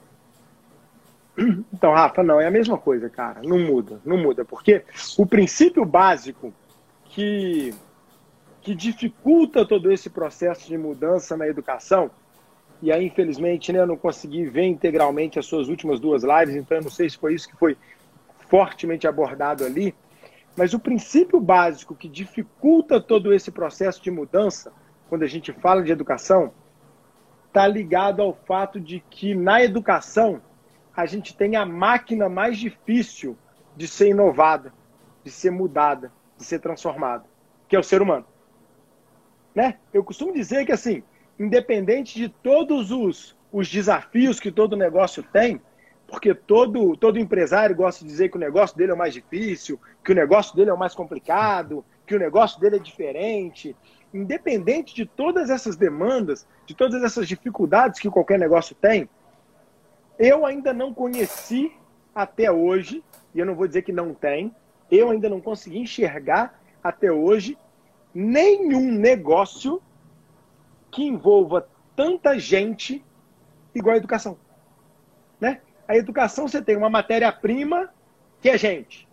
Então, 1.72 1.92
Rafa, 1.92 2.22
não, 2.22 2.40
é 2.40 2.46
a 2.46 2.50
mesma 2.50 2.76
coisa, 2.76 3.08
cara. 3.08 3.40
Não 3.42 3.58
muda, 3.58 4.00
não 4.04 4.16
muda. 4.16 4.44
Porque 4.44 4.84
o 5.16 5.24
princípio 5.24 5.84
básico 5.84 6.52
que 7.04 7.72
que 8.64 8.74
dificulta 8.74 9.66
todo 9.66 9.92
esse 9.92 10.08
processo 10.08 10.66
de 10.66 10.78
mudança 10.78 11.36
na 11.36 11.46
educação. 11.46 12.10
E 12.80 12.90
aí, 12.90 13.06
infelizmente, 13.06 13.70
né, 13.70 13.80
eu 13.80 13.86
não 13.86 13.96
consegui 13.96 14.46
ver 14.46 14.64
integralmente 14.64 15.38
as 15.38 15.44
suas 15.44 15.68
últimas 15.68 16.00
duas 16.00 16.24
lives, 16.24 16.56
então 16.56 16.78
eu 16.78 16.82
não 16.82 16.90
sei 16.90 17.10
se 17.10 17.18
foi 17.18 17.34
isso 17.34 17.46
que 17.46 17.56
foi 17.56 17.76
fortemente 18.48 19.06
abordado 19.06 19.66
ali. 19.66 19.94
Mas 20.56 20.72
o 20.72 20.78
princípio 20.78 21.38
básico 21.40 21.94
que 21.94 22.08
dificulta 22.08 22.98
todo 22.98 23.34
esse 23.34 23.50
processo 23.50 24.02
de 24.02 24.10
mudança, 24.10 24.72
quando 25.10 25.24
a 25.24 25.28
gente 25.28 25.52
fala 25.52 25.82
de 25.82 25.92
educação, 25.92 26.50
está 27.48 27.66
ligado 27.66 28.22
ao 28.22 28.32
fato 28.32 28.80
de 28.80 29.00
que 29.10 29.34
na 29.34 29.62
educação 29.62 30.40
a 30.96 31.04
gente 31.04 31.36
tem 31.36 31.54
a 31.54 31.66
máquina 31.66 32.30
mais 32.30 32.56
difícil 32.56 33.36
de 33.76 33.86
ser 33.86 34.08
inovada, 34.08 34.72
de 35.22 35.30
ser 35.30 35.50
mudada, 35.50 36.10
de 36.38 36.44
ser 36.44 36.60
transformada, 36.60 37.24
que 37.68 37.76
é 37.76 37.78
o 37.78 37.82
ser 37.82 38.00
humano. 38.00 38.24
Né? 39.54 39.76
Eu 39.92 40.02
costumo 40.02 40.32
dizer 40.32 40.66
que, 40.66 40.72
assim, 40.72 41.02
independente 41.38 42.18
de 42.18 42.28
todos 42.28 42.90
os, 42.90 43.36
os 43.52 43.68
desafios 43.68 44.40
que 44.40 44.50
todo 44.50 44.76
negócio 44.76 45.22
tem, 45.22 45.60
porque 46.06 46.34
todo, 46.34 46.96
todo 46.96 47.18
empresário 47.18 47.74
gosta 47.74 48.04
de 48.04 48.10
dizer 48.10 48.28
que 48.28 48.36
o 48.36 48.40
negócio 48.40 48.76
dele 48.76 48.92
é 48.92 48.94
o 48.94 48.98
mais 48.98 49.14
difícil, 49.14 49.80
que 50.04 50.12
o 50.12 50.14
negócio 50.14 50.54
dele 50.54 50.70
é 50.70 50.74
o 50.74 50.78
mais 50.78 50.94
complicado, 50.94 51.84
que 52.06 52.14
o 52.14 52.18
negócio 52.18 52.60
dele 52.60 52.76
é 52.76 52.78
diferente. 52.78 53.74
Independente 54.12 54.94
de 54.94 55.06
todas 55.06 55.50
essas 55.50 55.76
demandas, 55.76 56.46
de 56.66 56.74
todas 56.74 57.02
essas 57.02 57.26
dificuldades 57.26 57.98
que 57.98 58.10
qualquer 58.10 58.38
negócio 58.38 58.74
tem, 58.74 59.08
eu 60.18 60.46
ainda 60.46 60.72
não 60.72 60.94
conheci 60.94 61.72
até 62.14 62.50
hoje, 62.50 63.02
e 63.34 63.40
eu 63.40 63.46
não 63.46 63.54
vou 63.54 63.66
dizer 63.66 63.82
que 63.82 63.90
não 63.90 64.14
tem, 64.14 64.54
eu 64.90 65.10
ainda 65.10 65.28
não 65.28 65.40
consegui 65.40 65.78
enxergar 65.78 66.60
até 66.82 67.10
hoje 67.10 67.58
nenhum 68.14 68.92
negócio 68.92 69.82
que 70.90 71.02
envolva 71.02 71.68
tanta 71.96 72.38
gente 72.38 73.04
igual 73.74 73.94
a 73.94 73.98
educação. 73.98 74.38
Né? 75.40 75.60
A 75.88 75.96
educação 75.96 76.46
você 76.46 76.62
tem 76.62 76.76
uma 76.76 76.88
matéria-prima 76.88 77.92
que 78.40 78.48
é 78.48 78.56
gente, 78.56 79.08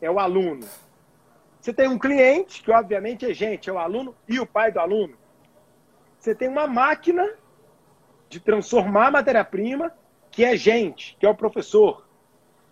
é 0.00 0.10
o 0.10 0.18
aluno. 0.18 0.66
Você 1.60 1.72
tem 1.72 1.88
um 1.88 1.98
cliente, 1.98 2.62
que 2.62 2.70
obviamente 2.70 3.28
é 3.28 3.34
gente, 3.34 3.68
é 3.68 3.72
o 3.72 3.78
aluno 3.78 4.14
e 4.28 4.38
o 4.38 4.46
pai 4.46 4.70
do 4.70 4.78
aluno. 4.78 5.16
Você 6.18 6.34
tem 6.34 6.48
uma 6.48 6.66
máquina 6.66 7.28
de 8.28 8.40
transformar 8.40 9.08
a 9.08 9.10
matéria-prima, 9.10 9.92
que 10.30 10.44
é 10.44 10.56
gente, 10.56 11.16
que 11.18 11.26
é 11.26 11.28
o 11.28 11.34
professor. 11.34 12.06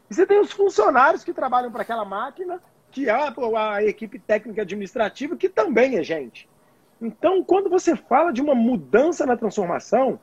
E 0.08 0.14
você 0.14 0.26
tem 0.26 0.40
os 0.40 0.52
funcionários 0.52 1.24
que 1.24 1.32
trabalham 1.32 1.70
para 1.70 1.82
aquela 1.82 2.04
máquina, 2.04 2.60
que 2.94 3.10
a, 3.10 3.34
a 3.74 3.84
equipe 3.84 4.20
técnica 4.20 4.62
administrativa, 4.62 5.36
que 5.36 5.48
também 5.48 5.98
é 5.98 6.02
gente. 6.04 6.48
Então, 7.02 7.42
quando 7.42 7.68
você 7.68 7.96
fala 7.96 8.32
de 8.32 8.40
uma 8.40 8.54
mudança 8.54 9.26
na 9.26 9.36
transformação, 9.36 10.20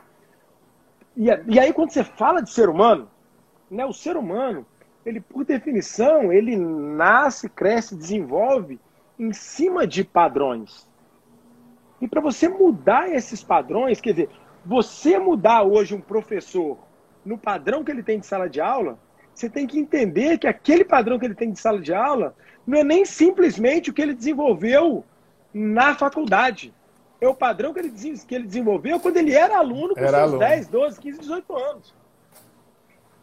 e, 1.17 1.25
e 1.47 1.59
aí 1.59 1.73
quando 1.73 1.91
você 1.91 2.01
fala 2.01 2.41
de 2.41 2.49
ser 2.49 2.69
humano, 2.69 3.09
né, 3.69 3.85
o 3.85 3.91
ser 3.91 4.15
humano, 4.15 4.65
ele 5.05 5.19
por 5.19 5.43
definição, 5.43 6.31
ele 6.31 6.55
nasce, 6.55 7.49
cresce, 7.49 7.93
desenvolve 7.93 8.79
em 9.19 9.33
cima 9.33 9.85
de 9.85 10.05
padrões. 10.05 10.87
E 11.99 12.07
para 12.07 12.21
você 12.21 12.47
mudar 12.47 13.11
esses 13.11 13.43
padrões, 13.43 13.99
quer 13.99 14.11
dizer, 14.11 14.29
você 14.65 15.19
mudar 15.19 15.63
hoje 15.63 15.93
um 15.93 15.99
professor 15.99 16.77
no 17.25 17.37
padrão 17.37 17.83
que 17.83 17.91
ele 17.91 18.01
tem 18.01 18.19
de 18.19 18.25
sala 18.25 18.49
de 18.49 18.61
aula, 18.61 18.97
você 19.33 19.49
tem 19.49 19.67
que 19.67 19.77
entender 19.77 20.37
que 20.37 20.47
aquele 20.47 20.85
padrão 20.85 21.19
que 21.19 21.25
ele 21.25 21.35
tem 21.35 21.51
de 21.51 21.59
sala 21.59 21.81
de 21.81 21.93
aula 21.93 22.33
não 22.65 22.79
é 22.79 22.83
nem 22.83 23.05
simplesmente 23.05 23.89
o 23.89 23.93
que 23.93 24.01
ele 24.01 24.13
desenvolveu 24.13 25.03
na 25.53 25.95
faculdade. 25.95 26.73
É 27.19 27.27
o 27.27 27.35
padrão 27.35 27.73
que 27.73 27.79
ele, 27.79 27.91
que 27.91 28.35
ele 28.35 28.47
desenvolveu 28.47 28.99
quando 28.99 29.17
ele 29.17 29.33
era 29.33 29.57
aluno, 29.57 29.93
com 29.93 29.99
era 29.99 30.09
seus 30.09 30.21
aluno. 30.23 30.39
10, 30.39 30.67
12, 30.67 30.99
15, 30.99 31.19
18 31.19 31.55
anos. 31.55 31.95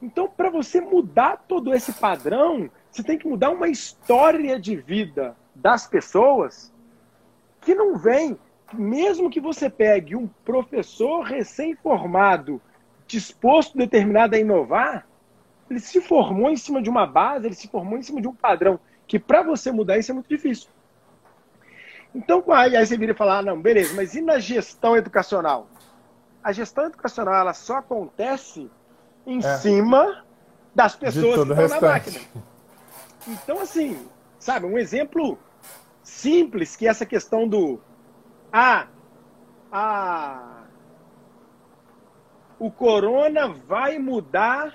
Então, 0.01 0.29
para 0.29 0.48
você 0.48 0.81
mudar 0.81 1.44
todo 1.48 1.74
esse 1.74 1.92
padrão, 1.92 2.70
você 2.90 3.03
tem 3.03 3.18
que 3.18 3.27
mudar 3.27 3.51
uma 3.51 3.68
história 3.68 4.59
de 4.59 4.77
vida 4.77 5.37
das 5.55 5.87
pessoas 5.87 6.72
que 7.61 7.74
não 7.74 7.96
vem, 7.98 8.38
mesmo 8.72 9.29
que 9.29 9.40
você 9.40 9.68
pegue 9.68 10.14
um 10.14 10.29
professor 10.44 11.22
recém-formado, 11.22 12.61
disposto, 13.07 13.77
determinado 13.77 14.37
a 14.37 14.38
inovar, 14.38 15.07
ele 15.68 15.81
se 15.81 16.01
formou 16.01 16.51
em 16.51 16.57
cima 16.57 16.81
de 16.81 16.88
uma 16.88 17.07
base, 17.07 17.46
ele 17.46 17.55
se 17.55 17.68
formou 17.68 17.98
em 17.98 18.03
cima 18.03 18.20
de 18.20 18.29
um 18.29 18.35
padrão 18.35 18.79
que 19.08 19.18
para 19.18 19.42
você 19.42 19.72
mudar 19.72 19.98
isso 19.98 20.12
é 20.12 20.14
muito 20.14 20.28
difícil. 20.28 20.68
Então, 22.14 22.44
aí, 22.52 22.76
aí 22.76 22.86
você 22.86 22.96
vira 22.96 23.12
e 23.12 23.16
fala, 23.16 23.38
ah, 23.38 23.42
não, 23.42 23.60
beleza, 23.60 23.94
mas 23.94 24.14
e 24.14 24.20
na 24.20 24.38
gestão 24.38 24.96
educacional? 24.96 25.66
A 26.44 26.52
gestão 26.52 26.84
educacional 26.84 27.34
ela 27.34 27.54
só 27.54 27.78
acontece 27.78 28.70
em 29.26 29.38
é. 29.38 29.56
cima 29.56 30.24
das 30.74 30.94
pessoas 30.94 31.46
que 31.46 31.52
estão 31.52 31.80
na 31.80 31.80
máquina. 31.80 32.20
Então, 33.26 33.60
assim, 33.60 34.06
sabe, 34.38 34.66
um 34.66 34.78
exemplo 34.78 35.38
simples 36.02 36.76
que 36.76 36.86
é 36.86 36.90
essa 36.90 37.04
questão 37.04 37.48
do 37.48 37.80
ah, 38.52 38.86
a 39.70 40.54
o 42.58 42.70
corona 42.70 43.48
vai 43.48 43.98
mudar 43.98 44.74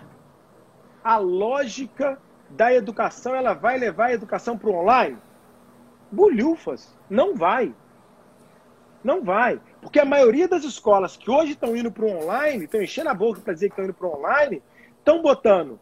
a 1.03 1.17
lógica 1.17 2.17
da 2.55 2.73
educação, 2.73 3.35
ela 3.35 3.53
vai 3.53 3.77
levar 3.77 4.05
a 4.05 4.13
educação 4.13 4.57
para 4.57 4.69
o 4.69 4.75
online? 4.75 5.17
Bulhufas, 6.11 6.95
não 7.09 7.35
vai. 7.35 7.73
Não 9.03 9.23
vai. 9.23 9.59
Porque 9.81 9.99
a 9.99 10.05
maioria 10.05 10.47
das 10.47 10.63
escolas 10.63 11.17
que 11.17 11.29
hoje 11.29 11.53
estão 11.53 11.75
indo 11.75 11.91
para 11.91 12.05
o 12.05 12.23
online, 12.23 12.65
estão 12.65 12.81
enchendo 12.81 13.09
a 13.09 13.13
boca 13.13 13.41
para 13.41 13.53
dizer 13.53 13.67
que 13.67 13.73
estão 13.73 13.85
indo 13.85 13.93
para 13.93 14.07
o 14.07 14.17
online, 14.17 14.61
estão 14.99 15.21
botando 15.21 15.79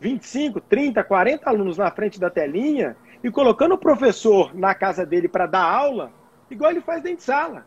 25, 0.00 0.60
30, 0.60 1.02
40 1.02 1.50
alunos 1.50 1.76
na 1.76 1.90
frente 1.90 2.20
da 2.20 2.30
telinha 2.30 2.96
e 3.22 3.30
colocando 3.30 3.74
o 3.74 3.78
professor 3.78 4.54
na 4.54 4.74
casa 4.74 5.04
dele 5.04 5.28
para 5.28 5.46
dar 5.46 5.64
aula, 5.64 6.12
igual 6.50 6.70
ele 6.70 6.80
faz 6.80 7.02
dentro 7.02 7.18
de 7.18 7.24
sala. 7.24 7.66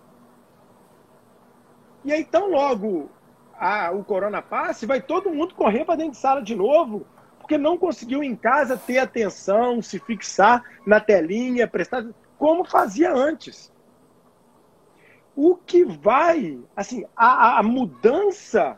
E 2.05 2.13
aí, 2.13 2.23
tão 2.23 2.49
logo 2.49 3.09
a, 3.53 3.91
o 3.91 4.03
corona 4.05 4.41
passe, 4.41 4.85
vai 4.85 5.01
todo 5.01 5.29
mundo 5.29 5.53
correr 5.53 5.83
para 5.83 5.95
dentro 5.95 6.13
de 6.13 6.17
sala 6.17 6.41
de 6.41 6.55
novo, 6.55 7.05
porque 7.49 7.57
não 7.57 7.79
conseguiu 7.79 8.21
em 8.21 8.35
casa 8.35 8.77
ter 8.77 8.99
atenção, 8.99 9.81
se 9.81 9.97
fixar 9.97 10.63
na 10.85 10.99
telinha, 10.99 11.67
prestar 11.67 12.05
como 12.37 12.63
fazia 12.63 13.11
antes. 13.11 13.73
O 15.35 15.55
que 15.55 15.83
vai, 15.83 16.59
assim, 16.75 17.05
a, 17.15 17.57
a 17.57 17.63
mudança 17.63 18.77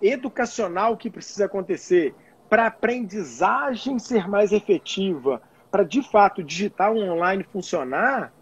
educacional 0.00 0.96
que 0.96 1.10
precisa 1.10 1.44
acontecer 1.44 2.14
para 2.48 2.64
a 2.64 2.68
aprendizagem 2.68 3.98
ser 3.98 4.26
mais 4.26 4.52
efetiva, 4.52 5.42
para 5.70 5.84
de 5.84 6.00
fato 6.00 6.42
digitar 6.42 6.90
o 6.90 6.98
online 6.98 7.44
funcionar, 7.44 8.32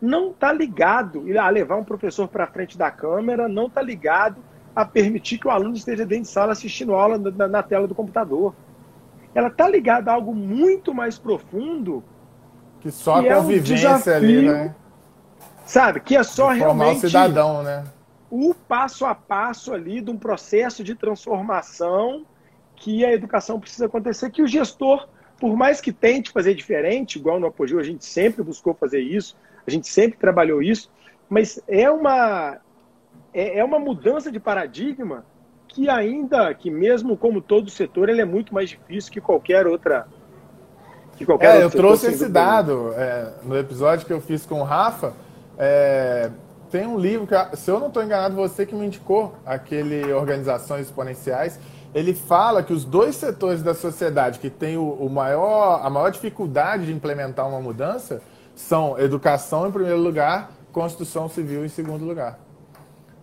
não 0.00 0.32
está 0.32 0.52
ligado 0.52 1.24
a 1.38 1.48
levar 1.48 1.76
um 1.76 1.84
professor 1.84 2.26
para 2.26 2.48
frente 2.48 2.76
da 2.76 2.90
câmera, 2.90 3.46
não 3.46 3.68
está 3.68 3.80
ligado 3.80 4.42
a 4.74 4.84
permitir 4.84 5.38
que 5.38 5.46
o 5.46 5.52
aluno 5.52 5.76
esteja 5.76 6.04
dentro 6.04 6.24
de 6.24 6.30
sala 6.30 6.50
assistindo 6.50 6.94
aula 6.94 7.16
na, 7.16 7.46
na 7.46 7.62
tela 7.62 7.86
do 7.86 7.94
computador. 7.94 8.52
Ela 9.34 9.48
está 9.48 9.68
ligada 9.68 10.10
a 10.10 10.14
algo 10.14 10.34
muito 10.34 10.94
mais 10.94 11.18
profundo. 11.18 12.04
Que 12.80 12.90
só 12.90 13.22
que 13.22 13.28
a 13.28 13.36
convivência 13.36 13.72
é 13.72 13.76
desafio, 13.76 14.14
ali, 14.14 14.48
né? 14.48 14.74
Sabe? 15.64 16.00
Que 16.00 16.16
é 16.16 16.22
só 16.22 16.48
realmente. 16.50 16.98
o 16.98 17.08
cidadão, 17.08 17.62
né? 17.62 17.84
O 18.30 18.54
passo 18.54 19.04
a 19.04 19.14
passo 19.14 19.72
ali 19.72 20.00
de 20.00 20.10
um 20.10 20.16
processo 20.16 20.82
de 20.82 20.94
transformação 20.94 22.24
que 22.76 23.04
a 23.04 23.12
educação 23.12 23.60
precisa 23.60 23.86
acontecer, 23.86 24.30
que 24.30 24.42
o 24.42 24.46
gestor, 24.46 25.06
por 25.38 25.56
mais 25.56 25.80
que 25.80 25.92
tente 25.92 26.32
fazer 26.32 26.54
diferente, 26.54 27.16
igual 27.16 27.38
no 27.38 27.46
Apogeu, 27.46 27.78
a 27.78 27.82
gente 27.84 28.04
sempre 28.04 28.42
buscou 28.42 28.74
fazer 28.74 29.00
isso, 29.00 29.36
a 29.64 29.70
gente 29.70 29.86
sempre 29.86 30.18
trabalhou 30.18 30.60
isso, 30.60 30.90
mas 31.28 31.62
é 31.68 31.88
uma, 31.88 32.58
é, 33.32 33.58
é 33.58 33.64
uma 33.64 33.78
mudança 33.78 34.32
de 34.32 34.40
paradigma 34.40 35.24
que 35.72 35.88
ainda, 35.88 36.52
que 36.52 36.70
mesmo 36.70 37.16
como 37.16 37.40
todo 37.40 37.70
setor, 37.70 38.10
ele 38.10 38.20
é 38.20 38.26
muito 38.26 38.52
mais 38.52 38.68
difícil 38.68 39.10
que 39.10 39.20
qualquer 39.20 39.66
outra. 39.66 40.06
Que 41.16 41.24
qualquer 41.24 41.60
é, 41.60 41.64
eu 41.64 41.70
trouxe 41.70 42.08
esse 42.08 42.28
dado 42.28 42.92
é, 42.94 43.32
no 43.42 43.56
episódio 43.56 44.06
que 44.06 44.12
eu 44.12 44.20
fiz 44.20 44.44
com 44.44 44.60
o 44.60 44.64
Rafa. 44.64 45.14
É, 45.58 46.30
tem 46.70 46.86
um 46.86 46.98
livro 46.98 47.26
que, 47.26 47.56
se 47.56 47.70
eu 47.70 47.80
não 47.80 47.88
estou 47.88 48.02
enganado, 48.02 48.34
você 48.34 48.66
que 48.66 48.74
me 48.74 48.84
indicou, 48.84 49.34
aquele 49.46 50.12
Organizações 50.12 50.86
Exponenciais. 50.86 51.58
Ele 51.94 52.14
fala 52.14 52.62
que 52.62 52.72
os 52.72 52.84
dois 52.84 53.16
setores 53.16 53.62
da 53.62 53.74
sociedade 53.74 54.38
que 54.38 54.50
têm 54.50 54.76
o, 54.76 54.90
o 54.92 55.08
maior, 55.08 55.80
a 55.82 55.88
maior 55.88 56.10
dificuldade 56.10 56.86
de 56.86 56.92
implementar 56.92 57.48
uma 57.48 57.60
mudança 57.60 58.20
são 58.54 58.98
educação 58.98 59.66
em 59.66 59.72
primeiro 59.72 60.00
lugar, 60.00 60.50
construção 60.70 61.28
civil 61.30 61.64
em 61.64 61.68
segundo 61.68 62.04
lugar. 62.04 62.38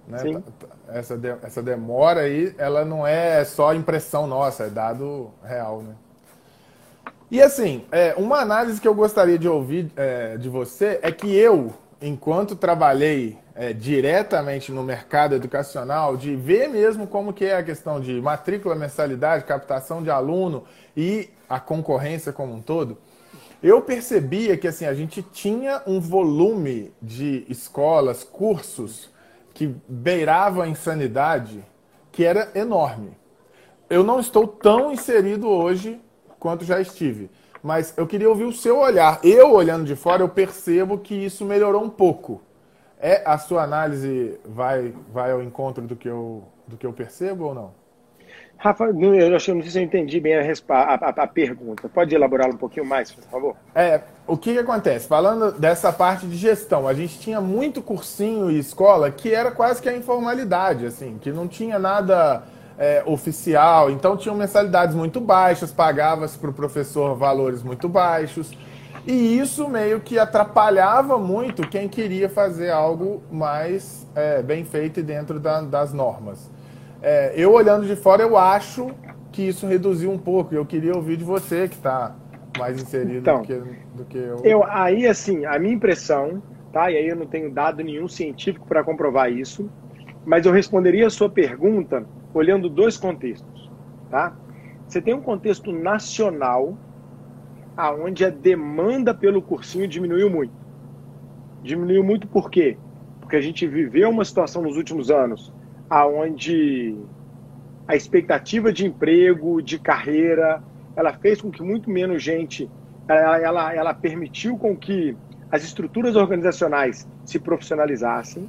Né? 0.09 0.41
Essa, 0.87 1.15
de, 1.15 1.29
essa 1.43 1.61
demora 1.61 2.21
aí, 2.21 2.53
ela 2.57 2.83
não 2.83 3.05
é 3.05 3.45
só 3.45 3.75
impressão 3.75 4.25
nossa, 4.25 4.63
é 4.63 4.69
dado 4.69 5.29
real, 5.43 5.83
né? 5.83 5.93
E 7.29 7.39
assim, 7.43 7.85
é, 7.91 8.15
uma 8.17 8.39
análise 8.39 8.81
que 8.81 8.87
eu 8.87 8.95
gostaria 8.95 9.37
de 9.37 9.47
ouvir 9.47 9.91
é, 9.95 10.35
de 10.35 10.49
você 10.49 10.99
é 11.03 11.11
que 11.11 11.31
eu, 11.31 11.71
enquanto 12.01 12.55
trabalhei 12.55 13.37
é, 13.53 13.71
diretamente 13.71 14.71
no 14.71 14.81
mercado 14.81 15.35
educacional, 15.35 16.17
de 16.17 16.35
ver 16.35 16.67
mesmo 16.67 17.05
como 17.05 17.31
que 17.31 17.45
é 17.45 17.57
a 17.57 17.63
questão 17.63 18.01
de 18.01 18.19
matrícula, 18.19 18.73
mensalidade, 18.73 19.45
captação 19.45 20.01
de 20.01 20.09
aluno 20.09 20.63
e 20.97 21.29
a 21.47 21.59
concorrência 21.59 22.33
como 22.33 22.55
um 22.55 22.61
todo, 22.63 22.97
eu 23.61 23.79
percebia 23.79 24.57
que 24.57 24.67
assim 24.67 24.85
a 24.85 24.93
gente 24.95 25.21
tinha 25.21 25.83
um 25.85 25.99
volume 25.99 26.91
de 26.99 27.45
escolas, 27.47 28.23
cursos 28.23 29.11
que 29.59 29.75
beirava 29.89 30.63
a 30.63 30.67
insanidade, 30.69 31.61
que 32.13 32.23
era 32.23 32.49
enorme. 32.55 33.11
Eu 33.89 34.05
não 34.05 34.17
estou 34.17 34.47
tão 34.47 34.89
inserido 34.89 35.49
hoje 35.49 35.99
quanto 36.39 36.63
já 36.63 36.79
estive, 36.79 37.29
mas 37.61 37.93
eu 37.97 38.07
queria 38.07 38.29
ouvir 38.29 38.45
o 38.45 38.53
seu 38.53 38.79
olhar. 38.79 39.19
Eu, 39.21 39.51
olhando 39.51 39.83
de 39.83 39.97
fora, 39.97 40.23
eu 40.23 40.29
percebo 40.29 40.97
que 40.97 41.13
isso 41.13 41.43
melhorou 41.43 41.83
um 41.83 41.89
pouco. 41.89 42.41
É 42.97 43.21
a 43.25 43.37
sua 43.37 43.63
análise 43.63 44.39
vai 44.45 44.93
vai 45.11 45.33
ao 45.33 45.43
encontro 45.43 45.85
do 45.85 45.97
que 45.97 46.07
eu 46.07 46.45
do 46.65 46.77
que 46.77 46.85
eu 46.85 46.93
percebo 46.93 47.47
ou 47.47 47.53
não? 47.53 47.78
Rafa, 48.61 48.87
eu 48.87 49.35
acho, 49.37 49.55
não 49.55 49.61
sei 49.61 49.71
se 49.71 49.79
eu 49.79 49.83
entendi 49.83 50.19
bem 50.19 50.35
a, 50.35 50.41
a, 50.41 50.95
a, 50.95 51.09
a 51.23 51.27
pergunta. 51.27 51.87
Pode 51.87 52.13
elaborar 52.13 52.49
um 52.49 52.57
pouquinho 52.57 52.85
mais, 52.85 53.09
por 53.09 53.23
favor? 53.23 53.55
É, 53.73 54.01
o 54.27 54.35
que, 54.35 54.51
que 54.51 54.59
acontece? 54.59 55.07
Falando 55.07 55.53
dessa 55.53 55.93
parte 55.93 56.27
de 56.27 56.35
gestão, 56.35 56.85
a 56.85 56.93
gente 56.93 57.17
tinha 57.19 57.39
muito 57.39 57.81
cursinho 57.81 58.51
e 58.51 58.59
escola 58.59 59.09
que 59.09 59.33
era 59.33 59.49
quase 59.49 59.81
que 59.81 59.87
a 59.87 59.95
informalidade, 59.95 60.85
assim, 60.85 61.17
que 61.21 61.31
não 61.31 61.47
tinha 61.47 61.79
nada 61.79 62.43
é, 62.77 63.01
oficial, 63.05 63.89
então 63.89 64.17
tinham 64.17 64.35
mensalidades 64.35 64.93
muito 64.93 65.21
baixas, 65.21 65.71
pagava-se 65.71 66.37
para 66.37 66.49
o 66.49 66.53
professor 66.53 67.15
valores 67.15 67.63
muito 67.63 67.87
baixos. 67.87 68.51
E 69.07 69.39
isso 69.39 69.69
meio 69.69 70.01
que 70.01 70.19
atrapalhava 70.19 71.17
muito 71.17 71.65
quem 71.65 71.87
queria 71.87 72.27
fazer 72.27 72.71
algo 72.71 73.23
mais 73.31 74.05
é, 74.13 74.43
bem 74.43 74.65
feito 74.65 74.99
e 74.99 75.03
dentro 75.03 75.39
da, 75.39 75.61
das 75.61 75.93
normas. 75.93 76.58
É, 77.01 77.33
eu 77.35 77.53
olhando 77.53 77.85
de 77.87 77.95
fora, 77.95 78.23
eu 78.23 78.37
acho 78.37 78.91
que 79.31 79.41
isso 79.41 79.65
reduziu 79.65 80.11
um 80.11 80.17
pouco. 80.17 80.53
Eu 80.53 80.65
queria 80.65 80.93
ouvir 80.93 81.17
de 81.17 81.23
você, 81.23 81.67
que 81.67 81.75
está 81.75 82.15
mais 82.57 82.81
inserido 82.81 83.17
então, 83.17 83.41
do, 83.41 83.47
que, 83.47 83.55
do 83.95 84.05
que 84.05 84.17
eu. 84.17 84.37
eu. 84.43 84.63
Aí, 84.65 85.07
assim, 85.07 85.45
a 85.45 85.57
minha 85.57 85.73
impressão, 85.73 86.41
tá? 86.73 86.91
E 86.91 86.97
aí 86.97 87.07
eu 87.07 87.15
não 87.15 87.25
tenho 87.25 87.49
dado 87.51 87.83
nenhum 87.83 88.07
científico 88.07 88.67
para 88.67 88.83
comprovar 88.83 89.31
isso, 89.31 89.69
mas 90.25 90.45
eu 90.45 90.51
responderia 90.51 91.07
a 91.07 91.09
sua 91.09 91.29
pergunta 91.29 92.05
olhando 92.33 92.69
dois 92.69 92.97
contextos, 92.97 93.71
tá? 94.09 94.35
Você 94.87 95.01
tem 95.01 95.13
um 95.13 95.21
contexto 95.21 95.71
nacional, 95.71 96.77
aonde 97.77 98.25
a 98.25 98.29
demanda 98.29 99.13
pelo 99.13 99.41
cursinho 99.41 99.87
diminuiu 99.87 100.29
muito. 100.29 100.53
Diminuiu 101.63 102.03
muito 102.03 102.27
por 102.27 102.49
quê? 102.49 102.77
Porque 103.21 103.35
a 103.35 103.41
gente 103.41 103.65
viveu 103.67 104.09
uma 104.09 104.25
situação 104.25 104.61
nos 104.61 104.75
últimos 104.75 105.11
anos 105.11 105.53
aonde 105.89 106.95
a 107.87 107.95
expectativa 107.95 108.71
de 108.71 108.85
emprego, 108.85 109.61
de 109.61 109.79
carreira, 109.79 110.61
ela 110.95 111.13
fez 111.13 111.41
com 111.41 111.49
que 111.49 111.63
muito 111.63 111.89
menos 111.89 112.21
gente, 112.21 112.69
ela, 113.07 113.39
ela, 113.39 113.73
ela 113.73 113.93
permitiu 113.93 114.57
com 114.57 114.75
que 114.75 115.17
as 115.51 115.63
estruturas 115.63 116.15
organizacionais 116.15 117.07
se 117.25 117.39
profissionalizassem. 117.39 118.47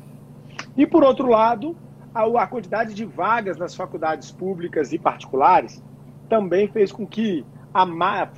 E, 0.77 0.87
por 0.87 1.03
outro 1.03 1.29
lado, 1.29 1.75
a, 2.15 2.23
a 2.43 2.47
quantidade 2.47 2.93
de 2.93 3.05
vagas 3.05 3.57
nas 3.57 3.75
faculdades 3.75 4.31
públicas 4.31 4.93
e 4.93 4.99
particulares 4.99 5.83
também 6.29 6.69
fez 6.69 6.93
com 6.93 7.07
que 7.07 7.45
a, 7.73 7.87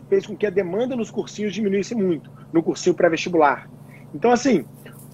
fez 0.09 0.27
com 0.27 0.37
que 0.37 0.47
a 0.47 0.51
demanda 0.51 0.95
nos 0.95 1.11
cursinhos 1.11 1.53
diminuísse 1.53 1.95
muito, 1.95 2.31
no 2.53 2.63
cursinho 2.63 2.95
pré-vestibular. 2.95 3.69
Então, 4.15 4.31
assim, 4.31 4.65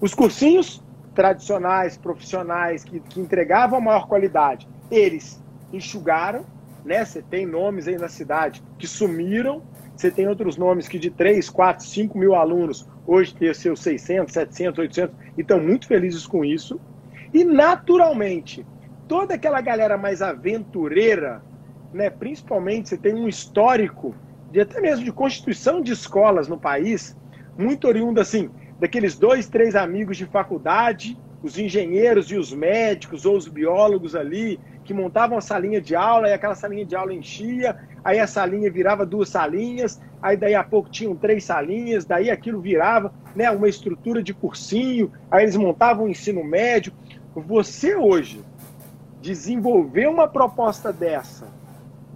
os 0.01 0.13
cursinhos 0.13 0.83
tradicionais, 1.19 1.97
profissionais, 1.97 2.85
que, 2.85 3.01
que 3.01 3.19
entregavam 3.19 3.81
maior 3.81 4.07
qualidade, 4.07 4.65
eles 4.89 5.43
enxugaram, 5.73 6.45
né? 6.85 7.03
Você 7.03 7.21
tem 7.21 7.45
nomes 7.45 7.89
aí 7.89 7.97
na 7.97 8.07
cidade 8.07 8.63
que 8.77 8.87
sumiram, 8.87 9.61
você 9.97 10.09
tem 10.09 10.29
outros 10.29 10.55
nomes 10.55 10.87
que 10.87 10.97
de 10.97 11.09
3, 11.09 11.49
4, 11.49 11.85
5 11.85 12.17
mil 12.17 12.35
alunos 12.35 12.87
hoje 13.05 13.35
tem 13.35 13.53
seus 13.53 13.81
600, 13.81 14.33
700, 14.33 14.79
800 14.79 15.15
e 15.37 15.41
estão 15.41 15.59
muito 15.59 15.87
felizes 15.87 16.25
com 16.25 16.45
isso. 16.45 16.79
E 17.33 17.43
naturalmente, 17.43 18.65
toda 19.05 19.33
aquela 19.33 19.59
galera 19.59 19.97
mais 19.97 20.21
aventureira, 20.21 21.41
né, 21.93 22.09
principalmente 22.09 22.87
você 22.87 22.97
tem 22.97 23.13
um 23.13 23.27
histórico 23.27 24.15
de 24.49 24.61
até 24.61 24.79
mesmo 24.79 25.03
de 25.03 25.11
constituição 25.11 25.81
de 25.81 25.91
escolas 25.91 26.47
no 26.47 26.57
país, 26.57 27.13
muito 27.57 27.89
oriundo 27.89 28.21
assim, 28.21 28.49
daqueles 28.79 29.17
dois, 29.17 29.47
três 29.47 29.75
amigos 29.75 30.17
de 30.17 30.25
faculdade, 30.25 31.17
os 31.41 31.57
engenheiros 31.57 32.31
e 32.31 32.35
os 32.35 32.53
médicos 32.53 33.25
ou 33.25 33.37
os 33.37 33.47
biólogos 33.47 34.15
ali, 34.15 34.59
que 34.83 34.93
montavam 34.93 35.37
a 35.37 35.41
salinha 35.41 35.79
de 35.79 35.95
aula 35.95 36.29
e 36.29 36.33
aquela 36.33 36.55
salinha 36.55 36.85
de 36.85 36.95
aula 36.95 37.13
enchia, 37.13 37.77
aí 38.03 38.19
a 38.19 38.27
salinha 38.27 38.71
virava 38.71 39.05
duas 39.05 39.29
salinhas, 39.29 40.01
aí 40.21 40.35
daí 40.35 40.55
a 40.55 40.63
pouco 40.63 40.89
tinham 40.89 41.15
três 41.15 41.43
salinhas, 41.43 42.05
daí 42.05 42.29
aquilo 42.29 42.59
virava 42.59 43.13
né, 43.35 43.49
uma 43.51 43.69
estrutura 43.69 44.23
de 44.23 44.33
cursinho, 44.33 45.11
aí 45.29 45.43
eles 45.43 45.55
montavam 45.55 46.05
o 46.05 46.09
ensino 46.09 46.43
médio. 46.43 46.91
Você 47.35 47.95
hoje 47.95 48.43
desenvolver 49.21 50.07
uma 50.07 50.27
proposta 50.27 50.91
dessa 50.91 51.47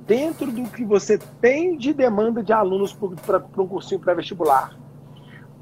dentro 0.06 0.52
do 0.52 0.64
que 0.64 0.84
você 0.84 1.18
tem 1.40 1.78
de 1.78 1.94
demanda 1.94 2.44
de 2.44 2.52
alunos 2.52 2.94
para 3.26 3.42
um 3.58 3.68
cursinho 3.68 4.02
pré-vestibular, 4.02 4.76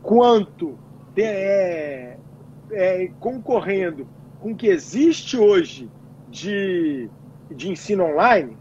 quanto 0.01 0.79
é, 1.17 2.17
é, 2.71 3.11
concorrendo 3.19 4.07
com 4.39 4.51
o 4.51 4.55
que 4.55 4.67
existe 4.67 5.37
hoje 5.37 5.89
de, 6.29 7.09
de 7.49 7.69
ensino 7.69 8.05
online, 8.05 8.57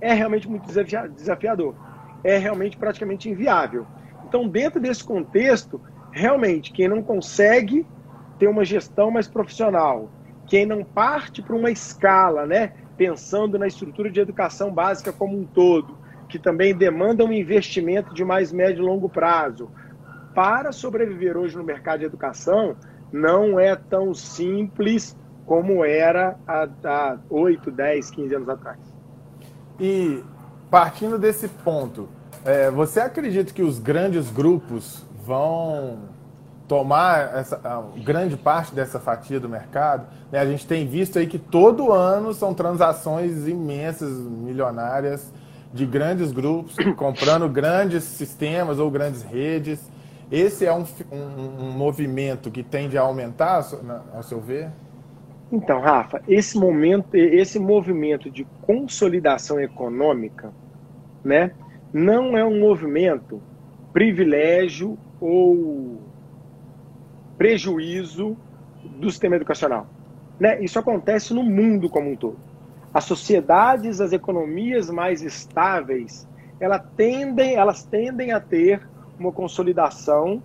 é 0.00 0.12
realmente 0.12 0.48
muito 0.48 0.66
desafiador. 1.14 1.74
É 2.22 2.38
realmente 2.38 2.76
praticamente 2.76 3.28
inviável. 3.28 3.86
Então, 4.26 4.48
dentro 4.48 4.80
desse 4.80 5.04
contexto, 5.04 5.80
realmente, 6.10 6.72
quem 6.72 6.88
não 6.88 7.02
consegue 7.02 7.86
ter 8.38 8.46
uma 8.46 8.64
gestão 8.64 9.10
mais 9.10 9.28
profissional, 9.28 10.10
quem 10.46 10.66
não 10.66 10.84
parte 10.84 11.42
para 11.42 11.56
uma 11.56 11.70
escala, 11.70 12.46
né, 12.46 12.72
pensando 12.96 13.58
na 13.58 13.66
estrutura 13.66 14.10
de 14.10 14.20
educação 14.20 14.72
básica 14.72 15.12
como 15.12 15.38
um 15.38 15.44
todo, 15.44 15.96
que 16.28 16.38
também 16.38 16.74
demanda 16.74 17.24
um 17.24 17.32
investimento 17.32 18.12
de 18.14 18.24
mais 18.24 18.52
médio 18.52 18.82
e 18.82 18.86
longo 18.86 19.08
prazo, 19.08 19.70
para 20.34 20.72
sobreviver 20.72 21.36
hoje 21.36 21.56
no 21.56 21.62
mercado 21.62 22.00
de 22.00 22.06
educação, 22.06 22.76
não 23.12 23.58
é 23.58 23.76
tão 23.76 24.12
simples 24.12 25.16
como 25.46 25.84
era 25.84 26.36
há, 26.46 26.68
há 26.84 27.18
8, 27.30 27.70
10, 27.70 28.10
15 28.10 28.34
anos 28.34 28.48
atrás. 28.48 28.78
E 29.78 30.22
partindo 30.70 31.18
desse 31.18 31.48
ponto, 31.48 32.08
é, 32.44 32.70
você 32.70 33.00
acredita 33.00 33.52
que 33.52 33.62
os 33.62 33.78
grandes 33.78 34.30
grupos 34.30 35.04
vão 35.24 35.98
tomar 36.66 37.36
essa, 37.36 37.60
grande 38.02 38.36
parte 38.36 38.74
dessa 38.74 38.98
fatia 38.98 39.38
do 39.38 39.48
mercado? 39.48 40.06
Né? 40.32 40.40
A 40.40 40.46
gente 40.46 40.66
tem 40.66 40.86
visto 40.86 41.18
aí 41.18 41.26
que 41.26 41.38
todo 41.38 41.92
ano 41.92 42.32
são 42.34 42.54
transações 42.54 43.46
imensas, 43.46 44.10
milionárias, 44.10 45.32
de 45.72 45.84
grandes 45.84 46.32
grupos 46.32 46.76
comprando 46.96 47.48
grandes 47.48 48.04
sistemas 48.04 48.78
ou 48.78 48.90
grandes 48.90 49.22
redes 49.22 49.93
esse 50.30 50.66
é 50.66 50.72
um, 50.72 50.84
um, 51.12 51.64
um 51.64 51.70
movimento 51.70 52.50
que 52.50 52.62
tende 52.62 52.96
a 52.98 53.02
aumentar, 53.02 53.64
ao 54.12 54.22
seu 54.22 54.40
ver? 54.40 54.70
Então, 55.52 55.80
Rafa, 55.80 56.22
esse 56.26 56.58
momento, 56.58 57.14
esse 57.14 57.58
movimento 57.58 58.30
de 58.30 58.44
consolidação 58.62 59.60
econômica, 59.60 60.52
né, 61.22 61.52
não 61.92 62.36
é 62.36 62.44
um 62.44 62.58
movimento 62.58 63.40
privilégio 63.92 64.98
ou 65.20 66.00
prejuízo 67.38 68.36
do 68.98 69.10
sistema 69.10 69.36
educacional. 69.36 69.86
Né? 70.38 70.62
Isso 70.62 70.78
acontece 70.78 71.32
no 71.32 71.42
mundo 71.42 71.88
como 71.88 72.10
um 72.10 72.16
todo. 72.16 72.38
As 72.92 73.04
sociedades, 73.04 74.00
as 74.00 74.12
economias 74.12 74.90
mais 74.90 75.22
estáveis, 75.22 76.26
elas 76.58 76.82
tendem, 76.96 77.54
elas 77.54 77.84
tendem 77.84 78.32
a 78.32 78.40
ter 78.40 78.80
uma 79.18 79.32
consolidação 79.32 80.42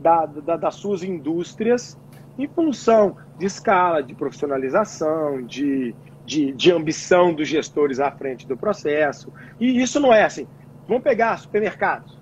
da, 0.00 0.26
da, 0.26 0.56
das 0.56 0.74
suas 0.74 1.02
indústrias 1.02 1.98
em 2.38 2.46
função 2.46 3.16
de 3.38 3.46
escala, 3.46 4.02
de 4.02 4.14
profissionalização, 4.14 5.42
de, 5.42 5.94
de, 6.24 6.52
de, 6.52 6.70
ambição 6.70 7.34
dos 7.34 7.48
gestores 7.48 7.98
à 7.98 8.10
frente 8.10 8.46
do 8.46 8.56
processo. 8.56 9.32
E 9.58 9.80
isso 9.80 9.98
não 9.98 10.12
é 10.12 10.24
assim. 10.24 10.46
Vamos 10.86 11.02
pegar 11.02 11.36
supermercados. 11.38 12.16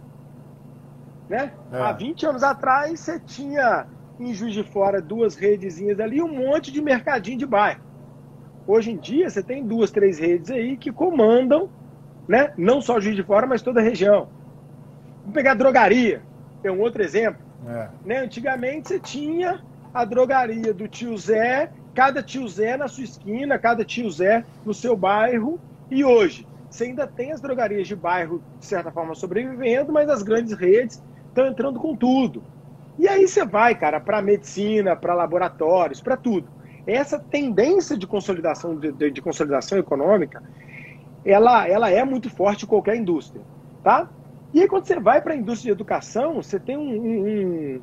Né? 1.29 1.53
É. 1.73 1.81
Há 1.81 1.93
20 1.93 2.27
anos 2.27 2.43
atrás, 2.43 3.01
você 3.01 3.21
tinha 3.21 3.87
em 4.19 4.33
Juiz 4.33 4.55
de 4.55 4.63
Fora 4.63 5.03
duas 5.03 5.35
redezinhas 5.35 6.01
ali 6.01 6.23
um 6.23 6.33
monte 6.33 6.73
de 6.73 6.81
mercadinho 6.81 7.39
de 7.39 7.47
bairro. 7.47 7.85
Hoje 8.67 8.91
em 8.91 8.97
dia, 8.97 9.29
você 9.29 9.43
tem 9.43 9.65
duas, 9.65 9.91
três 9.91 10.19
redes 10.19 10.51
aí 10.51 10.77
que 10.77 10.91
comandam 10.91 11.69
né? 12.29 12.53
não 12.57 12.81
só 12.81 13.01
Juiz 13.01 13.17
de 13.17 13.23
Fora, 13.23 13.47
mas 13.47 13.63
toda 13.63 13.81
a 13.81 13.83
região. 13.83 14.29
Vamos 15.27 15.35
pegar 15.35 15.53
a 15.53 15.55
drogaria, 15.55 16.23
é 16.63 16.71
um 16.71 16.81
outro 16.81 17.03
exemplo. 17.03 17.45
É. 17.67 17.89
Né? 18.05 18.19
Antigamente 18.19 18.89
você 18.89 19.01
tinha 19.01 19.61
a 19.93 20.05
drogaria 20.05 20.73
do 20.73 20.87
tio 20.87 21.19
Zé, 21.19 21.69
cada 21.93 22.23
tio 22.23 22.47
Zé 22.47 22.77
na 22.77 22.87
sua 22.87 23.03
esquina, 23.03 23.59
cada 23.59 23.85
tio 23.85 24.09
Zé 24.09 24.45
no 24.65 24.73
seu 24.73 24.97
bairro. 24.97 25.59
E 25.91 26.05
hoje, 26.05 26.47
você 26.71 26.85
ainda 26.85 27.09
tem 27.09 27.33
as 27.33 27.41
drogarias 27.41 27.89
de 27.89 27.97
bairro, 27.97 28.41
de 28.61 28.67
certa 28.67 28.93
forma, 28.93 29.17
sobrevivendo, 29.17 29.93
mas 29.93 30.09
as 30.09 30.23
grandes 30.23 30.53
redes 30.53 31.03
estão 31.29 31.49
entrando 31.49 31.81
com 31.81 31.97
tudo. 31.97 32.41
E 32.97 33.09
aí 33.09 33.27
você 33.27 33.45
vai, 33.45 33.75
cara, 33.75 33.99
para 33.99 34.23
medicina, 34.23 34.95
para 34.95 35.13
laboratórios, 35.13 36.01
para 36.01 36.17
tudo. 36.17 36.49
Essa 36.87 37.19
tendência 37.19 37.99
de 37.99 38.07
consolidação, 38.07 38.77
de, 38.77 38.93
de, 38.93 39.11
de, 39.11 39.21
consolidação 39.21 39.77
econômica, 39.77 40.41
ela, 41.25 41.67
ela 41.69 41.91
é 41.91 42.05
muito 42.05 42.31
forte 42.31 42.65
em 42.65 42.69
qualquer 42.69 42.95
indústria, 42.95 43.43
tá? 43.83 44.09
E 44.57 44.63
aí, 44.63 44.69
quando 44.69 44.87
você 44.87 44.99
vai 44.99 45.21
para 45.21 45.35
a 45.35 45.37
indústria 45.37 45.69
de 45.69 45.77
educação, 45.77 46.37
você 46.37 46.59
tem 46.59 46.79
um, 46.79 47.77
um, 47.77 47.83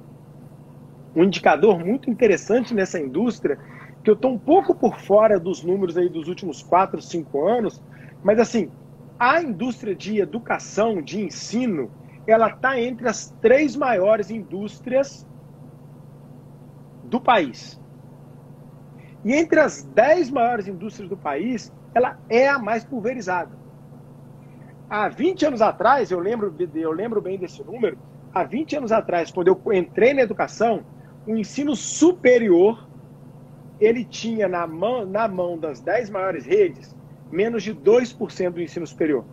um 1.15 1.23
indicador 1.23 1.77
muito 1.77 2.09
interessante 2.09 2.73
nessa 2.73 2.99
indústria, 2.99 3.59
que 4.03 4.09
eu 4.09 4.15
estou 4.15 4.31
um 4.31 4.39
pouco 4.39 4.73
por 4.73 4.99
fora 4.99 5.39
dos 5.39 5.63
números 5.63 5.95
aí 5.95 6.09
dos 6.09 6.27
últimos 6.27 6.63
4, 6.63 6.99
5 6.99 7.47
anos, 7.47 7.79
mas 8.23 8.39
assim, 8.39 8.71
a 9.19 9.39
indústria 9.39 9.93
de 9.93 10.19
educação, 10.19 10.99
de 10.99 11.21
ensino, 11.21 11.91
ela 12.25 12.47
está 12.47 12.81
entre 12.81 13.07
as 13.07 13.29
três 13.39 13.75
maiores 13.75 14.31
indústrias 14.31 15.27
do 17.03 17.21
país. 17.21 17.79
E 19.23 19.31
entre 19.31 19.59
as 19.59 19.83
10 19.83 20.31
maiores 20.31 20.67
indústrias 20.67 21.07
do 21.07 21.17
país, 21.17 21.71
ela 21.93 22.17
é 22.27 22.49
a 22.49 22.57
mais 22.57 22.83
pulverizada. 22.83 23.62
Há 24.93 25.09
20 25.09 25.47
anos 25.47 25.59
atrás, 25.59 26.11
eu 26.11 26.19
lembro, 26.19 26.53
eu 26.75 26.91
lembro 26.91 27.19
bem 27.19 27.35
desse 27.35 27.63
número, 27.63 27.97
há 28.31 28.43
20 28.43 28.75
anos 28.75 28.91
atrás, 28.91 29.31
quando 29.31 29.47
eu 29.47 29.59
entrei 29.73 30.13
na 30.13 30.21
educação, 30.21 30.85
o 31.25 31.35
ensino 31.35 31.75
superior, 31.75 32.87
ele 33.79 34.05
tinha 34.05 34.47
na 34.47 34.67
mão, 34.67 35.03
na 35.03 35.27
mão 35.27 35.57
das 35.57 35.81
10 35.81 36.11
maiores 36.11 36.45
redes, 36.45 36.95
menos 37.31 37.63
de 37.63 37.73
2% 37.73 38.51
do 38.51 38.61
ensino 38.61 38.85
superior. 38.85 39.25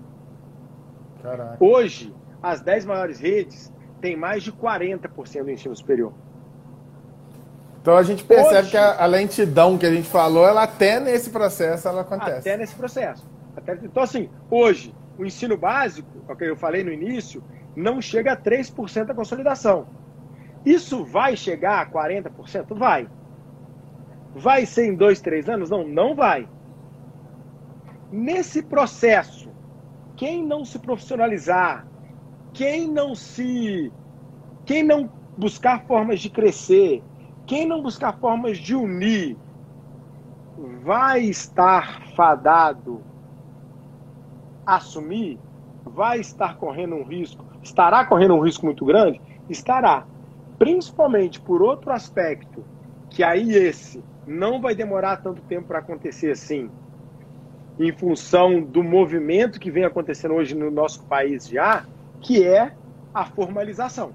Caraca. 1.23 1.59
Hoje, 1.63 2.15
as 2.43 2.63
10 2.63 2.87
maiores 2.87 3.21
redes 3.21 3.71
têm 4.01 4.17
mais 4.17 4.43
de 4.43 4.51
40% 4.51 5.45
do 5.45 5.51
ensino 5.51 5.77
superior. 5.77 6.15
Então 7.83 7.99
a 7.99 8.03
gente 8.03 8.25
percebe 8.25 8.61
Hoje, 8.61 8.71
que 8.71 8.77
a, 8.79 9.05
a, 9.05 9.05
lentidão 9.05 9.77
que 9.77 9.85
a 9.85 9.91
gente 9.91 10.09
falou, 10.09 10.49
ela 10.49 10.63
até 10.63 10.99
nesse 10.99 11.29
processo 11.29 11.87
ela 11.87 12.01
acontece. 12.01 12.49
Até 12.49 12.57
nesse 12.57 12.75
processo. 12.75 13.29
Até, 13.55 13.75
então, 13.75 14.03
assim, 14.03 14.31
hoje, 14.51 14.95
o 15.21 15.27
ensino 15.27 15.55
básico, 15.55 16.09
o 16.27 16.35
que 16.35 16.45
eu 16.45 16.57
falei 16.57 16.83
no 16.83 16.91
início, 16.91 17.45
não 17.77 18.01
chega 18.01 18.33
a 18.33 18.37
3% 18.37 19.05
da 19.05 19.15
consolidação. 19.15 19.87
Isso 20.65 21.05
vai 21.05 21.37
chegar 21.37 21.83
a 21.83 21.87
40%? 21.87 22.75
Vai. 22.75 23.07
Vai 24.35 24.65
ser 24.65 24.87
em 24.87 24.95
dois, 24.95 25.21
três 25.21 25.47
anos? 25.47 25.69
Não, 25.69 25.87
não 25.87 26.15
vai. 26.15 26.49
Nesse 28.11 28.63
processo, 28.63 29.51
quem 30.17 30.43
não 30.43 30.65
se 30.65 30.79
profissionalizar, 30.79 31.87
quem 32.55 32.89
não 32.89 33.15
se. 33.15 33.93
Quem 34.65 34.83
não 34.83 35.13
buscar 35.37 35.85
formas 35.85 36.21
de 36.21 36.31
crescer, 36.31 37.03
quem 37.47 37.67
não 37.67 37.83
buscar 37.83 38.19
formas 38.19 38.57
de 38.57 38.75
unir, 38.75 39.37
vai 40.83 41.21
estar 41.21 42.15
fadado 42.15 43.10
assumir, 44.77 45.39
vai 45.85 46.21
estar 46.21 46.57
correndo 46.57 46.95
um 46.95 47.05
risco, 47.05 47.45
estará 47.63 48.05
correndo 48.05 48.35
um 48.35 48.41
risco 48.41 48.65
muito 48.65 48.85
grande? 48.85 49.21
Estará. 49.49 50.05
Principalmente 50.59 51.41
por 51.41 51.63
outro 51.63 51.91
aspecto, 51.91 52.65
que 53.09 53.23
aí 53.23 53.53
esse 53.53 54.03
não 54.27 54.61
vai 54.61 54.75
demorar 54.75 55.17
tanto 55.17 55.43
tempo 55.43 55.69
para 55.69 55.79
acontecer 55.79 56.31
assim, 56.31 56.71
em 57.79 57.93
função 57.93 58.61
do 58.61 58.83
movimento 58.83 59.59
que 59.59 59.71
vem 59.71 59.85
acontecendo 59.85 60.35
hoje 60.35 60.55
no 60.55 60.71
nosso 60.71 61.03
país 61.05 61.49
já, 61.49 61.85
que 62.21 62.47
é 62.47 62.73
a 63.13 63.25
formalização. 63.25 64.13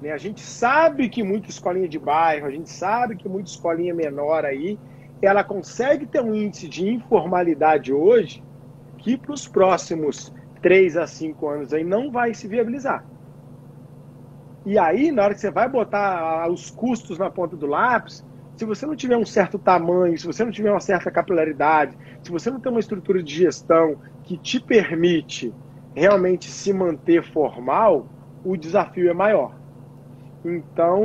Né? 0.00 0.12
A 0.12 0.18
gente 0.18 0.40
sabe 0.40 1.08
que 1.08 1.22
muita 1.22 1.48
escolinha 1.48 1.88
de 1.88 1.98
bairro, 1.98 2.46
a 2.46 2.50
gente 2.50 2.70
sabe 2.70 3.16
que 3.16 3.28
muita 3.28 3.50
escolinha 3.50 3.94
menor 3.94 4.44
aí, 4.44 4.78
ela 5.20 5.42
consegue 5.42 6.04
ter 6.04 6.20
um 6.20 6.34
índice 6.34 6.68
de 6.68 6.88
informalidade 6.88 7.92
hoje 7.92 8.42
que 9.02 9.16
para 9.16 9.32
os 9.32 9.46
próximos 9.46 10.32
3 10.62 10.96
a 10.96 11.06
5 11.06 11.48
anos 11.48 11.72
aí 11.74 11.84
não 11.84 12.10
vai 12.10 12.32
se 12.32 12.46
viabilizar. 12.48 13.04
E 14.64 14.78
aí, 14.78 15.10
na 15.10 15.24
hora 15.24 15.34
que 15.34 15.40
você 15.40 15.50
vai 15.50 15.68
botar 15.68 16.48
os 16.48 16.70
custos 16.70 17.18
na 17.18 17.28
ponta 17.28 17.56
do 17.56 17.66
lápis, 17.66 18.24
se 18.56 18.64
você 18.64 18.86
não 18.86 18.94
tiver 18.94 19.16
um 19.16 19.26
certo 19.26 19.58
tamanho, 19.58 20.16
se 20.16 20.24
você 20.24 20.44
não 20.44 20.52
tiver 20.52 20.70
uma 20.70 20.80
certa 20.80 21.10
capilaridade, 21.10 21.98
se 22.22 22.30
você 22.30 22.48
não 22.48 22.60
tem 22.60 22.70
uma 22.70 22.80
estrutura 22.80 23.20
de 23.20 23.34
gestão 23.34 23.96
que 24.22 24.36
te 24.36 24.60
permite 24.60 25.52
realmente 25.94 26.48
se 26.48 26.72
manter 26.72 27.24
formal, 27.24 28.06
o 28.44 28.56
desafio 28.56 29.10
é 29.10 29.14
maior. 29.14 29.56
Então, 30.44 31.02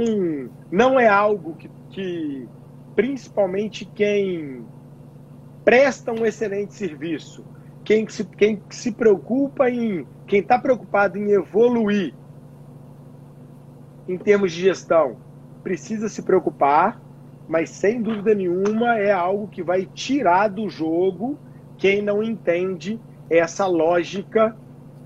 não 0.72 1.00
é 1.00 1.08
algo 1.08 1.56
que, 1.56 1.70
que 1.90 2.48
principalmente 2.96 3.86
quem 3.86 4.64
presta 5.66 6.12
um 6.12 6.26
excelente 6.26 6.74
serviço, 6.74 7.44
quem 7.88 8.06
se, 8.10 8.26
quem 8.26 8.62
se 8.70 8.92
preocupa 8.92 9.70
em, 9.70 10.06
quem 10.28 10.42
está 10.42 10.60
preocupado 10.60 11.18
em 11.18 11.32
evoluir 11.32 12.14
em 14.10 14.18
termos 14.18 14.52
de 14.52 14.60
gestão, 14.60 15.16
precisa 15.64 16.10
se 16.10 16.22
preocupar, 16.22 17.00
mas 17.48 17.70
sem 17.70 18.02
dúvida 18.02 18.36
nenhuma 18.36 18.98
é 18.98 19.14
algo 19.14 19.48
que 19.48 19.64
vai 19.64 19.86
tirar 19.86 20.50
do 20.50 20.68
jogo 20.70 21.40
quem 21.78 22.02
não 22.02 22.22
entende 22.22 23.00
essa 23.30 23.66
lógica 23.66 24.54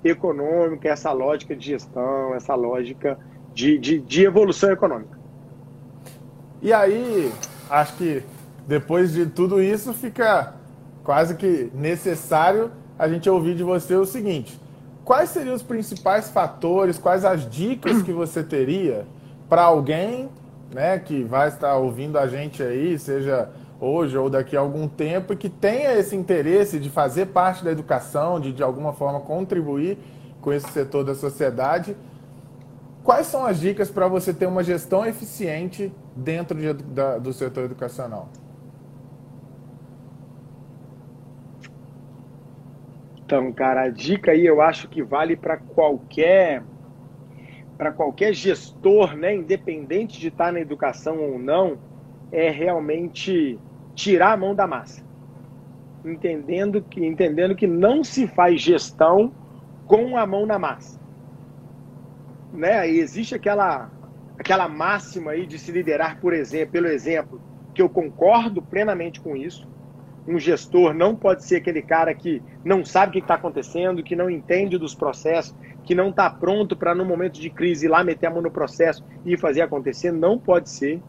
econômica, 0.03 0.89
essa 0.89 1.11
lógica 1.11 1.55
de 1.55 1.67
gestão, 1.67 2.33
essa 2.33 2.55
lógica 2.55 3.15
de, 3.53 3.77
de, 3.77 3.99
de 3.99 4.23
evolução 4.23 4.71
econômica. 4.71 5.19
E 6.63 6.73
aí, 6.73 7.31
acho 7.69 7.95
que 7.97 8.23
depois 8.67 9.13
de 9.13 9.27
tudo 9.27 9.61
isso, 9.61 9.93
fica 9.93 10.59
quase 11.03 11.35
que 11.35 11.71
necessário 11.73 12.71
a 12.97 13.07
gente 13.07 13.29
ouvir 13.29 13.55
de 13.55 13.63
você 13.63 13.95
o 13.95 14.05
seguinte: 14.05 14.59
quais 15.03 15.29
seriam 15.29 15.55
os 15.55 15.63
principais 15.63 16.29
fatores, 16.29 16.97
quais 16.97 17.25
as 17.25 17.49
dicas 17.49 18.01
que 18.01 18.11
você 18.11 18.43
teria 18.43 19.05
para 19.49 19.63
alguém 19.63 20.29
né, 20.73 20.97
que 20.99 21.23
vai 21.23 21.49
estar 21.49 21.75
ouvindo 21.75 22.17
a 22.17 22.27
gente 22.27 22.63
aí, 22.63 22.97
seja 22.97 23.49
hoje 23.79 24.17
ou 24.17 24.29
daqui 24.29 24.55
a 24.55 24.59
algum 24.59 24.87
tempo, 24.87 25.33
e 25.33 25.35
que 25.35 25.49
tenha 25.49 25.93
esse 25.93 26.15
interesse 26.15 26.79
de 26.79 26.89
fazer 26.89 27.27
parte 27.27 27.63
da 27.63 27.71
educação, 27.71 28.39
de 28.39 28.53
de 28.53 28.63
alguma 28.63 28.93
forma 28.93 29.19
contribuir 29.19 29.97
com 30.39 30.53
esse 30.53 30.69
setor 30.69 31.03
da 31.03 31.15
sociedade 31.15 31.95
Quais 33.03 33.27
são 33.27 33.45
as 33.45 33.59
dicas 33.59 33.89
para 33.89 34.07
você 34.07 34.33
ter 34.33 34.45
uma 34.45 34.63
gestão 34.63 35.05
eficiente 35.05 35.91
dentro 36.15 36.57
de, 36.59 36.73
da, 36.73 37.17
do 37.17 37.33
setor 37.33 37.63
educacional? 37.63 38.29
Então, 43.31 43.49
cara, 43.53 43.83
a 43.83 43.87
dica 43.87 44.31
aí 44.31 44.45
eu 44.45 44.61
acho 44.61 44.89
que 44.89 45.01
vale 45.01 45.37
para 45.37 45.55
qualquer 45.55 46.61
para 47.77 47.89
qualquer 47.89 48.33
gestor, 48.33 49.15
né, 49.15 49.33
independente 49.33 50.19
de 50.19 50.27
estar 50.27 50.51
na 50.51 50.59
educação 50.59 51.17
ou 51.17 51.39
não, 51.39 51.77
é 52.29 52.49
realmente 52.49 53.57
tirar 53.95 54.33
a 54.33 54.37
mão 54.37 54.53
da 54.53 54.67
massa. 54.67 55.01
Entendendo 56.03 56.81
que 56.81 57.05
entendendo 57.05 57.55
que 57.55 57.65
não 57.65 58.03
se 58.03 58.27
faz 58.27 58.59
gestão 58.59 59.31
com 59.87 60.17
a 60.17 60.27
mão 60.27 60.45
na 60.45 60.59
massa 60.59 60.99
né? 62.51 62.91
E 62.91 62.99
existe 62.99 63.33
aquela 63.33 63.89
aquela 64.37 64.67
máxima 64.67 65.31
aí 65.31 65.45
de 65.45 65.57
se 65.57 65.71
liderar 65.71 66.19
por 66.19 66.33
exemplo, 66.33 66.73
pelo 66.73 66.87
exemplo, 66.87 67.41
que 67.73 67.81
eu 67.81 67.87
concordo 67.87 68.61
plenamente 68.61 69.21
com 69.21 69.37
isso. 69.37 69.65
Um 70.27 70.39
gestor 70.39 70.93
não 70.93 71.15
pode 71.15 71.43
ser 71.43 71.57
aquele 71.57 71.81
cara 71.81 72.13
que 72.13 72.41
não 72.63 72.85
sabe 72.85 73.09
o 73.09 73.13
que 73.13 73.19
está 73.19 73.35
acontecendo, 73.35 74.03
que 74.03 74.15
não 74.15 74.29
entende 74.29 74.77
dos 74.77 74.93
processos, 74.93 75.55
que 75.83 75.95
não 75.95 76.09
está 76.09 76.29
pronto 76.29 76.75
para, 76.75 76.93
no 76.93 77.03
momento 77.03 77.39
de 77.39 77.49
crise, 77.49 77.85
ir 77.85 77.89
lá 77.89 78.03
meter 78.03 78.27
a 78.27 78.29
mão 78.29 78.41
no 78.41 78.51
processo 78.51 79.03
e 79.25 79.35
fazer 79.35 79.61
acontecer. 79.61 80.11
Não 80.11 80.37
pode 80.37 80.69
ser. 80.69 81.01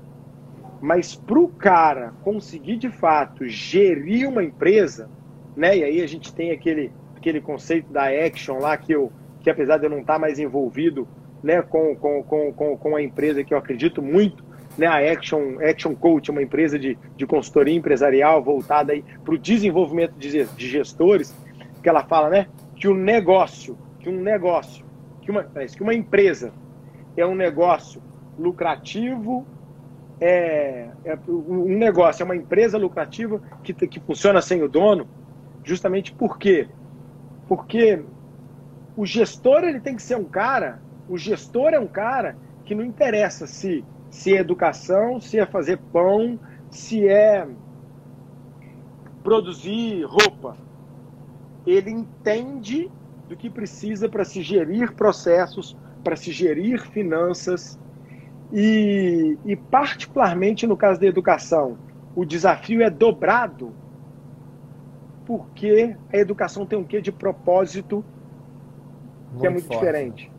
Mas 0.80 1.14
para 1.14 1.38
o 1.38 1.48
cara 1.48 2.12
conseguir, 2.22 2.76
de 2.76 2.88
fato, 2.88 3.46
gerir 3.46 4.28
uma 4.28 4.42
empresa, 4.42 5.08
né? 5.56 5.76
e 5.76 5.84
aí 5.84 6.02
a 6.02 6.06
gente 6.08 6.34
tem 6.34 6.50
aquele, 6.50 6.90
aquele 7.16 7.40
conceito 7.40 7.92
da 7.92 8.06
action 8.06 8.58
lá, 8.58 8.76
que, 8.76 8.92
eu, 8.92 9.12
que 9.40 9.50
apesar 9.50 9.76
de 9.76 9.86
eu 9.86 9.90
não 9.90 10.00
estar 10.00 10.14
tá 10.14 10.18
mais 10.18 10.38
envolvido 10.38 11.06
né, 11.42 11.60
com, 11.62 11.94
com, 11.96 12.22
com, 12.22 12.76
com 12.76 12.96
a 12.96 13.02
empresa 13.02 13.44
que 13.44 13.52
eu 13.52 13.58
acredito 13.58 14.00
muito, 14.00 14.44
né, 14.76 14.86
a 14.86 15.12
Action, 15.12 15.58
Action 15.60 15.94
Coach, 15.94 16.30
uma 16.30 16.42
empresa 16.42 16.78
de, 16.78 16.98
de 17.16 17.26
consultoria 17.26 17.74
empresarial 17.74 18.42
voltada 18.42 18.92
para 19.24 19.34
o 19.34 19.38
desenvolvimento 19.38 20.14
de, 20.14 20.44
de 20.44 20.68
gestores, 20.68 21.34
que 21.82 21.88
ela 21.88 22.04
fala 22.04 22.30
né, 22.30 22.46
que 22.74 22.88
o 22.88 22.94
negócio, 22.94 23.76
que 24.00 24.08
um 24.08 24.20
negócio, 24.20 24.84
que 25.20 25.30
uma, 25.30 25.44
que 25.44 25.82
uma 25.82 25.94
empresa 25.94 26.52
é 27.16 27.26
um 27.26 27.34
negócio 27.34 28.02
lucrativo, 28.38 29.46
é, 30.20 30.88
é 31.04 31.18
um 31.28 31.76
negócio, 31.76 32.22
é 32.22 32.24
uma 32.24 32.36
empresa 32.36 32.78
lucrativa 32.78 33.40
que, 33.62 33.72
que 33.74 34.00
funciona 34.00 34.40
sem 34.40 34.62
o 34.62 34.68
dono, 34.68 35.06
justamente 35.64 36.12
por 36.12 36.38
quê? 36.38 36.68
Porque 37.48 38.02
o 38.96 39.04
gestor 39.04 39.64
ele 39.64 39.80
tem 39.80 39.96
que 39.96 40.02
ser 40.02 40.16
um 40.16 40.24
cara 40.24 40.80
o 41.08 41.18
gestor 41.18 41.74
é 41.74 41.78
um 41.78 41.86
cara 41.86 42.36
que 42.64 42.74
não 42.74 42.84
interessa 42.84 43.46
se, 43.46 43.84
se 44.12 44.36
é 44.36 44.40
educação, 44.40 45.18
se 45.18 45.38
é 45.38 45.46
fazer 45.46 45.78
pão, 45.90 46.38
se 46.70 47.08
é 47.08 47.48
produzir 49.24 50.04
roupa. 50.04 50.54
Ele 51.66 51.90
entende 51.90 52.90
do 53.26 53.34
que 53.34 53.48
precisa 53.48 54.08
para 54.10 54.22
se 54.22 54.42
gerir 54.42 54.92
processos, 54.92 55.74
para 56.04 56.14
se 56.14 56.30
gerir 56.30 56.82
finanças. 56.90 57.80
E, 58.52 59.38
e, 59.46 59.56
particularmente 59.56 60.66
no 60.66 60.76
caso 60.76 61.00
da 61.00 61.06
educação, 61.06 61.78
o 62.14 62.24
desafio 62.26 62.82
é 62.82 62.90
dobrado 62.90 63.72
porque 65.24 65.96
a 66.12 66.18
educação 66.18 66.66
tem 66.66 66.78
um 66.78 66.84
quê 66.84 67.00
de 67.00 67.10
propósito 67.10 68.04
que 69.30 69.32
muito 69.32 69.46
é 69.46 69.50
muito 69.50 69.66
forte. 69.68 69.78
diferente 69.80 70.32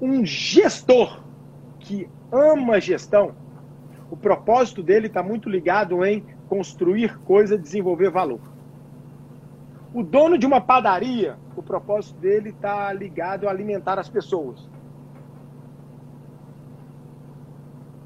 um 0.00 0.24
gestor 0.24 1.22
que 1.80 2.08
ama 2.32 2.80
gestão, 2.80 3.34
o 4.10 4.16
propósito 4.16 4.82
dele 4.82 5.06
está 5.06 5.22
muito 5.22 5.48
ligado 5.48 6.04
em 6.04 6.24
construir 6.48 7.18
coisa, 7.20 7.58
desenvolver 7.58 8.10
valor. 8.10 8.40
O 9.92 10.02
dono 10.02 10.38
de 10.38 10.46
uma 10.46 10.60
padaria, 10.60 11.36
o 11.56 11.62
propósito 11.62 12.18
dele 12.20 12.50
está 12.50 12.92
ligado 12.92 13.48
a 13.48 13.50
alimentar 13.50 13.98
as 13.98 14.08
pessoas. 14.08 14.68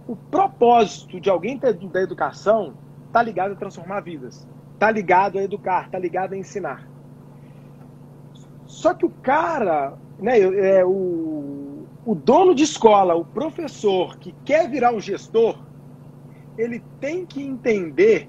O 0.06 0.16
propósito 0.16 1.20
de 1.20 1.30
alguém 1.30 1.58
da 1.58 2.00
educação 2.00 2.74
está 3.06 3.22
ligado 3.22 3.52
a 3.52 3.56
transformar 3.56 4.00
vidas, 4.00 4.46
está 4.74 4.90
ligado 4.90 5.38
a 5.38 5.42
educar, 5.42 5.86
está 5.86 5.98
ligado 5.98 6.32
a 6.32 6.36
ensinar. 6.36 6.88
Só 8.66 8.94
que 8.94 9.04
o 9.04 9.10
cara, 9.10 9.94
né, 10.18 10.38
é, 10.40 10.84
o, 10.84 10.88
o 12.04 12.14
dono 12.14 12.54
de 12.54 12.64
escola, 12.64 13.14
o 13.14 13.24
professor 13.24 14.16
que 14.16 14.34
quer 14.44 14.68
virar 14.68 14.92
um 14.92 15.00
gestor, 15.00 15.58
ele 16.58 16.82
tem 17.00 17.24
que 17.24 17.42
entender 17.42 18.28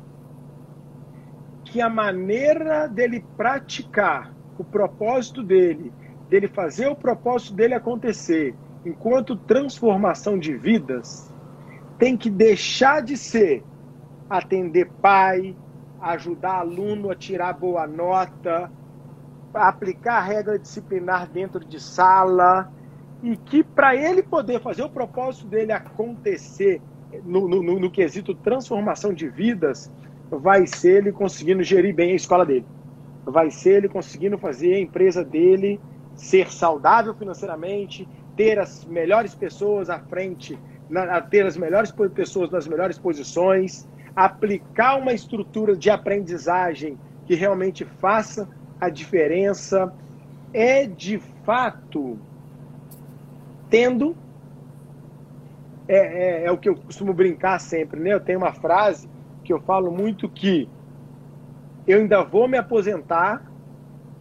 que 1.65 1.82
a 1.82 1.89
maneira 1.89 2.88
dele 2.88 3.26
praticar 3.36 4.32
o 4.57 4.63
propósito 4.63 5.41
dele, 5.41 5.91
dele 6.30 6.47
fazer 6.47 6.88
o 6.88 6.95
propósito 6.95 7.55
dele 7.55 7.74
acontecer, 7.74 8.55
enquanto 8.86 9.36
transformação 9.36 10.38
de 10.38 10.55
vidas, 10.55 11.34
tem 11.97 12.15
que 12.15 12.30
deixar 12.30 13.01
de 13.01 13.17
ser 13.17 13.63
atender 14.30 14.89
pai, 15.01 15.55
ajudar 15.99 16.59
aluno 16.59 17.09
a 17.09 17.15
tirar 17.15 17.53
boa 17.53 17.88
nota, 17.88 18.71
aplicar 19.53 20.19
regra 20.21 20.59
disciplinar 20.59 21.28
dentro 21.28 21.63
de 21.63 21.80
sala, 21.80 22.71
e 23.24 23.38
que 23.38 23.63
para 23.63 23.95
ele 23.95 24.21
poder 24.21 24.59
fazer 24.59 24.84
o 24.84 24.89
propósito 24.89 25.47
dele 25.47 25.71
acontecer 25.71 26.82
no, 27.24 27.47
no, 27.47 27.63
no, 27.63 27.80
no 27.80 27.89
quesito 27.89 28.36
transformação 28.36 29.13
de 29.13 29.30
vidas, 29.30 29.89
vai 30.30 30.67
ser 30.67 31.03
ele 31.03 31.11
conseguindo 31.13 31.63
gerir 31.63 31.95
bem 31.95 32.11
a 32.11 32.15
escola 32.15 32.45
dele. 32.45 32.65
Vai 33.26 33.49
ser 33.49 33.78
ele 33.78 33.88
conseguindo 33.88 34.38
fazer 34.38 34.74
a 34.74 34.80
empresa 34.80 35.24
dele 35.24 35.80
ser 36.15 36.51
saudável 36.51 37.13
financeiramente, 37.13 38.07
ter 38.36 38.59
as 38.59 38.86
melhores 38.86 39.34
pessoas 39.34 39.89
à 39.89 39.99
frente, 39.99 40.59
na, 40.89 41.21
ter 41.21 41.45
as 41.45 41.57
melhores 41.57 41.91
pessoas 41.91 42.51
nas 42.51 42.67
melhores 42.67 42.97
posições, 42.97 43.88
aplicar 44.15 44.97
uma 44.97 45.13
estrutura 45.13 45.76
de 45.76 45.89
aprendizagem 45.89 46.97
que 47.26 47.36
realmente 47.36 47.86
faça 47.86 48.49
a 48.82 48.89
diferença. 48.89 49.93
É 50.53 50.86
de 50.86 51.19
fato 51.45 52.19
tendo. 53.74 54.15
É, 55.88 55.97
é, 55.97 56.45
é 56.45 56.51
o 56.51 56.57
que 56.59 56.69
eu 56.69 56.76
costumo 56.76 57.11
brincar 57.11 57.59
sempre, 57.59 57.99
né? 57.99 58.13
Eu 58.13 58.19
tenho 58.19 58.38
uma 58.38 58.53
frase 58.53 59.09
que 59.43 59.51
eu 59.51 59.59
falo 59.59 59.91
muito 59.91 60.30
que 60.30 60.69
eu 61.88 61.99
ainda 61.99 62.24
vou 62.24 62.47
me 62.47 62.55
aposentar 62.55 63.43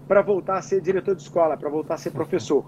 para 0.09 0.23
voltar 0.23 0.57
a 0.57 0.63
ser 0.63 0.81
diretor 0.81 1.15
de 1.15 1.21
escola, 1.21 1.55
para 1.55 1.69
voltar 1.69 1.95
a 1.95 1.99
ser 1.99 2.13
professor. 2.13 2.65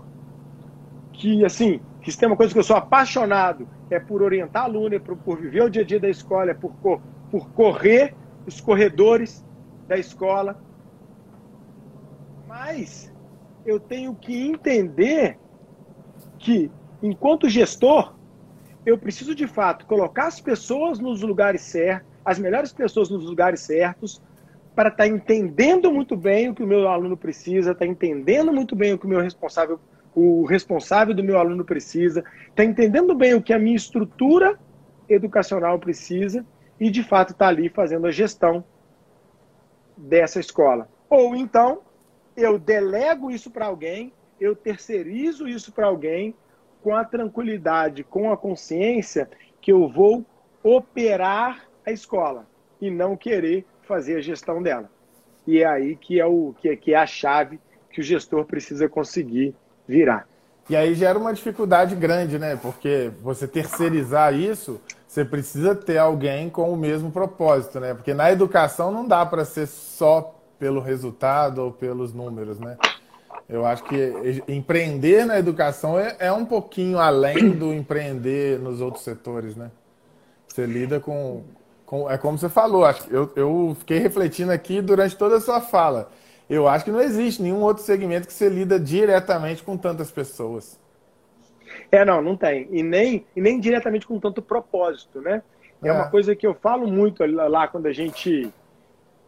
Que, 1.15 1.43
assim, 1.43 1.81
que 2.03 2.13
se 2.13 2.19
tem 2.19 2.29
uma 2.29 2.37
coisa 2.37 2.53
que 2.53 2.59
eu 2.59 2.65
sou 2.65 2.77
apaixonado, 2.77 3.67
é 3.91 3.99
por 3.99 4.21
orientar 4.21 4.65
aluno, 4.65 4.95
é 4.95 4.99
por, 4.99 5.17
por 5.17 5.41
viver 5.41 5.63
o 5.63 5.71
dia 5.71 5.83
a 5.83 5.87
dia 5.87 5.99
da 5.99 6.11
escola, 6.11 6.51
é 6.51 6.55
por, 6.55 6.71
por 7.31 7.49
correr 7.53 8.15
os 8.47 8.61
corredores 8.61 9.43
da 9.89 9.97
escola. 9.97 10.61
Mas 12.47 13.11
eu 13.65 13.81
tenho 13.81 14.15
que 14.15 14.47
entender 14.47 15.39
que, 16.45 16.71
enquanto 17.03 17.49
gestor, 17.49 18.15
eu 18.85 18.99
preciso 18.99 19.35
de 19.35 19.47
fato 19.47 19.87
colocar 19.87 20.27
as 20.27 20.41
pessoas 20.41 20.99
nos 20.99 21.23
lugares 21.23 21.63
certos, 21.63 22.07
as 22.23 22.39
melhores 22.39 22.71
pessoas 22.71 23.09
nos 23.09 23.25
lugares 23.25 23.61
certos, 23.61 24.23
para 24.75 24.91
estar 24.91 25.05
tá 25.05 25.09
entendendo 25.09 25.91
muito 25.91 26.15
bem 26.17 26.51
o 26.51 26.55
que 26.55 26.63
o 26.63 26.67
meu 26.67 26.87
aluno 26.87 27.17
precisa, 27.17 27.73
estar 27.73 27.87
tá 27.87 27.91
entendendo 27.91 28.53
muito 28.53 28.77
bem 28.77 28.93
o 28.93 28.99
que 28.99 29.07
o 29.07 29.09
meu 29.09 29.21
responsável, 29.21 29.81
o 30.15 30.45
responsável 30.45 31.15
do 31.15 31.25
meu 31.25 31.39
aluno 31.39 31.65
precisa, 31.65 32.21
estar 32.21 32.57
tá 32.57 32.65
entendendo 32.65 33.15
bem 33.15 33.33
o 33.33 33.43
que 33.43 33.53
a 33.53 33.59
minha 33.59 33.77
estrutura 33.77 34.59
educacional 35.09 35.79
precisa 35.79 36.45
e 36.79 36.91
de 36.91 37.03
fato 37.03 37.33
estar 37.33 37.47
tá 37.47 37.49
ali 37.49 37.71
fazendo 37.71 38.07
a 38.07 38.11
gestão 38.11 38.63
dessa 39.97 40.39
escola. 40.39 40.89
Ou 41.09 41.35
então 41.35 41.81
eu 42.37 42.59
delego 42.59 43.31
isso 43.31 43.51
para 43.51 43.65
alguém, 43.65 44.13
eu 44.45 44.55
terceirizo 44.55 45.49
isso 45.49 45.73
para 45.73 45.87
alguém 45.87 46.35
com 46.83 46.95
a 46.95 47.05
tranquilidade, 47.05 48.05
com 48.05 48.31
a 48.31 48.37
consciência 48.37 49.29
que 49.61 49.73
eu 49.73 49.89
vou 49.89 50.25
operar 50.63 51.67
a 51.85 51.91
escola 51.91 52.47
e 52.81 52.91
não 52.91 53.17
querer 53.17 53.65
fazer 53.83 54.17
a 54.17 54.21
gestão 54.21 54.63
dela. 54.63 54.91
E 55.47 55.63
é 55.63 55.67
aí 55.67 55.97
que 55.97 56.21
é, 56.21 56.27
o, 56.27 56.55
que, 56.61 56.69
é, 56.69 56.77
que 56.77 56.93
é 56.93 56.97
a 56.97 57.07
chave 57.07 57.59
que 57.91 58.01
o 58.01 58.05
gestor 58.05 58.45
precisa 58.45 58.89
conseguir 58.89 59.55
virar. 59.89 60.29
E 60.69 60.77
aí 60.77 60.95
gera 60.95 61.19
uma 61.19 61.33
dificuldade 61.33 61.95
grande, 61.95 62.39
né? 62.39 62.57
Porque 62.57 63.11
você 63.23 63.47
terceirizar 63.47 64.35
isso, 64.35 64.81
você 65.07 65.25
precisa 65.25 65.75
ter 65.75 65.99
alguém 65.99 66.51
com 66.51 66.73
o 66.73 66.77
mesmo 66.77 67.11
propósito, 67.11 67.81
né? 67.81 67.95
Porque 67.95 68.13
na 68.13 68.31
educação 68.33 68.91
não 68.91 69.07
dá 69.07 69.25
para 69.25 69.45
ser 69.45 69.67
só 69.67 70.35
pelo 70.59 70.81
resultado 70.81 71.59
ou 71.63 71.73
pelos 71.73 72.13
números, 72.13 72.59
né? 72.59 72.77
Eu 73.49 73.67
acho 73.67 73.85
que 73.85 74.43
empreender 74.49 75.27
na 75.27 75.39
educação 75.39 75.99
é, 75.99 76.17
é 76.19 76.33
um 76.33 76.47
pouquinho 76.47 76.99
além 76.99 77.51
do 77.51 77.75
empreender 77.75 78.59
nos 78.59 78.81
outros 78.81 79.05
setores, 79.05 79.55
né? 79.55 79.71
Você 80.49 80.65
lida 80.65 80.99
com, 80.99 81.43
com, 81.85 82.11
é 82.11 82.17
como 82.17 82.39
você 82.39 82.49
falou, 82.49 82.85
acho, 82.85 83.09
eu, 83.11 83.31
eu 83.37 83.77
fiquei 83.79 83.99
refletindo 83.99 84.53
aqui 84.53 84.81
durante 84.81 85.17
toda 85.17 85.37
a 85.37 85.41
sua 85.41 85.61
fala. 85.61 86.11
Eu 86.49 86.69
acho 86.69 86.85
que 86.85 86.91
não 86.91 87.01
existe 87.01 87.43
nenhum 87.43 87.61
outro 87.61 87.83
segmento 87.83 88.27
que 88.27 88.33
você 88.33 88.49
lida 88.49 88.79
diretamente 88.79 89.63
com 89.63 89.77
tantas 89.77 90.11
pessoas. 90.11 90.79
É, 91.91 92.05
não, 92.05 92.23
não 92.23 92.37
tem. 92.37 92.69
E 92.71 92.83
nem, 92.83 93.27
e 93.35 93.41
nem 93.41 93.59
diretamente 93.59 94.07
com 94.07 94.19
tanto 94.19 94.41
propósito, 94.41 95.21
né? 95.21 95.43
É, 95.83 95.89
é 95.89 95.93
uma 95.93 96.09
coisa 96.09 96.35
que 96.35 96.47
eu 96.47 96.55
falo 96.55 96.87
muito 96.87 97.25
lá 97.27 97.69
quando 97.69 97.87
a 97.87 97.93
gente 97.93 98.53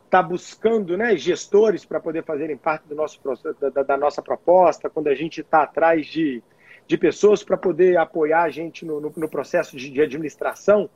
está 0.06 0.22
buscando 0.22 0.96
né, 0.96 1.16
gestores 1.16 1.84
para 1.84 2.00
poder 2.00 2.24
fazerem 2.24 2.56
parte 2.56 2.88
do 2.88 2.94
nosso, 2.94 3.20
da, 3.60 3.82
da 3.82 3.96
nossa 3.96 4.22
proposta, 4.22 4.88
quando 4.88 5.08
a 5.08 5.14
gente 5.14 5.40
está 5.40 5.64
atrás 5.64 6.06
de, 6.06 6.42
de 6.86 6.96
pessoas 6.96 7.42
para 7.44 7.56
poder 7.56 7.98
apoiar 7.98 8.44
a 8.44 8.50
gente 8.50 8.84
no, 8.84 9.00
no, 9.00 9.12
no 9.14 9.28
processo 9.28 9.76
de, 9.76 9.90
de 9.90 10.00
administração 10.00 10.88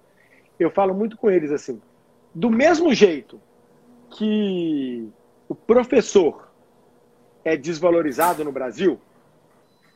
eu 0.58 0.70
falo 0.70 0.94
muito 0.94 1.16
com 1.16 1.30
eles 1.30 1.50
assim, 1.50 1.80
do 2.34 2.50
mesmo 2.50 2.92
jeito 2.92 3.40
que 4.10 5.08
o 5.48 5.54
professor 5.54 6.50
é 7.44 7.56
desvalorizado 7.56 8.44
no 8.44 8.52
Brasil, 8.52 9.00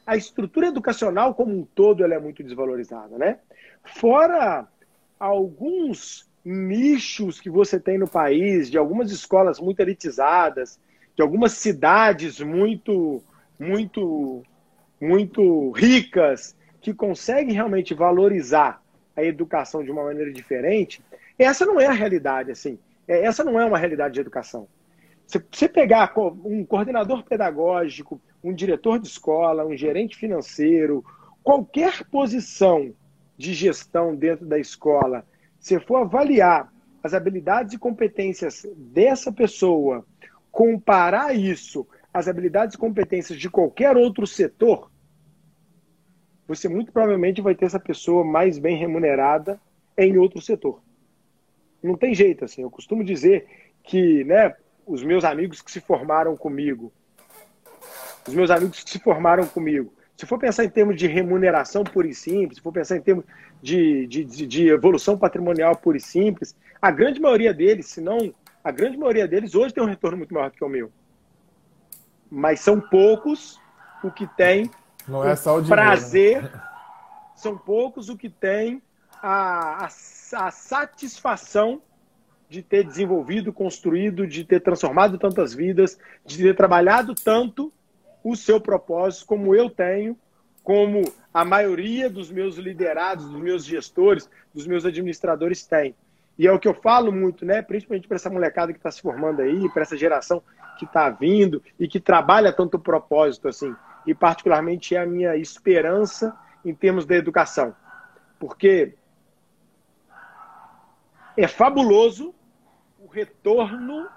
a 0.06 0.16
estrutura 0.16 0.68
educacional 0.68 1.34
como 1.34 1.54
um 1.54 1.64
todo 1.64 2.02
ela 2.02 2.14
é 2.14 2.18
muito 2.18 2.42
desvalorizada, 2.42 3.18
né? 3.18 3.38
Fora 3.84 4.66
alguns 5.18 6.28
nichos 6.44 7.40
que 7.40 7.48
você 7.48 7.80
tem 7.80 7.98
no 7.98 8.06
país, 8.06 8.70
de 8.70 8.76
algumas 8.76 9.10
escolas 9.10 9.58
muito 9.58 9.80
elitizadas, 9.80 10.78
de 11.16 11.22
algumas 11.22 11.52
cidades 11.52 12.40
muito, 12.40 13.22
muito, 13.58 14.42
muito 15.00 15.70
ricas, 15.70 16.56
que 16.80 16.92
conseguem 16.92 17.54
realmente 17.54 17.94
valorizar 17.94 18.82
a 19.16 19.22
educação 19.22 19.82
de 19.82 19.90
uma 19.90 20.04
maneira 20.04 20.32
diferente, 20.32 21.02
essa 21.38 21.64
não 21.64 21.80
é 21.80 21.86
a 21.86 21.92
realidade, 21.92 22.50
assim. 22.50 22.78
É, 23.06 23.24
essa 23.24 23.42
não 23.42 23.58
é 23.58 23.64
uma 23.64 23.78
realidade 23.78 24.14
de 24.14 24.20
educação. 24.20 24.68
Se 25.26 25.42
você 25.50 25.68
pegar 25.68 26.12
um 26.44 26.64
coordenador 26.64 27.24
pedagógico, 27.24 28.20
um 28.42 28.52
diretor 28.52 28.98
de 28.98 29.08
escola, 29.08 29.64
um 29.64 29.76
gerente 29.76 30.16
financeiro, 30.16 31.04
qualquer 31.42 32.04
posição 32.04 32.92
de 33.36 33.54
gestão 33.54 34.14
dentro 34.14 34.46
da 34.46 34.58
escola, 34.58 35.24
se 35.64 35.80
for 35.80 36.02
avaliar 36.02 36.70
as 37.02 37.14
habilidades 37.14 37.72
e 37.72 37.78
competências 37.78 38.66
dessa 38.76 39.32
pessoa, 39.32 40.04
comparar 40.52 41.34
isso 41.34 41.88
às 42.12 42.28
habilidades 42.28 42.74
e 42.74 42.78
competências 42.78 43.38
de 43.38 43.48
qualquer 43.48 43.96
outro 43.96 44.26
setor, 44.26 44.90
você 46.46 46.68
muito 46.68 46.92
provavelmente 46.92 47.40
vai 47.40 47.54
ter 47.54 47.64
essa 47.64 47.80
pessoa 47.80 48.22
mais 48.22 48.58
bem 48.58 48.76
remunerada 48.76 49.58
em 49.96 50.18
outro 50.18 50.38
setor. 50.38 50.82
Não 51.82 51.96
tem 51.96 52.14
jeito, 52.14 52.44
assim. 52.44 52.60
Eu 52.60 52.70
costumo 52.70 53.02
dizer 53.02 53.46
que, 53.82 54.22
né, 54.24 54.54
os 54.86 55.02
meus 55.02 55.24
amigos 55.24 55.62
que 55.62 55.72
se 55.72 55.80
formaram 55.80 56.36
comigo, 56.36 56.92
os 58.28 58.34
meus 58.34 58.50
amigos 58.50 58.84
que 58.84 58.90
se 58.90 58.98
formaram 58.98 59.46
comigo, 59.46 59.94
se 60.16 60.26
for 60.26 60.38
pensar 60.38 60.64
em 60.64 60.68
termos 60.68 60.96
de 60.96 61.06
remuneração 61.06 61.82
pura 61.84 62.06
e 62.06 62.14
simples, 62.14 62.56
se 62.58 62.62
for 62.62 62.72
pensar 62.72 62.96
em 62.96 63.00
termos 63.00 63.24
de, 63.60 64.06
de, 64.06 64.24
de, 64.24 64.68
evolução 64.68 65.18
patrimonial 65.18 65.76
pura 65.76 65.96
e 65.96 66.00
simples, 66.00 66.56
a 66.80 66.90
grande 66.90 67.20
maioria 67.20 67.52
deles, 67.52 67.86
se 67.86 68.00
não 68.00 68.32
a 68.62 68.70
grande 68.70 68.96
maioria 68.96 69.26
deles, 69.28 69.54
hoje 69.54 69.74
tem 69.74 69.82
um 69.82 69.88
retorno 69.88 70.16
muito 70.16 70.32
maior 70.32 70.50
do 70.50 70.56
que 70.56 70.64
o 70.64 70.68
meu. 70.68 70.90
Mas 72.30 72.60
são 72.60 72.80
poucos 72.80 73.60
o 74.02 74.10
que 74.10 74.26
tem 74.36 74.70
não 75.06 75.24
é 75.24 75.36
só 75.36 75.56
o 75.56 75.62
dinheiro, 75.62 75.82
né? 75.82 75.86
prazer. 75.86 76.42
Né? 76.42 76.50
São 77.36 77.58
poucos 77.58 78.08
o 78.08 78.16
que 78.16 78.30
tem 78.30 78.80
a, 79.20 79.84
a, 79.84 79.86
a 79.86 80.50
satisfação 80.50 81.82
de 82.48 82.62
ter 82.62 82.84
desenvolvido, 82.84 83.52
construído, 83.52 84.26
de 84.26 84.44
ter 84.44 84.60
transformado 84.60 85.18
tantas 85.18 85.52
vidas, 85.52 85.98
de 86.24 86.38
ter 86.38 86.54
trabalhado 86.54 87.14
tanto 87.14 87.72
o 88.24 88.34
seu 88.34 88.58
propósito, 88.58 89.26
como 89.26 89.54
eu 89.54 89.68
tenho, 89.68 90.18
como 90.62 91.02
a 91.32 91.44
maioria 91.44 92.08
dos 92.08 92.30
meus 92.30 92.56
liderados, 92.56 93.28
dos 93.28 93.40
meus 93.40 93.64
gestores, 93.66 94.28
dos 94.52 94.66
meus 94.66 94.86
administradores 94.86 95.66
tem. 95.66 95.94
E 96.38 96.46
é 96.46 96.52
o 96.52 96.58
que 96.58 96.66
eu 96.66 96.74
falo 96.74 97.12
muito, 97.12 97.44
né? 97.44 97.60
Principalmente 97.60 98.08
para 98.08 98.16
essa 98.16 98.30
molecada 98.30 98.72
que 98.72 98.78
está 98.78 98.90
se 98.90 99.02
formando 99.02 99.42
aí, 99.42 99.68
para 99.68 99.82
essa 99.82 99.96
geração 99.96 100.42
que 100.78 100.86
está 100.86 101.10
vindo 101.10 101.62
e 101.78 101.86
que 101.86 102.00
trabalha 102.00 102.52
tanto 102.52 102.78
o 102.78 102.80
propósito 102.80 103.46
assim. 103.46 103.72
E 104.06 104.14
particularmente 104.14 104.96
é 104.96 105.00
a 105.00 105.06
minha 105.06 105.36
esperança 105.36 106.36
em 106.64 106.74
termos 106.74 107.04
da 107.04 107.14
educação. 107.14 107.76
Porque 108.40 108.94
é 111.36 111.46
fabuloso 111.46 112.34
o 112.98 113.06
retorno 113.06 114.08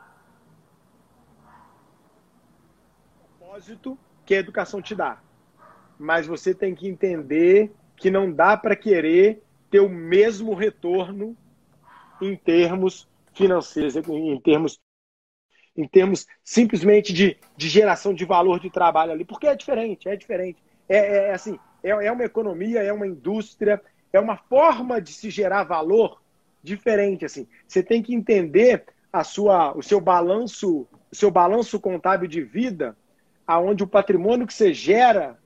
propósito 3.57 3.97
que 4.25 4.35
a 4.35 4.39
educação 4.39 4.81
te 4.81 4.93
dá. 4.93 5.19
Mas 5.97 6.27
você 6.27 6.53
tem 6.53 6.75
que 6.75 6.87
entender 6.87 7.71
que 7.95 8.11
não 8.11 8.31
dá 8.31 8.55
para 8.55 8.75
querer 8.75 9.41
ter 9.69 9.79
o 9.79 9.89
mesmo 9.89 10.53
retorno 10.53 11.35
em 12.21 12.35
termos 12.35 13.07
financeiros, 13.33 13.95
em 13.95 14.39
termos, 14.39 14.79
em 15.75 15.87
termos 15.87 16.27
simplesmente 16.43 17.11
de, 17.11 17.37
de 17.55 17.67
geração 17.67 18.13
de 18.13 18.25
valor 18.25 18.59
de 18.59 18.69
trabalho 18.69 19.11
ali, 19.11 19.25
porque 19.25 19.47
é 19.47 19.55
diferente, 19.55 20.07
é 20.07 20.15
diferente. 20.15 20.61
É, 20.87 20.97
é, 20.97 21.17
é 21.29 21.33
assim, 21.33 21.59
é, 21.83 21.89
é 21.89 22.11
uma 22.11 22.23
economia, 22.23 22.81
é 22.81 22.93
uma 22.93 23.07
indústria, 23.07 23.81
é 24.13 24.19
uma 24.19 24.37
forma 24.37 25.01
de 25.01 25.11
se 25.13 25.29
gerar 25.29 25.63
valor 25.63 26.21
diferente. 26.61 27.25
Assim, 27.25 27.47
você 27.67 27.81
tem 27.81 28.03
que 28.03 28.13
entender 28.13 28.85
a 29.11 29.23
sua, 29.23 29.75
o 29.75 29.81
seu 29.81 29.99
balanço, 29.99 30.87
o 31.11 31.15
seu 31.15 31.31
balanço 31.31 31.79
contábil 31.79 32.27
de 32.27 32.41
vida, 32.41 32.95
aonde 33.47 33.83
o 33.83 33.87
patrimônio 33.87 34.45
que 34.45 34.53
você 34.53 34.73
gera 34.73 35.39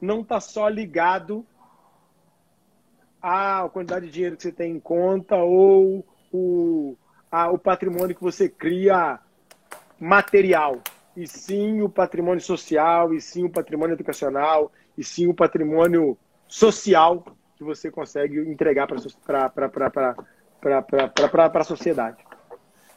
não 0.00 0.22
está 0.22 0.40
só 0.40 0.66
ligado 0.68 1.46
a 3.22 3.68
quantidade 3.72 4.06
de 4.06 4.12
dinheiro 4.12 4.36
que 4.36 4.42
você 4.42 4.52
tem 4.52 4.72
em 4.72 4.80
conta 4.80 5.36
ou 5.36 6.04
o, 6.32 6.96
a, 7.30 7.50
o 7.50 7.58
patrimônio 7.58 8.14
que 8.14 8.22
você 8.22 8.48
cria 8.48 9.18
material, 9.98 10.80
e 11.16 11.26
sim 11.26 11.80
o 11.80 11.88
patrimônio 11.88 12.40
social, 12.40 13.14
e 13.14 13.20
sim 13.20 13.44
o 13.44 13.50
patrimônio 13.50 13.94
educacional, 13.94 14.72
e 14.98 15.04
sim 15.04 15.26
o 15.26 15.34
patrimônio 15.34 16.18
social 16.48 17.24
que 17.56 17.64
você 17.64 17.90
consegue 17.90 18.38
entregar 18.40 18.86
para 18.86 18.96
a 21.60 21.64
sociedade. 21.64 22.18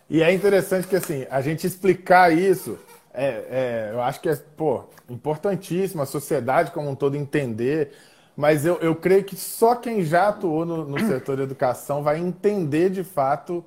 E 0.09 0.21
é 0.23 0.33
interessante 0.33 0.87
que 0.87 0.95
assim, 0.95 1.27
a 1.29 1.41
gente 1.41 1.67
explicar 1.67 2.31
isso, 2.35 2.79
é, 3.17 3.47
é, 3.49 3.89
eu 3.93 4.01
acho 4.01 4.21
que 4.21 4.29
é 4.29 4.35
pô, 4.35 4.85
importantíssimo 5.09 6.01
a 6.01 6.05
sociedade 6.05 6.71
como 6.71 6.89
um 6.89 6.95
todo 6.95 7.15
entender 7.17 7.91
mas 8.37 8.67
eu, 8.67 8.75
eu 8.81 8.95
creio 8.95 9.23
que 9.23 9.35
só 9.35 9.73
quem 9.75 10.03
já 10.03 10.27
atuou 10.29 10.63
no, 10.63 10.85
no 10.85 10.99
setor 10.99 11.37
de 11.37 11.41
educação 11.41 12.03
vai 12.03 12.19
entender 12.19 12.91
de 12.91 13.03
fato 13.03 13.65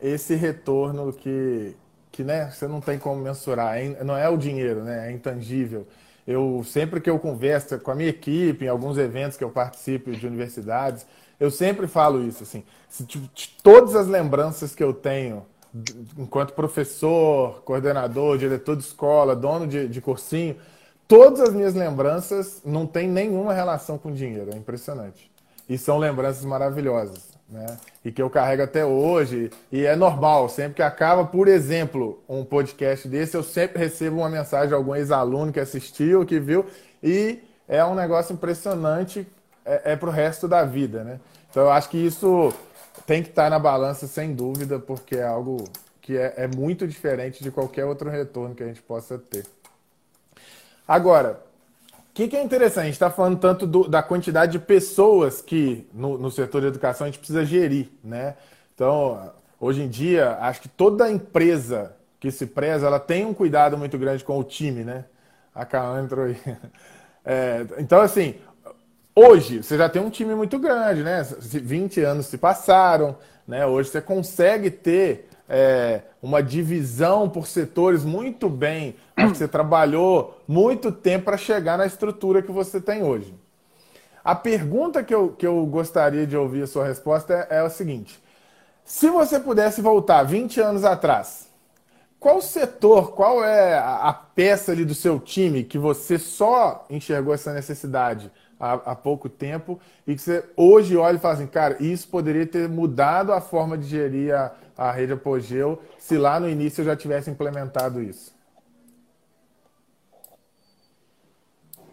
esse 0.00 0.36
retorno 0.36 1.12
que, 1.12 1.74
que 2.12 2.22
né, 2.22 2.48
você 2.48 2.68
não 2.68 2.80
tem 2.80 3.00
como 3.00 3.20
mensurar. 3.20 3.76
É, 3.78 4.04
não 4.04 4.16
é 4.16 4.28
o 4.28 4.36
dinheiro, 4.36 4.84
né, 4.84 5.08
é 5.08 5.12
intangível. 5.12 5.88
Eu 6.24 6.62
sempre 6.64 7.00
que 7.00 7.10
eu 7.10 7.18
converso 7.18 7.80
com 7.80 7.90
a 7.90 7.96
minha 7.96 8.10
equipe, 8.10 8.64
em 8.64 8.68
alguns 8.68 8.96
eventos 8.96 9.36
que 9.36 9.42
eu 9.42 9.50
participo 9.50 10.12
de 10.12 10.24
universidades, 10.24 11.04
eu 11.40 11.50
sempre 11.50 11.88
falo 11.88 12.22
isso 12.22 12.44
assim. 12.44 12.62
Se, 12.88 13.04
todas 13.60 13.96
as 13.96 14.06
lembranças 14.06 14.72
que 14.72 14.84
eu 14.84 14.94
tenho 14.94 15.44
enquanto 16.18 16.52
professor, 16.52 17.62
coordenador, 17.64 18.36
diretor 18.36 18.76
de 18.76 18.82
escola, 18.82 19.34
dono 19.34 19.66
de, 19.66 19.88
de 19.88 20.00
cursinho, 20.00 20.56
todas 21.08 21.40
as 21.40 21.54
minhas 21.54 21.74
lembranças 21.74 22.60
não 22.64 22.86
têm 22.86 23.08
nenhuma 23.08 23.52
relação 23.52 23.96
com 23.96 24.12
dinheiro. 24.12 24.50
É 24.52 24.56
impressionante. 24.56 25.30
E 25.68 25.78
são 25.78 25.96
lembranças 25.96 26.44
maravilhosas, 26.44 27.30
né? 27.48 27.78
E 28.04 28.12
que 28.12 28.20
eu 28.20 28.28
carrego 28.28 28.62
até 28.62 28.84
hoje. 28.84 29.50
E 29.70 29.86
é 29.86 29.96
normal, 29.96 30.48
sempre 30.48 30.74
que 30.74 30.82
acaba, 30.82 31.24
por 31.24 31.48
exemplo, 31.48 32.22
um 32.28 32.44
podcast 32.44 33.08
desse, 33.08 33.36
eu 33.36 33.42
sempre 33.42 33.78
recebo 33.78 34.18
uma 34.18 34.28
mensagem 34.28 34.68
de 34.68 34.74
algum 34.74 34.94
ex-aluno 34.94 35.52
que 35.52 35.60
assistiu, 35.60 36.26
que 36.26 36.38
viu. 36.38 36.66
E 37.02 37.40
é 37.66 37.82
um 37.84 37.94
negócio 37.94 38.34
impressionante, 38.34 39.26
é, 39.64 39.92
é 39.92 39.96
para 39.96 40.08
o 40.08 40.12
resto 40.12 40.46
da 40.46 40.64
vida, 40.64 41.04
né? 41.04 41.20
Então 41.50 41.64
eu 41.64 41.70
acho 41.70 41.88
que 41.88 41.98
isso 41.98 42.52
tem 43.06 43.22
que 43.22 43.30
estar 43.30 43.50
na 43.50 43.58
balança, 43.58 44.06
sem 44.06 44.34
dúvida, 44.34 44.78
porque 44.78 45.16
é 45.16 45.24
algo 45.24 45.64
que 46.00 46.16
é, 46.16 46.34
é 46.36 46.46
muito 46.48 46.86
diferente 46.86 47.42
de 47.42 47.50
qualquer 47.50 47.84
outro 47.84 48.10
retorno 48.10 48.54
que 48.54 48.62
a 48.62 48.66
gente 48.66 48.82
possa 48.82 49.18
ter. 49.18 49.46
Agora, 50.86 51.40
o 52.12 52.14
que, 52.14 52.28
que, 52.28 52.36
é 52.36 52.42
interessante? 52.42 52.82
A 52.82 52.86
gente 52.86 52.94
está 52.94 53.10
falando 53.10 53.38
tanto 53.38 53.66
do, 53.66 53.88
da 53.88 54.02
quantidade 54.02 54.52
de 54.52 54.58
pessoas 54.58 55.40
que 55.40 55.88
no, 55.94 56.18
no, 56.18 56.30
setor 56.30 56.60
de 56.60 56.66
educação 56.66 57.06
a 57.06 57.08
gente 57.08 57.18
precisa 57.18 57.44
gerir, 57.44 57.88
né? 58.04 58.34
Então, 58.74 59.32
hoje 59.58 59.82
em 59.82 59.88
dia, 59.88 60.36
acho 60.40 60.60
que 60.60 60.68
toda 60.68 61.10
empresa 61.10 61.96
que 62.20 62.30
se 62.30 62.46
preza, 62.46 62.86
ela 62.86 63.00
tem 63.00 63.24
um 63.24 63.32
cuidado 63.32 63.78
muito 63.78 63.96
grande 63.96 64.22
com 64.22 64.38
o 64.38 64.44
time, 64.44 64.84
né? 64.84 65.06
A 65.54 65.64
Kaan 65.64 66.08
aí. 66.26 66.36
É, 67.24 67.64
então, 67.78 68.00
assim, 68.00 68.34
hoje 69.14 69.62
você 69.62 69.76
já 69.76 69.88
tem 69.88 70.02
um 70.02 70.10
time 70.10 70.34
muito 70.34 70.58
grande, 70.58 71.02
né? 71.02 71.22
20 71.40 72.00
anos 72.00 72.26
se 72.26 72.38
passaram, 72.38 73.16
né? 73.46 73.66
Hoje 73.66 73.90
você 73.90 74.00
consegue 74.00 74.70
ter 74.70 75.28
é, 75.48 76.02
uma 76.22 76.42
divisão 76.42 77.28
por 77.28 77.46
setores 77.46 78.04
muito 78.04 78.48
bem. 78.48 78.96
Acho 79.16 79.32
que 79.32 79.38
você 79.38 79.48
trabalhou 79.48 80.40
muito 80.48 80.90
tempo 80.90 81.26
para 81.26 81.36
chegar 81.36 81.76
na 81.76 81.86
estrutura 81.86 82.42
que 82.42 82.50
você 82.50 82.80
tem 82.80 83.02
hoje. 83.02 83.34
A 84.24 84.34
pergunta 84.34 85.02
que 85.02 85.14
eu, 85.14 85.30
que 85.30 85.46
eu 85.46 85.66
gostaria 85.66 86.26
de 86.26 86.36
ouvir 86.36 86.62
a 86.62 86.66
sua 86.66 86.86
resposta 86.86 87.46
é, 87.50 87.58
é 87.58 87.62
o 87.62 87.70
seguinte: 87.70 88.22
se 88.84 89.10
você 89.10 89.38
pudesse 89.38 89.82
voltar 89.82 90.22
20 90.22 90.60
anos 90.60 90.84
atrás, 90.84 91.48
qual 92.18 92.40
setor, 92.40 93.12
qual 93.12 93.44
é 93.44 93.74
a, 93.74 94.08
a 94.08 94.12
peça 94.12 94.70
ali 94.70 94.84
do 94.84 94.94
seu 94.94 95.18
time 95.18 95.64
que 95.64 95.76
você 95.76 96.18
só 96.18 96.86
enxergou 96.88 97.34
essa 97.34 97.52
necessidade 97.52 98.30
há, 98.62 98.74
há, 98.92 98.94
pouco 98.94 99.28
tempo 99.28 99.80
e 100.06 100.14
que 100.14 100.22
você 100.22 100.44
hoje 100.56 100.96
olha 100.96 101.16
e 101.16 101.20
fala 101.20 101.34
assim, 101.34 101.48
cara, 101.48 101.76
isso 101.82 102.08
poderia 102.08 102.46
ter 102.46 102.68
mudado 102.68 103.32
a 103.32 103.40
forma 103.40 103.76
de 103.76 103.86
gerir 103.86 104.32
a, 104.32 104.54
a 104.78 104.92
rede 104.92 105.12
Apogeu 105.12 105.82
se 105.98 106.16
lá 106.16 106.38
no 106.38 106.48
início 106.48 106.82
eu 106.82 106.86
já 106.86 106.94
tivesse 106.94 107.28
implementado 107.28 108.00
isso? 108.00 108.32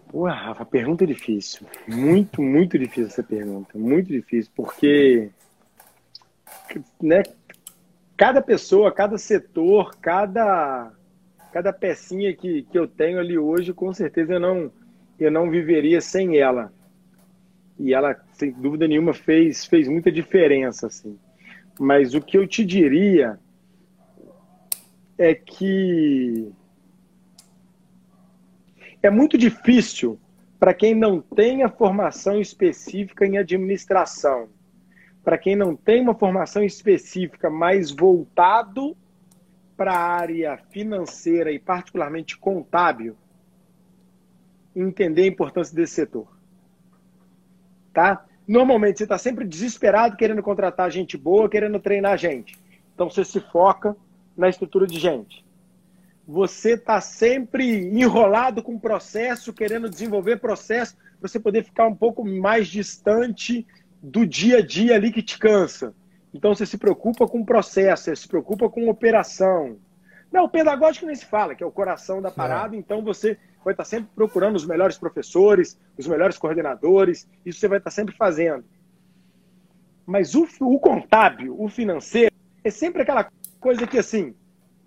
Pô, 0.09 0.27
Rafa, 0.27 0.65
pergunta 0.65 1.05
difícil. 1.05 1.65
Muito, 1.87 2.41
muito 2.41 2.77
difícil 2.77 3.07
essa 3.07 3.23
pergunta. 3.23 3.77
Muito 3.77 4.07
difícil, 4.07 4.51
porque 4.55 5.29
né, 7.01 7.23
cada 8.17 8.41
pessoa, 8.41 8.91
cada 8.91 9.17
setor, 9.17 9.95
cada, 10.01 10.91
cada 11.51 11.71
pecinha 11.71 12.35
que, 12.35 12.63
que 12.63 12.77
eu 12.77 12.87
tenho 12.87 13.19
ali 13.19 13.37
hoje, 13.37 13.71
com 13.71 13.93
certeza 13.93 14.33
eu 14.33 14.39
não, 14.39 14.71
eu 15.19 15.31
não 15.31 15.49
viveria 15.49 16.01
sem 16.01 16.37
ela. 16.37 16.71
E 17.77 17.93
ela, 17.93 18.15
sem 18.33 18.51
dúvida 18.51 18.87
nenhuma, 18.87 19.13
fez, 19.13 19.65
fez 19.65 19.87
muita 19.87 20.11
diferença. 20.11 20.87
Assim. 20.87 21.17
Mas 21.79 22.13
o 22.13 22.21
que 22.21 22.37
eu 22.37 22.47
te 22.47 22.65
diria 22.65 23.39
é 25.17 25.33
que 25.33 26.51
é 29.01 29.09
muito 29.09 29.37
difícil 29.37 30.19
para 30.59 30.73
quem 30.73 30.93
não 30.93 31.21
tem 31.21 31.63
a 31.63 31.69
formação 31.69 32.39
específica 32.39 33.25
em 33.25 33.37
administração, 33.37 34.49
para 35.23 35.37
quem 35.37 35.55
não 35.55 35.75
tem 35.75 36.01
uma 36.01 36.13
formação 36.13 36.63
específica 36.63 37.49
mais 37.49 37.91
voltado 37.91 38.95
para 39.77 39.93
a 39.93 40.03
área 40.03 40.57
financeira 40.69 41.49
e 41.49 41.57
particularmente 41.57 42.37
contábil, 42.37 43.15
entender 44.81 45.23
a 45.23 45.27
importância 45.27 45.75
desse 45.75 45.93
setor. 45.93 46.27
Tá? 47.93 48.25
Normalmente 48.47 48.97
você 48.97 49.03
está 49.03 49.17
sempre 49.17 49.45
desesperado 49.45 50.15
querendo 50.15 50.41
contratar 50.41 50.89
gente 50.91 51.17
boa, 51.17 51.49
querendo 51.49 51.79
treinar 51.79 52.17
gente. 52.17 52.57
Então 52.93 53.09
você 53.09 53.23
se 53.23 53.39
foca 53.39 53.95
na 54.35 54.49
estrutura 54.49 54.87
de 54.87 54.99
gente. 54.99 55.45
Você 56.27 56.73
está 56.73 57.01
sempre 57.01 57.89
enrolado 57.89 58.61
com 58.61 58.75
o 58.75 58.79
processo, 58.79 59.53
querendo 59.53 59.89
desenvolver 59.89 60.37
processo, 60.37 60.95
para 61.19 61.27
você 61.27 61.39
poder 61.39 61.63
ficar 61.63 61.87
um 61.87 61.95
pouco 61.95 62.23
mais 62.23 62.67
distante 62.67 63.65
do 64.01 64.25
dia 64.25 64.57
a 64.57 64.61
dia 64.65 64.95
ali 64.95 65.11
que 65.11 65.21
te 65.21 65.37
cansa. 65.37 65.93
Então 66.33 66.53
você 66.53 66.65
se 66.65 66.77
preocupa 66.77 67.27
com 67.27 67.41
o 67.41 67.45
processo, 67.45 68.03
você 68.05 68.15
se 68.15 68.27
preocupa 68.27 68.69
com 68.69 68.89
operação. 68.89 69.77
Não, 70.31 70.45
o 70.45 70.49
pedagógico 70.49 71.07
nem 71.07 71.15
se 71.15 71.25
fala, 71.25 71.55
que 71.55 71.63
é 71.63 71.67
o 71.67 71.71
coração 71.71 72.21
da 72.21 72.29
parada, 72.29 72.75
é. 72.75 72.79
então 72.79 73.03
você 73.03 73.37
vai 73.63 73.73
estar 73.73 73.85
sempre 73.85 74.09
procurando 74.15 74.55
os 74.55 74.65
melhores 74.65 74.97
professores, 74.97 75.79
os 75.97 76.07
melhores 76.07 76.37
coordenadores, 76.37 77.27
isso 77.45 77.59
você 77.59 77.67
vai 77.67 77.77
estar 77.77 77.91
sempre 77.91 78.15
fazendo. 78.15 78.63
Mas 80.05 80.33
o, 80.33 80.47
o 80.61 80.79
contábil, 80.79 81.55
o 81.59 81.67
financeiro, 81.67 82.33
é 82.63 82.69
sempre 82.69 83.01
aquela 83.01 83.29
coisa 83.59 83.85
que 83.85 83.97
assim, 83.97 84.33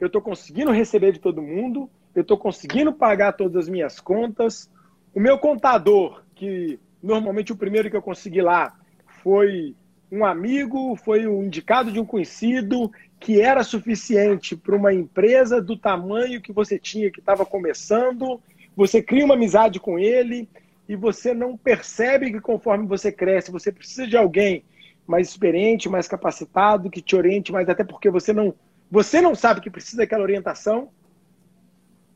eu 0.01 0.07
estou 0.07 0.21
conseguindo 0.21 0.73
receber 0.73 1.13
de 1.13 1.21
todo 1.21 1.43
mundo, 1.43 1.89
eu 2.15 2.23
estou 2.23 2.37
conseguindo 2.37 2.93
pagar 2.93 3.33
todas 3.33 3.65
as 3.65 3.69
minhas 3.69 4.01
contas. 4.01 4.69
O 5.15 5.21
meu 5.21 5.39
contador, 5.39 6.23
que 6.35 6.79
normalmente 7.03 7.53
o 7.53 7.57
primeiro 7.57 7.91
que 7.91 7.97
eu 7.97 8.03
consegui 8.03 8.43
lá 8.43 8.75
foi 9.23 9.77
um 10.11 10.27
amigo, 10.27 10.95
foi 10.97 11.27
um 11.27 11.45
indicado 11.45 11.91
de 11.91 11.99
um 11.99 12.05
conhecido, 12.05 12.93
que 13.19 13.41
era 13.41 13.63
suficiente 13.63 14.57
para 14.57 14.77
uma 14.77 14.93
empresa 14.93 15.63
do 15.63 15.77
tamanho 15.77 16.41
que 16.41 16.53
você 16.53 16.79
tinha, 16.79 17.11
que 17.11 17.21
estava 17.21 17.47
começando. 17.47 18.43
Você 18.77 19.03
cria 19.03 19.25
uma 19.25 19.35
amizade 19.35 19.79
com 19.79 19.99
ele 19.99 20.49
e 20.89 20.97
você 20.97 21.35
não 21.35 21.57
percebe 21.57 22.33
que 22.33 22.41
conforme 22.41 22.87
você 22.87 23.13
cresce, 23.13 23.51
você 23.51 23.71
precisa 23.71 24.07
de 24.07 24.17
alguém 24.17 24.65
mais 25.07 25.29
experiente, 25.29 25.89
mais 25.89 26.09
capacitado, 26.09 26.91
que 26.91 27.03
te 27.03 27.17
oriente, 27.17 27.53
mas 27.53 27.69
até 27.69 27.85
porque 27.85 28.11
você 28.11 28.33
não, 28.33 28.55
você 28.91 29.21
não 29.21 29.35
sabe 29.35 29.61
que 29.61 29.71
precisa 29.71 29.99
daquela 29.99 30.23
orientação. 30.23 30.91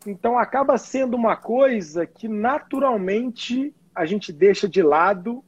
Então 0.06 0.38
acaba 0.38 0.78
sendo 0.78 1.16
uma 1.16 1.36
coisa 1.36 2.06
que 2.06 2.28
naturalmente 2.28 3.74
a 3.94 4.06
gente 4.06 4.32
deixa 4.32 4.68
de 4.68 4.82
lado 4.82 5.42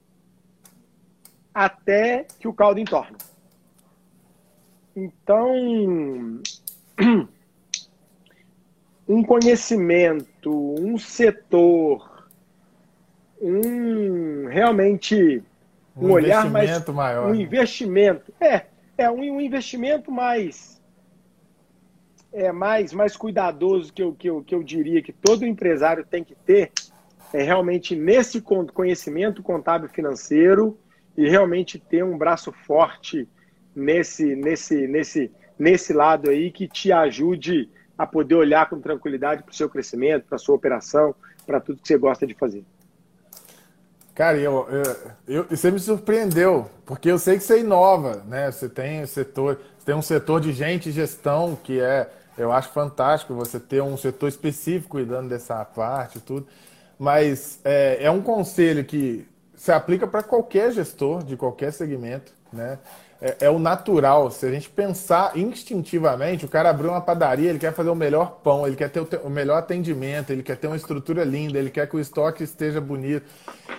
até 1.54 2.26
que 2.38 2.48
o 2.48 2.52
caldo 2.52 2.80
entorne. 2.80 3.16
Então, 4.94 6.40
um 9.08 9.22
conhecimento, 9.22 10.26
um 10.50 10.98
setor, 10.98 12.28
um 13.40 14.46
realmente 14.46 15.42
um, 15.96 16.08
um 16.08 16.10
olhar 16.12 16.50
mais 16.50 16.86
maior, 16.88 17.30
um 17.30 17.34
investimento. 17.34 18.32
É 18.40 18.66
é 18.98 19.08
um, 19.08 19.20
um, 19.20 19.40
investimento 19.40 20.10
mais 20.10 20.82
é 22.32 22.50
mais 22.50 22.92
mais 22.92 23.16
cuidadoso 23.16 23.92
que 23.92 24.02
eu, 24.02 24.12
que 24.12 24.28
eu 24.28 24.42
que 24.42 24.54
eu 24.54 24.62
diria 24.62 25.00
que 25.00 25.12
todo 25.12 25.46
empresário 25.46 26.04
tem 26.04 26.24
que 26.24 26.34
ter 26.34 26.72
é 27.32 27.42
realmente 27.42 27.94
nesse 27.94 28.40
conhecimento 28.40 29.42
contábil 29.42 29.88
financeiro 29.88 30.76
e 31.16 31.28
realmente 31.28 31.78
ter 31.78 32.04
um 32.04 32.18
braço 32.18 32.52
forte 32.52 33.28
nesse 33.74 34.34
nesse 34.34 34.86
nesse 34.88 35.30
nesse 35.56 35.92
lado 35.92 36.28
aí 36.28 36.50
que 36.50 36.66
te 36.66 36.90
ajude 36.90 37.70
a 37.98 38.06
poder 38.06 38.36
olhar 38.36 38.70
com 38.70 38.80
tranquilidade 38.80 39.42
para 39.42 39.50
o 39.50 39.54
seu 39.54 39.68
crescimento, 39.68 40.26
para 40.26 40.36
a 40.36 40.38
sua 40.38 40.54
operação, 40.54 41.12
para 41.44 41.60
tudo 41.60 41.82
que 41.82 41.88
você 41.88 41.98
gosta 41.98 42.24
de 42.24 42.34
fazer. 42.34 42.64
Cara, 44.14 44.36
eu, 44.36 44.66
eu, 44.68 44.96
eu, 45.28 45.44
você 45.44 45.70
me 45.70 45.78
surpreendeu, 45.78 46.68
porque 46.86 47.10
eu 47.10 47.18
sei 47.18 47.38
que 47.38 47.44
você 47.44 47.60
inova, 47.60 48.22
né? 48.26 48.50
Você 48.50 48.68
tem 48.68 49.06
setor, 49.06 49.60
tem 49.84 49.94
um 49.94 50.02
setor 50.02 50.40
de 50.40 50.52
gente 50.52 50.88
e 50.88 50.92
gestão 50.92 51.56
que 51.62 51.80
é, 51.80 52.08
eu 52.36 52.52
acho 52.52 52.70
fantástico 52.70 53.34
você 53.34 53.60
ter 53.60 53.80
um 53.80 53.96
setor 53.96 54.28
específico 54.28 54.90
cuidando 54.90 55.28
dessa 55.28 55.64
parte 55.64 56.18
e 56.18 56.20
tudo. 56.20 56.48
Mas 56.98 57.60
é, 57.64 57.98
é 58.00 58.10
um 58.10 58.20
conselho 58.20 58.84
que 58.84 59.24
se 59.54 59.70
aplica 59.70 60.06
para 60.06 60.22
qualquer 60.22 60.72
gestor 60.72 61.22
de 61.22 61.36
qualquer 61.36 61.72
segmento, 61.72 62.32
né? 62.52 62.78
É, 63.20 63.36
é, 63.40 63.50
o 63.50 63.58
natural. 63.58 64.30
Se 64.30 64.46
a 64.46 64.50
gente 64.50 64.68
pensar 64.68 65.36
instintivamente, 65.36 66.44
o 66.44 66.48
cara 66.48 66.70
abriu 66.70 66.90
uma 66.90 67.00
padaria, 67.00 67.50
ele 67.50 67.58
quer 67.58 67.72
fazer 67.72 67.90
o 67.90 67.94
melhor 67.94 68.40
pão, 68.42 68.66
ele 68.66 68.76
quer 68.76 68.90
ter 68.90 69.00
o, 69.00 69.08
o 69.24 69.30
melhor 69.30 69.58
atendimento, 69.58 70.30
ele 70.30 70.42
quer 70.42 70.56
ter 70.56 70.66
uma 70.66 70.76
estrutura 70.76 71.24
linda, 71.24 71.58
ele 71.58 71.70
quer 71.70 71.88
que 71.88 71.96
o 71.96 72.00
estoque 72.00 72.44
esteja 72.44 72.80
bonito. 72.80 73.26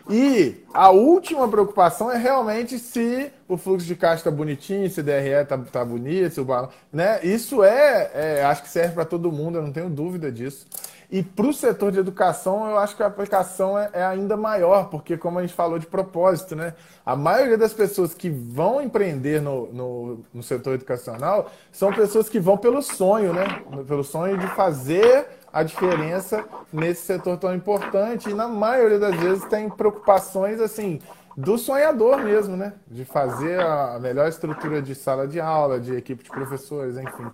E 0.10 0.64
a 0.74 0.90
última 0.90 1.48
preocupação 1.48 2.12
é 2.12 2.18
realmente 2.18 2.80
se 2.80 3.32
o 3.48 3.58
fluxo 3.58 3.86
de 3.86 3.96
caixa 3.96 4.18
está 4.18 4.32
bonitinho, 4.32 4.90
se 4.90 5.00
o 5.00 5.04
DRE 5.04 5.30
está 5.30 5.58
tá 5.58 5.86
bonito, 5.86 6.34
se 6.34 6.42
o 6.42 6.46
balão. 6.46 6.70
Né? 6.92 7.20
Isso 7.24 7.64
é, 7.64 8.12
é 8.14 8.44
acho 8.44 8.64
que 8.64 8.70
serve 8.70 8.94
para 8.94 9.06
todo 9.06 9.32
mundo, 9.32 9.58
eu 9.58 9.62
não 9.62 9.72
tenho 9.72 9.90
dúvida 9.90 10.32
disso. 10.32 10.68
E 11.12 11.24
para 11.24 11.47
o 11.47 11.53
setor 11.53 11.91
de 11.91 11.97
educação, 11.97 12.70
eu 12.70 12.78
acho 12.78 12.95
que 12.95 13.01
a 13.01 13.07
aplicação 13.07 13.78
é, 13.78 13.89
é, 13.93 14.05
ainda 14.05 14.38
maior, 14.38 14.89
porque, 14.89 15.18
como 15.18 15.39
a 15.39 15.41
gente 15.41 15.55
falou 15.55 15.80
de 15.80 15.88
propósito, 15.88 16.55
né? 16.55 16.76
A 17.03 17.16
maioria 17.16 17.57
das 17.57 17.74
pessoas 17.74 18.14
que 18.14 18.30
vão 18.30 18.80
empreender 18.80 19.41
no, 19.41 19.74
no, 19.74 20.26
no 20.32 20.43
setor 20.43 20.76
educacional 20.76 21.49
são 21.72 21.91
pessoas 21.91 22.30
que 22.30 22.39
vão 22.39 22.57
pelo 22.57 22.84
sonho, 22.84 23.34
né? 23.34 23.64
Pelo 23.88 24.03
sonho 24.03 24.38
de 24.38 24.45
fazer 24.49 25.26
a 25.51 25.64
diferença 25.64 26.45
nesse 26.72 27.01
setor 27.01 27.38
tão 27.38 27.55
importante. 27.55 28.30
E 28.30 28.34
na 28.36 28.47
maioria 28.47 28.99
das 28.99 29.16
vezes 29.16 29.43
tem 29.45 29.68
preocupações 29.68 30.62
assim 30.62 30.99
do 31.36 31.57
sonhador 31.57 32.18
mesmo, 32.18 32.55
né? 32.55 32.74
De 32.88 33.03
fazer 33.03 33.60
a 33.62 33.97
melhor 33.99 34.28
estrutura 34.28 34.80
de 34.82 34.93
sala 34.93 35.28
de 35.28 35.39
aula, 35.39 35.80
de 35.80 35.95
equipe 35.95 36.24
de 36.24 36.30
professores, 36.30 36.97
enfim. 36.97 37.32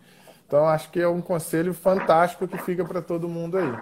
Então, 0.47 0.67
acho 0.67 0.89
que 0.91 1.01
é 1.01 1.07
um 1.07 1.21
conselho 1.21 1.73
fantástico 1.73 2.47
que 2.47 2.57
fica 2.59 2.85
para 2.85 3.01
todo 3.01 3.27
mundo 3.27 3.57
aí. 3.57 3.73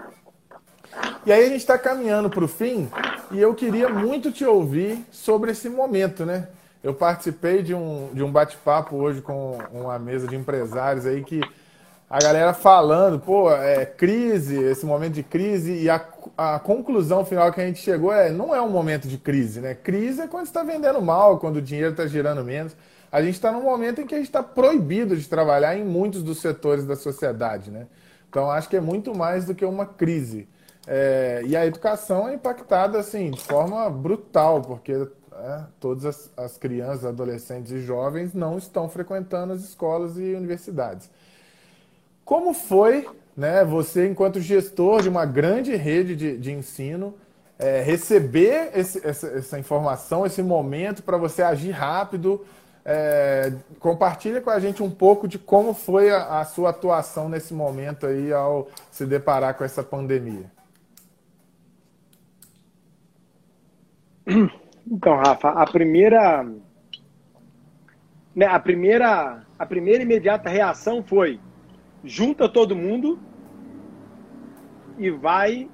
E 1.25 1.31
aí 1.31 1.45
a 1.45 1.47
gente 1.47 1.57
está 1.57 1.77
caminhando 1.77 2.29
para 2.29 2.43
o 2.43 2.47
fim 2.47 2.89
e 3.31 3.39
eu 3.39 3.53
queria 3.53 3.89
muito 3.89 4.31
te 4.31 4.45
ouvir 4.45 5.05
sobre 5.11 5.51
esse 5.51 5.69
momento, 5.69 6.25
né? 6.25 6.47
Eu 6.83 6.93
participei 6.93 7.63
de 7.63 7.73
um, 7.73 8.09
de 8.13 8.21
um 8.21 8.31
bate-papo 8.31 8.95
hoje 8.97 9.21
com 9.21 9.57
uma 9.71 9.97
mesa 9.97 10.27
de 10.27 10.35
empresários 10.35 11.05
aí 11.05 11.23
que 11.23 11.41
a 12.09 12.19
galera 12.19 12.53
falando, 12.53 13.19
pô, 13.19 13.51
é 13.51 13.85
crise, 13.85 14.61
esse 14.61 14.85
momento 14.85 15.13
de 15.13 15.23
crise, 15.23 15.73
e 15.73 15.89
a, 15.89 16.05
a 16.37 16.59
conclusão 16.59 17.25
final 17.25 17.51
que 17.51 17.59
a 17.59 17.65
gente 17.65 17.79
chegou 17.79 18.13
é 18.13 18.29
não 18.29 18.53
é 18.53 18.61
um 18.61 18.69
momento 18.69 19.07
de 19.07 19.17
crise, 19.17 19.59
né? 19.61 19.73
Crise 19.73 20.21
é 20.21 20.27
quando 20.27 20.45
está 20.45 20.61
vendendo 20.61 21.01
mal, 21.01 21.39
quando 21.39 21.55
o 21.55 21.61
dinheiro 21.61 21.91
está 21.91 22.05
girando 22.05 22.43
menos 22.43 22.75
a 23.13 23.21
gente 23.21 23.35
está 23.35 23.51
num 23.51 23.61
momento 23.61 24.01
em 24.01 24.07
que 24.07 24.15
a 24.15 24.17
gente 24.17 24.25
está 24.25 24.41
proibido 24.41 25.15
de 25.15 25.29
trabalhar 25.29 25.77
em 25.77 25.85
muitos 25.85 26.23
dos 26.23 26.41
setores 26.41 26.83
da 26.83 26.95
sociedade, 26.95 27.69
né? 27.69 27.85
Então 28.27 28.49
acho 28.49 28.67
que 28.67 28.75
é 28.75 28.81
muito 28.81 29.15
mais 29.15 29.45
do 29.45 29.53
que 29.53 29.63
uma 29.63 29.85
crise. 29.85 30.49
É, 30.87 31.43
e 31.45 31.55
a 31.55 31.63
educação 31.63 32.27
é 32.27 32.33
impactada 32.33 32.97
assim 32.97 33.29
de 33.29 33.39
forma 33.39 33.87
brutal, 33.87 34.63
porque 34.63 34.93
é, 35.31 35.61
todas 35.79 36.05
as, 36.05 36.31
as, 36.35 36.57
crianças, 36.57 37.05
adolescentes 37.05 37.71
e 37.71 37.81
jovens 37.81 38.33
não 38.33 38.57
estão 38.57 38.89
frequentando 38.89 39.53
as 39.53 39.61
escolas 39.61 40.17
e 40.17 40.33
universidades. 40.33 41.07
Como 42.25 42.51
foi, 42.51 43.07
né, 43.37 43.63
você 43.63 44.07
enquanto 44.07 44.41
gestor 44.41 45.03
de 45.03 45.09
uma 45.09 45.23
grande 45.23 45.75
rede 45.75 46.15
de, 46.15 46.35
de 46.35 46.51
ensino, 46.51 47.13
é, 47.59 47.79
receber 47.83 48.71
esse, 48.73 49.05
essa, 49.05 49.27
essa 49.27 49.59
informação, 49.59 50.25
esse 50.25 50.41
momento 50.41 51.03
para 51.03 51.15
você 51.15 51.43
agir 51.43 51.69
rápido, 51.69 52.43
é, 52.85 53.53
compartilha 53.79 54.41
com 54.41 54.49
a 54.49 54.59
gente 54.59 54.83
um 54.83 54.89
pouco 54.89 55.27
de 55.27 55.39
como 55.39 55.73
foi 55.73 56.11
a, 56.11 56.41
a, 56.41 56.45
sua 56.45 56.71
atuação 56.71 57.29
nesse 57.29 57.53
momento 57.53 58.05
aí 58.05 58.33
ao 58.33 58.67
se 58.91 59.05
deparar 59.05 59.55
com 59.55 59.63
essa 59.63 59.83
pandemia. 59.83 60.51
Então, 64.85 65.15
Rafa, 65.15 65.49
a 65.49 65.65
primeira, 65.65 66.45
né, 68.35 68.45
a 68.45 68.59
primeira, 68.59 69.45
a 69.57 69.65
primeira 69.65 70.03
imediata 70.03 70.49
reação 70.49 71.01
foi 71.01 71.39
junta 72.03 72.49
todo 72.49 72.75
mundo 72.75 73.17
e 74.97 75.09
vai 75.09 75.69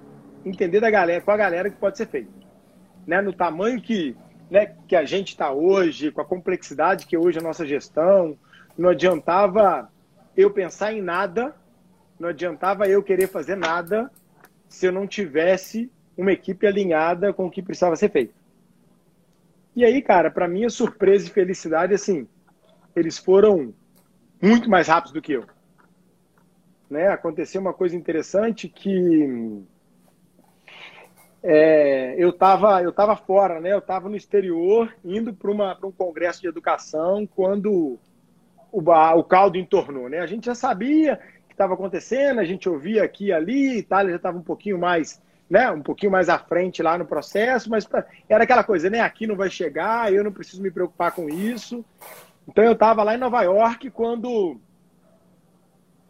entender 0.45 0.79
da 0.79 0.91
galera, 0.91 1.21
com 1.21 1.31
a 1.31 1.37
galera 1.37 1.69
que 1.69 1.77
pode 1.77 1.97
ser 1.97 2.07
feito, 2.07 2.31
né? 3.05 3.19
No 3.19 3.33
tamanho 3.33 3.81
que 3.81 4.15
né, 4.49 4.75
que 4.87 4.95
a 4.95 5.05
gente 5.05 5.29
está 5.29 5.51
hoje, 5.51 6.11
com 6.11 6.21
a 6.21 6.25
complexidade 6.25 7.05
que 7.05 7.15
é 7.15 7.19
hoje 7.19 7.39
a 7.39 7.41
nossa 7.41 7.65
gestão, 7.65 8.37
não 8.77 8.89
adiantava 8.89 9.91
eu 10.35 10.49
pensar 10.51 10.93
em 10.93 11.01
nada, 11.01 11.55
não 12.19 12.29
adiantava 12.29 12.87
eu 12.87 13.03
querer 13.03 13.27
fazer 13.27 13.55
nada 13.55 14.11
se 14.67 14.85
eu 14.85 14.91
não 14.91 15.07
tivesse 15.07 15.91
uma 16.17 16.31
equipe 16.31 16.65
alinhada 16.65 17.33
com 17.33 17.45
o 17.45 17.51
que 17.51 17.61
precisava 17.61 17.95
ser 17.95 18.09
feito. 18.11 18.33
E 19.75 19.85
aí, 19.85 20.01
cara, 20.01 20.29
para 20.29 20.47
minha 20.47 20.69
surpresa 20.69 21.27
e 21.27 21.31
felicidade, 21.31 21.93
assim, 21.93 22.27
eles 22.95 23.17
foram 23.17 23.73
muito 24.41 24.69
mais 24.69 24.87
rápidos 24.87 25.13
do 25.13 25.21
que 25.21 25.33
eu. 25.33 25.45
Né? 26.89 27.07
Aconteceu 27.07 27.61
uma 27.61 27.73
coisa 27.73 27.95
interessante 27.95 28.67
que 28.67 29.63
é, 31.41 32.15
eu 32.17 32.29
estava 32.29 32.81
eu 32.83 32.91
tava 32.91 33.15
fora, 33.15 33.59
né? 33.59 33.71
Eu 33.73 33.79
estava 33.79 34.09
no 34.09 34.15
exterior, 34.15 34.93
indo 35.03 35.33
para 35.33 35.87
um 35.87 35.91
congresso 35.91 36.41
de 36.41 36.47
educação, 36.47 37.27
quando 37.27 37.99
o, 38.71 38.81
o 38.81 39.23
caldo 39.23 39.57
entornou, 39.57 40.09
né? 40.09 40.19
A 40.19 40.25
gente 40.25 40.45
já 40.45 40.55
sabia 40.55 41.17
que 41.47 41.53
estava 41.53 41.73
acontecendo, 41.73 42.39
a 42.39 42.45
gente 42.45 42.67
ouvia 42.67 43.03
aqui 43.03 43.27
e 43.27 43.33
ali, 43.33 43.77
Itália 43.77 44.11
já 44.11 44.17
estava 44.17 44.37
um 44.37 44.43
pouquinho 44.43 44.77
mais, 44.77 45.21
né? 45.49 45.71
Um 45.71 45.81
pouquinho 45.81 46.11
mais 46.11 46.27
à 46.27 46.37
frente 46.37 46.83
lá 46.83 46.97
no 46.97 47.05
processo, 47.05 47.69
mas 47.69 47.85
pra, 47.85 48.05
era 48.27 48.43
aquela 48.43 48.63
coisa, 48.63 48.89
né? 48.89 48.99
Aqui 48.99 49.25
não 49.25 49.35
vai 49.35 49.49
chegar, 49.49 50.11
eu 50.11 50.23
não 50.23 50.31
preciso 50.31 50.61
me 50.61 50.71
preocupar 50.71 51.13
com 51.13 51.29
isso. 51.29 51.85
Então 52.47 52.63
eu 52.63 52.73
estava 52.73 53.03
lá 53.03 53.15
em 53.15 53.19
Nova 53.19 53.41
York 53.43 53.89
quando 53.91 54.59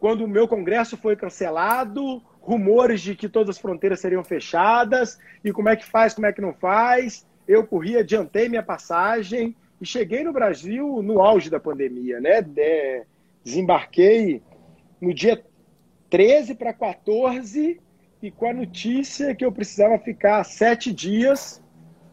quando 0.00 0.24
o 0.24 0.28
meu 0.28 0.48
congresso 0.48 0.96
foi 0.96 1.14
cancelado, 1.14 2.22
rumores 2.40 3.00
de 3.00 3.14
que 3.14 3.28
todas 3.28 3.56
as 3.56 3.60
fronteiras 3.60 4.00
seriam 4.00 4.24
fechadas, 4.24 5.18
e 5.44 5.52
como 5.52 5.68
é 5.68 5.76
que 5.76 5.84
faz, 5.84 6.14
como 6.14 6.26
é 6.26 6.32
que 6.32 6.40
não 6.40 6.52
faz. 6.52 7.26
Eu 7.46 7.66
corri, 7.66 7.96
adiantei 7.96 8.48
minha 8.48 8.62
passagem, 8.62 9.54
e 9.80 9.86
cheguei 9.86 10.22
no 10.22 10.32
Brasil 10.32 11.02
no 11.02 11.20
auge 11.20 11.48
da 11.48 11.58
pandemia, 11.58 12.20
né? 12.20 12.42
De, 12.42 13.04
desembarquei 13.42 14.42
no 15.00 15.14
dia 15.14 15.42
13 16.10 16.54
para 16.54 16.72
14 16.72 17.80
e 18.22 18.30
com 18.30 18.46
a 18.46 18.52
notícia 18.52 19.34
que 19.34 19.44
eu 19.44 19.50
precisava 19.50 19.98
ficar 19.98 20.44
sete 20.44 20.92
dias 20.92 21.62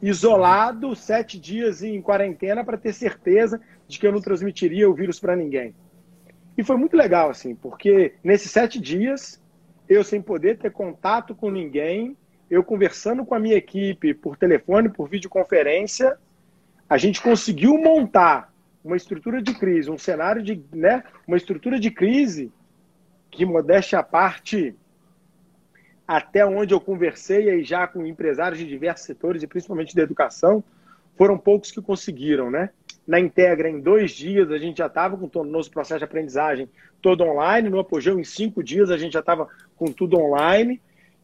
isolado, 0.01 0.95
sete 0.95 1.39
dias 1.39 1.84
em 1.84 2.01
quarentena 2.01 2.63
para 2.63 2.78
ter 2.78 2.93
certeza 2.93 3.59
de 3.88 3.99
que 3.99 4.07
eu 4.07 4.11
não 4.11 4.21
transmitiria 4.21 4.89
o 4.89 4.93
vírus 4.93 5.19
para 5.19 5.36
ninguém. 5.36 5.73
E 6.57 6.63
foi 6.63 6.78
muito 6.78 6.95
legal, 6.95 7.30
assim, 7.30 7.55
porque 7.55 8.13
nesses 8.23 8.51
sete 8.51 8.80
dias, 8.80 9.41
eu 9.89 10.03
sem 10.03 10.21
poder 10.21 10.57
ter 10.57 10.71
contato 10.71 11.33
com 11.35 11.49
ninguém, 11.49 12.15
eu 12.49 12.63
conversando 12.63 13.25
com 13.25 13.35
a 13.35 13.39
minha 13.39 13.55
equipe 13.55 14.13
por 14.13 14.38
telefone, 14.38 14.89
por 14.89 15.09
videoconferência, 15.09 16.17
a 16.89 16.97
gente 16.97 17.21
conseguiu 17.21 17.77
montar 17.77 18.53
uma 18.83 18.95
estrutura 18.95 19.41
de 19.41 19.53
crise, 19.53 19.91
um 19.91 19.97
cenário 19.97 20.41
de, 20.41 20.63
né, 20.71 21.03
uma 21.27 21.35
estrutura 21.35 21.79
de 21.79 21.91
crise 21.91 22.51
que, 23.29 23.45
modéstia 23.45 23.99
à 23.99 24.03
parte, 24.03 24.75
até 26.07 26.45
onde 26.45 26.73
eu 26.73 26.79
conversei 26.79 27.49
aí 27.49 27.63
já 27.63 27.85
com 27.85 28.05
empresários 28.05 28.59
de 28.59 28.65
diversos 28.65 29.05
setores 29.05 29.43
e 29.43 29.47
principalmente 29.47 29.93
da 29.93 30.01
educação, 30.01 30.63
foram 31.17 31.38
poucos 31.38 31.71
que 31.71 31.81
conseguiram, 31.81 32.49
né? 32.49 32.69
Na 33.07 33.19
Integra, 33.19 33.69
em 33.69 33.79
dois 33.79 34.11
dias, 34.11 34.51
a 34.51 34.57
gente 34.57 34.79
já 34.79 34.87
estava 34.87 35.15
com 35.15 35.29
todo 35.29 35.47
o 35.47 35.51
nosso 35.51 35.71
processo 35.71 35.99
de 35.99 36.03
aprendizagem 36.03 36.69
todo 37.01 37.23
online. 37.23 37.69
No 37.69 37.79
Apogeu, 37.79 38.19
em 38.19 38.23
cinco 38.23 38.61
dias, 38.61 38.91
a 38.91 38.97
gente 38.97 39.13
já 39.13 39.21
estava 39.21 39.47
com 39.77 39.85
tudo 39.91 40.19
online. 40.19 40.81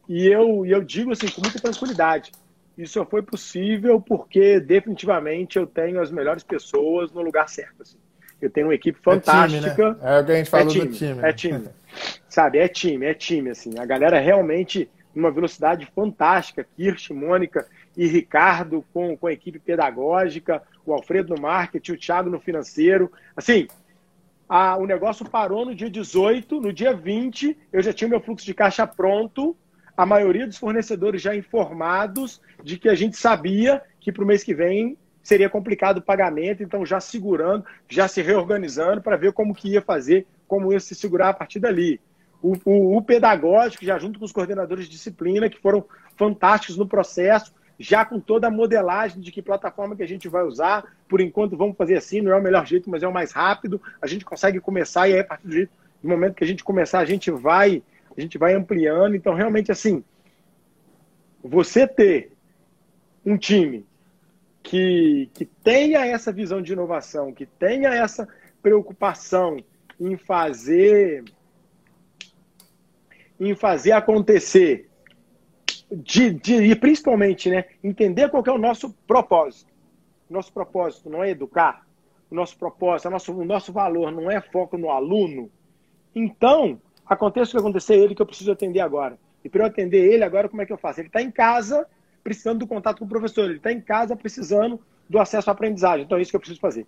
E 0.08 0.26
eu, 0.26 0.64
e 0.64 0.70
eu 0.70 0.82
digo 0.82 1.12
assim, 1.12 1.28
com 1.28 1.42
muita 1.42 1.60
tranquilidade, 1.60 2.32
isso 2.76 2.94
só 2.94 3.04
foi 3.04 3.22
possível 3.22 4.00
porque 4.00 4.58
definitivamente 4.60 5.58
eu 5.58 5.66
tenho 5.66 6.00
as 6.00 6.10
melhores 6.10 6.42
pessoas 6.42 7.12
no 7.12 7.22
lugar 7.22 7.48
certo. 7.48 7.82
Assim. 7.82 7.96
Eu 8.40 8.50
tenho 8.50 8.66
uma 8.66 8.74
equipe 8.74 8.98
fantástica. 9.00 9.66
É, 9.66 9.74
time, 9.74 9.90
né? 9.90 9.96
é 10.02 10.20
o 10.20 10.24
que 10.24 10.32
a 10.32 10.36
gente 10.36 10.50
falou 10.50 10.66
é 10.66 10.70
time, 10.70 10.86
do 10.86 10.94
time. 10.94 11.20
É 11.22 11.32
time. 11.32 11.68
Sabe, 12.28 12.58
é 12.58 12.68
time, 12.68 13.06
é 13.06 13.14
time, 13.14 13.50
assim. 13.50 13.78
A 13.78 13.86
galera 13.86 14.18
realmente 14.18 14.90
numa 15.14 15.30
velocidade 15.30 15.88
fantástica. 15.94 16.66
Kirsch, 16.76 17.10
Mônica 17.10 17.66
e 17.96 18.06
Ricardo 18.06 18.84
com, 18.92 19.16
com 19.16 19.26
a 19.26 19.32
equipe 19.32 19.58
pedagógica, 19.58 20.62
o 20.84 20.92
Alfredo 20.92 21.34
no 21.34 21.40
marketing, 21.40 21.92
o 21.92 21.98
Thiago 21.98 22.30
no 22.30 22.40
financeiro. 22.40 23.10
Assim, 23.36 23.68
a, 24.48 24.76
o 24.76 24.86
negócio 24.86 25.28
parou 25.28 25.64
no 25.64 25.74
dia 25.74 25.90
18, 25.90 26.60
no 26.60 26.72
dia 26.72 26.94
20 26.94 27.56
eu 27.72 27.82
já 27.82 27.92
tinha 27.92 28.08
meu 28.08 28.20
fluxo 28.20 28.44
de 28.44 28.54
caixa 28.54 28.86
pronto, 28.86 29.56
a 29.96 30.04
maioria 30.04 30.46
dos 30.46 30.58
fornecedores 30.58 31.22
já 31.22 31.34
informados 31.34 32.40
de 32.62 32.78
que 32.78 32.88
a 32.88 32.94
gente 32.94 33.16
sabia 33.16 33.80
que 34.00 34.12
para 34.12 34.24
o 34.24 34.26
mês 34.26 34.42
que 34.42 34.54
vem 34.54 34.98
seria 35.22 35.48
complicado 35.48 35.98
o 35.98 36.02
pagamento, 36.02 36.62
então 36.62 36.84
já 36.84 37.00
segurando, 37.00 37.64
já 37.88 38.06
se 38.06 38.20
reorganizando 38.20 39.00
para 39.00 39.16
ver 39.16 39.32
como 39.32 39.54
que 39.54 39.70
ia 39.70 39.80
fazer, 39.80 40.26
como 40.46 40.72
ia 40.72 40.80
se 40.80 40.94
segurar 40.94 41.30
a 41.30 41.34
partir 41.34 41.60
dali. 41.60 41.98
O, 42.42 42.52
o, 42.66 42.96
o, 42.98 43.02
pedagógico, 43.02 43.86
já 43.86 43.98
junto 43.98 44.18
com 44.18 44.24
os 44.26 44.32
coordenadores 44.32 44.84
de 44.84 44.90
disciplina, 44.90 45.48
que 45.48 45.58
foram 45.58 45.82
fantásticos 46.14 46.76
no 46.76 46.86
processo, 46.86 47.54
já 47.78 48.04
com 48.04 48.20
toda 48.20 48.46
a 48.46 48.50
modelagem 48.50 49.20
de 49.20 49.32
que 49.32 49.42
plataforma 49.42 49.96
que 49.96 50.02
a 50.02 50.08
gente 50.08 50.28
vai 50.28 50.42
usar. 50.44 50.96
Por 51.08 51.20
enquanto, 51.20 51.56
vamos 51.56 51.76
fazer 51.76 51.96
assim, 51.96 52.20
não 52.20 52.32
é 52.32 52.36
o 52.36 52.42
melhor 52.42 52.66
jeito, 52.66 52.88
mas 52.88 53.02
é 53.02 53.08
o 53.08 53.12
mais 53.12 53.32
rápido. 53.32 53.80
A 54.00 54.06
gente 54.06 54.24
consegue 54.24 54.60
começar 54.60 55.08
e 55.08 55.14
aí, 55.14 55.20
a 55.20 55.24
partir 55.24 55.46
do, 55.46 55.68
do 56.02 56.08
momento 56.08 56.34
que 56.34 56.44
a 56.44 56.46
gente 56.46 56.62
começar, 56.62 57.00
a 57.00 57.04
gente 57.04 57.30
vai, 57.30 57.82
a 58.16 58.20
gente 58.20 58.38
vai 58.38 58.54
ampliando. 58.54 59.16
Então, 59.16 59.34
realmente, 59.34 59.72
assim, 59.72 60.04
você 61.42 61.86
ter 61.86 62.32
um 63.24 63.36
time 63.36 63.84
que, 64.62 65.28
que 65.34 65.44
tenha 65.44 66.06
essa 66.06 66.32
visão 66.32 66.62
de 66.62 66.72
inovação, 66.72 67.32
que 67.32 67.46
tenha 67.46 67.90
essa 67.90 68.28
preocupação 68.62 69.62
em 70.00 70.16
fazer 70.16 71.24
em 73.38 73.54
fazer 73.54 73.92
acontecer 73.92 74.88
de, 75.90 76.30
de, 76.30 76.54
e 76.54 76.74
principalmente 76.74 77.50
né, 77.50 77.64
entender 77.82 78.28
qual 78.30 78.42
é 78.46 78.50
o 78.50 78.58
nosso 78.58 78.90
propósito. 79.06 79.72
Nosso 80.28 80.52
propósito 80.52 81.10
não 81.10 81.22
é 81.22 81.30
educar, 81.30 81.86
o 82.30 82.34
nosso 82.34 82.56
propósito, 82.58 83.08
o 83.08 83.10
nosso, 83.10 83.32
o 83.32 83.44
nosso 83.44 83.72
valor 83.72 84.10
não 84.10 84.30
é 84.30 84.40
foco 84.40 84.76
no 84.76 84.90
aluno. 84.90 85.50
Então, 86.14 86.80
aconteça 87.06 87.50
o 87.50 87.52
que 87.52 87.58
acontecer 87.58 87.94
ele 87.96 88.14
que 88.14 88.22
eu 88.22 88.26
preciso 88.26 88.52
atender 88.52 88.80
agora. 88.80 89.18
E 89.44 89.48
para 89.48 89.62
eu 89.62 89.66
atender 89.66 90.12
ele 90.12 90.24
agora, 90.24 90.48
como 90.48 90.62
é 90.62 90.66
que 90.66 90.72
eu 90.72 90.78
faço? 90.78 91.00
Ele 91.00 91.08
está 91.08 91.20
em 91.20 91.30
casa 91.30 91.86
precisando 92.22 92.60
do 92.60 92.66
contato 92.66 92.98
com 92.98 93.04
o 93.04 93.08
professor, 93.08 93.44
ele 93.44 93.58
está 93.58 93.70
em 93.70 93.80
casa 93.80 94.16
precisando 94.16 94.80
do 95.08 95.18
acesso 95.18 95.50
à 95.50 95.52
aprendizagem. 95.52 96.06
Então 96.06 96.16
é 96.16 96.22
isso 96.22 96.30
que 96.30 96.36
eu 96.36 96.40
preciso 96.40 96.60
fazer. 96.60 96.86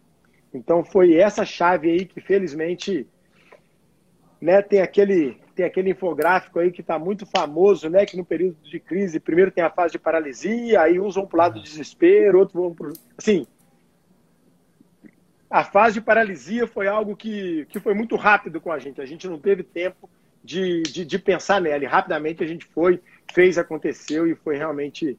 Então 0.53 0.83
foi 0.83 1.15
essa 1.15 1.45
chave 1.45 1.91
aí 1.91 2.07
que 2.07 2.21
felizmente 2.21 3.07
né, 4.41 4.63
tem 4.63 4.81
aquele 4.81 5.39
tem 5.57 5.67
aquele 5.67 5.91
infográfico 5.91 6.59
aí 6.59 6.71
que 6.71 6.83
está 6.83 6.99
muito 6.99 7.27
famoso, 7.27 7.89
né, 7.89 8.05
que 8.05 8.17
no 8.17 8.25
período 8.25 8.57
de 8.63 8.79
crise 8.79 9.19
primeiro 9.19 9.51
tem 9.51 9.65
a 9.65 9.71
fase 9.71 9.93
de 9.93 9.99
paralisia, 9.99 10.81
aí 10.81 11.01
uns 11.01 11.15
vão 11.15 11.27
para 11.27 11.37
o 11.37 11.39
lado 11.39 11.55
do 11.55 11.63
desespero, 11.63 12.39
outros 12.39 12.55
vão 12.55 12.75
para 12.75 12.93
assim 13.17 13.47
a 15.51 15.65
fase 15.65 15.95
de 15.95 16.01
paralisia 16.01 16.67
foi 16.67 16.87
algo 16.89 17.17
que, 17.17 17.67
que 17.67 17.81
foi 17.81 17.95
muito 17.95 18.17
rápido 18.17 18.61
com 18.61 18.71
a 18.73 18.79
gente. 18.79 19.01
A 19.01 19.07
gente 19.07 19.29
não 19.29 19.39
teve 19.39 19.63
tempo 19.63 20.11
de, 20.43 20.83
de, 20.83 21.05
de 21.05 21.19
pensar 21.19 21.61
nela. 21.61 21.83
E 21.83 21.87
rapidamente 21.87 22.43
a 22.43 22.47
gente 22.47 22.67
foi, 22.67 23.01
fez, 23.33 23.57
aconteceu 23.57 24.27
e 24.27 24.35
foi 24.35 24.57
realmente 24.57 25.19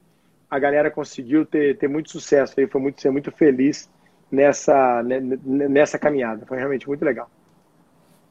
a 0.50 0.60
galera 0.60 0.90
conseguiu 0.90 1.46
ter, 1.46 1.78
ter 1.78 1.88
muito 1.90 2.10
sucesso 2.10 2.54
aí, 2.58 2.68
foi 2.68 2.80
muito 2.80 3.02
ser 3.02 3.12
muito 3.12 3.32
feliz 3.32 3.90
nessa 4.32 5.04
né, 5.04 5.20
nessa 5.44 6.00
caminhada. 6.00 6.46
Foi 6.46 6.58
realmente 6.58 6.88
muito 6.88 7.04
legal. 7.04 7.30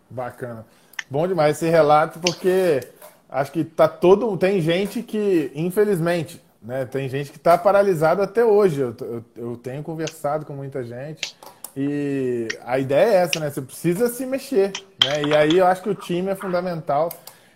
Bacana. 0.09 0.65
Bom 1.09 1.27
demais 1.27 1.57
esse 1.57 1.69
relato 1.69 2.19
porque 2.19 2.81
acho 3.29 3.53
que 3.53 3.65
tá 3.65 3.87
todo 3.87 4.37
tem 4.37 4.61
gente 4.61 5.03
que 5.03 5.53
infelizmente, 5.55 6.43
né, 6.61 6.85
tem 6.85 7.09
gente 7.09 7.31
que 7.31 7.37
está 7.37 7.57
paralisado 7.57 8.23
até 8.23 8.45
hoje. 8.45 8.81
Eu, 8.81 8.97
eu, 9.01 9.25
eu 9.37 9.57
tenho 9.57 9.83
conversado 9.83 10.45
com 10.45 10.53
muita 10.53 10.83
gente 10.83 11.37
e 11.77 12.49
a 12.65 12.79
ideia 12.79 13.11
é 13.11 13.15
essa, 13.17 13.39
né? 13.39 13.51
Você 13.51 13.61
precisa 13.61 14.09
se 14.09 14.25
mexer, 14.25 14.73
né? 15.05 15.23
E 15.29 15.37
aí 15.37 15.59
eu 15.59 15.67
acho 15.67 15.83
que 15.83 15.91
o 15.91 15.95
time 15.95 16.31
é 16.31 16.35
fundamental. 16.35 17.11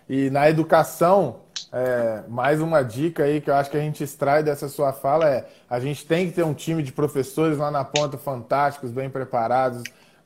E 0.07 0.29
na 0.29 0.47
educação, 0.47 1.37
é, 1.73 2.21
mais 2.27 2.61
uma 2.61 2.83
dica 2.83 3.23
aí 3.23 3.41
que 3.41 3.49
eu 3.49 3.55
acho 3.55 3.71
que 3.71 3.77
a 3.77 3.81
gente 3.81 4.03
extrai 4.03 4.43
dessa 4.43 4.69
sua 4.69 4.93
fala 4.93 5.27
é 5.27 5.47
a 5.69 5.79
gente 5.79 6.05
tem 6.05 6.27
que 6.27 6.33
ter 6.33 6.43
um 6.43 6.53
time 6.53 6.83
de 6.83 6.91
professores 6.91 7.57
lá 7.57 7.71
na 7.71 7.83
ponta 7.83 8.17
fantásticos, 8.17 8.91
bem 8.91 9.09
preparados, 9.09 9.81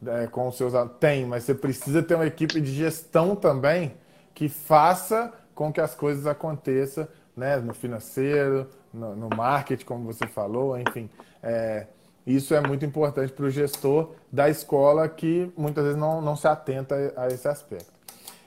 é, 0.05 0.27
com 0.27 0.47
os 0.47 0.57
seus 0.57 0.73
tem, 0.99 1.25
mas 1.25 1.43
você 1.43 1.53
precisa 1.53 2.01
ter 2.01 2.15
uma 2.15 2.25
equipe 2.25 2.59
de 2.59 2.71
gestão 2.71 3.35
também 3.35 3.93
que 4.33 4.49
faça 4.49 5.31
com 5.53 5.71
que 5.71 5.79
as 5.79 5.95
coisas 5.95 6.27
aconteçam, 6.27 7.07
né, 7.35 7.57
no 7.57 7.73
financeiro, 7.73 8.67
no, 8.93 9.15
no 9.15 9.29
marketing, 9.29 9.85
como 9.85 10.05
você 10.05 10.27
falou, 10.27 10.77
enfim. 10.77 11.09
É, 11.41 11.87
isso 12.25 12.55
é 12.55 12.61
muito 12.61 12.83
importante 12.83 13.31
para 13.31 13.45
o 13.45 13.49
gestor 13.49 14.11
da 14.31 14.49
escola 14.49 15.07
que 15.07 15.51
muitas 15.55 15.83
vezes 15.83 15.99
não, 15.99 16.21
não 16.21 16.35
se 16.35 16.47
atenta 16.47 17.13
a 17.15 17.27
esse 17.27 17.47
aspecto. 17.47 17.93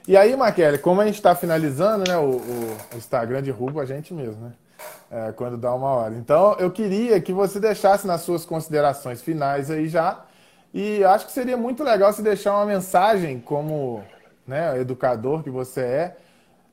E 0.07 0.17
aí, 0.17 0.35
Maquele, 0.35 0.77
como 0.77 1.01
a 1.01 1.05
gente 1.05 1.15
está 1.15 1.35
finalizando, 1.35 2.09
né, 2.09 2.17
o, 2.17 2.37
o, 2.37 2.97
Instagram 2.97 3.41
derruba 3.41 3.83
a 3.83 3.85
gente 3.85 4.13
mesmo, 4.13 4.41
né? 4.43 4.53
É, 5.11 5.31
quando 5.33 5.57
dá 5.57 5.73
uma 5.73 5.87
hora. 5.87 6.15
Então, 6.15 6.55
eu 6.57 6.71
queria 6.71 7.19
que 7.21 7.33
você 7.33 7.59
deixasse 7.59 8.07
nas 8.07 8.21
suas 8.21 8.45
considerações 8.45 9.21
finais 9.21 9.69
aí 9.69 9.87
já. 9.87 10.25
E 10.73 11.03
acho 11.03 11.25
que 11.25 11.31
seria 11.31 11.57
muito 11.57 11.83
legal 11.83 12.13
se 12.13 12.21
deixar 12.21 12.55
uma 12.55 12.65
mensagem 12.65 13.39
como 13.39 14.03
né, 14.47 14.79
educador 14.79 15.43
que 15.43 15.49
você 15.49 15.81
é, 15.81 16.17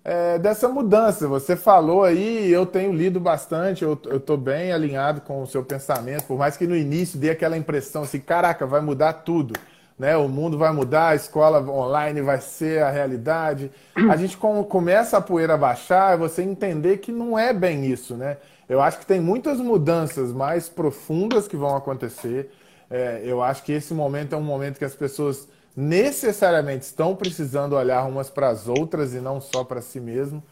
é, 0.05 0.39
dessa 0.39 0.69
mudança. 0.69 1.27
Você 1.29 1.57
falou 1.57 2.05
aí, 2.05 2.51
eu 2.51 2.67
tenho 2.67 2.93
lido 2.93 3.19
bastante, 3.19 3.85
eu 3.85 3.95
estou 3.95 4.37
bem 4.37 4.73
alinhado 4.73 5.21
com 5.23 5.43
o 5.43 5.47
seu 5.47 5.65
pensamento, 5.65 6.25
por 6.25 6.39
mais 6.39 6.57
que 6.57 6.67
no 6.67 6.77
início 6.77 7.19
dê 7.19 7.31
aquela 7.31 7.57
impressão 7.57 8.03
assim, 8.03 8.21
caraca, 8.21 8.67
vai 8.67 8.81
mudar 8.81 9.13
tudo 9.13 9.55
né? 9.99 10.17
O 10.17 10.29
mundo 10.29 10.59
vai 10.59 10.73
mudar, 10.73 11.09
a 11.09 11.15
escola 11.15 11.61
online 11.71 12.21
vai 12.21 12.41
ser 12.41 12.83
a 12.83 12.91
realidade. 12.91 13.71
A 14.11 14.17
gente 14.17 14.37
começa 14.37 15.17
a 15.17 15.21
poeira 15.21 15.57
baixar, 15.57 16.17
você 16.19 16.43
entender 16.43 16.99
que 16.99 17.11
não 17.11 17.39
é 17.39 17.53
bem 17.53 17.87
isso, 17.87 18.15
né? 18.15 18.37
Eu 18.69 18.81
acho 18.81 18.99
que 18.99 19.07
tem 19.07 19.21
muitas 19.21 19.59
mudanças 19.59 20.33
mais 20.33 20.69
profundas 20.69 21.47
que 21.49 21.57
vão 21.57 21.77
acontecer. 21.77 22.51
É, 22.91 23.23
eu 23.25 23.43
acho 23.43 23.63
que 23.63 23.73
esse 23.73 23.93
momento 23.93 24.35
é 24.35 24.39
um 24.39 24.43
momento 24.43 24.79
que 24.79 24.85
as 24.85 24.95
pessoas 24.95 25.49
necessariamente 25.77 26.85
estão 26.85 27.15
precisando 27.15 27.75
olhar 27.75 28.05
umas 28.05 28.31
para 28.31 28.49
as 28.49 28.67
outras 28.67 29.15
e 29.15 29.21
não 29.21 29.41
só 29.41 29.63
para 29.63 29.81
si 29.81 30.01
mesmo. 30.01 30.43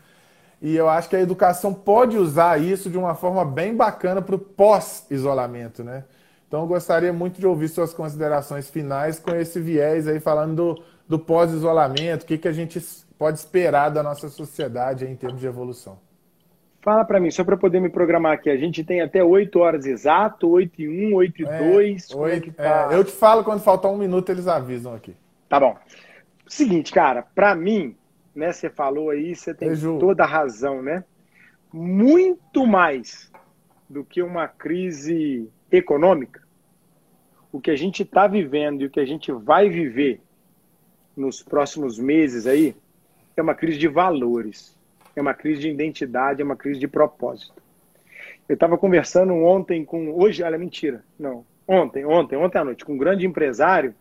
E 0.61 0.77
eu 0.77 0.89
acho 0.89 1.09
que 1.09 1.17
a 1.17 1.21
educação 1.21 1.73
pode 1.73 2.17
usar 2.17 2.61
isso 2.61 2.91
de 2.91 2.99
uma 2.99 3.15
forma 3.15 3.45
bem 3.45 3.75
bacana 3.77 4.23
para 4.23 4.35
o 4.35 4.39
pós-isolamento, 4.39 5.83
né? 5.85 6.05
Então, 6.47 6.63
eu 6.63 6.67
gostaria 6.67 7.13
muito 7.13 7.41
de 7.41 7.47
ouvir 7.47 7.69
suas 7.69 7.93
considerações 7.93 8.71
finais 8.71 9.19
com 9.19 9.35
esse 9.35 9.61
viés 9.61 10.07
aí, 10.07 10.21
falando 10.21 10.55
do, 10.55 10.85
do 11.09 11.19
pós-isolamento, 11.19 12.23
o 12.23 12.27
que, 12.27 12.39
que 12.39 12.49
a 12.49 12.53
gente 12.53 12.81
pode 13.19 13.39
esperar 13.39 13.89
da 13.91 14.03
nossa 14.03 14.29
sociedade 14.29 15.05
em 15.05 15.17
termos 15.17 15.41
de 15.41 15.47
evolução. 15.47 15.99
Fala 16.85 17.03
para 17.03 17.19
mim, 17.19 17.31
só 17.31 17.43
para 17.43 17.57
poder 17.57 17.81
me 17.81 17.89
programar 17.89 18.35
aqui. 18.35 18.51
A 18.51 18.59
gente 18.59 18.85
tem 18.85 19.01
até 19.01 19.25
8 19.25 19.59
horas 19.59 19.87
exato, 19.87 20.51
8 20.51 20.83
e 20.83 21.13
1, 21.15 21.15
8 21.15 21.41
e 21.41 21.47
é, 21.47 21.73
2. 21.73 22.07
Como 22.09 22.25
8, 22.25 22.51
é 22.51 22.53
tá? 22.53 22.89
É, 22.93 22.95
eu 22.95 23.03
te 23.03 23.11
falo 23.11 23.43
quando 23.43 23.63
faltar 23.63 23.91
um 23.91 23.97
minuto, 23.97 24.29
eles 24.29 24.47
avisam 24.47 24.95
aqui. 24.95 25.17
Tá 25.49 25.59
bom. 25.59 25.79
Seguinte, 26.47 26.93
cara, 26.93 27.23
para 27.23 27.55
mim, 27.55 27.97
né, 28.37 28.53
você 28.53 28.69
falou 28.69 29.09
aí, 29.09 29.35
você 29.35 29.55
tem 29.55 29.69
Beijo. 29.69 29.99
toda 29.99 30.25
a 30.25 30.27
razão, 30.27 30.83
né? 30.83 31.03
Muito 31.73 32.67
mais 32.67 33.33
do 33.89 34.05
que 34.05 34.23
uma 34.23 34.47
crise 34.47 35.49
econômica, 35.73 36.43
o 37.51 37.63
que 37.63 37.71
a 37.71 37.77
gente 37.77 38.03
está 38.03 38.27
vivendo 38.27 38.83
e 38.83 38.85
o 38.85 38.91
que 38.91 39.01
a 39.01 39.07
gente 39.07 39.33
vai 39.33 39.71
viver 39.71 40.21
nos 41.17 41.43
próximos 41.43 41.99
meses 41.99 42.47
aí 42.47 42.77
é 43.35 43.41
uma 43.41 43.55
crise 43.55 43.79
de 43.79 43.89
valores 43.89 44.77
é 45.17 45.21
uma 45.21 45.35
crise 45.35 45.63
de 45.63 45.69
identidade, 45.69 46.43
é 46.43 46.45
uma 46.45 46.57
crise 46.57 46.81
de 46.81 46.89
propósito. 46.89 47.63
Eu 48.49 48.55
estava 48.55 48.77
conversando 48.77 49.33
ontem 49.35 49.85
com. 49.85 50.11
Hoje, 50.11 50.43
olha, 50.43 50.59
mentira. 50.59 51.05
Não. 51.19 51.45
Ontem, 51.67 52.05
ontem, 52.05 52.37
ontem 52.37 52.59
à 52.59 52.65
noite, 52.65 52.85
com 52.85 52.93
um 52.93 52.99
grande 52.99 53.27
empresário, 53.27 53.95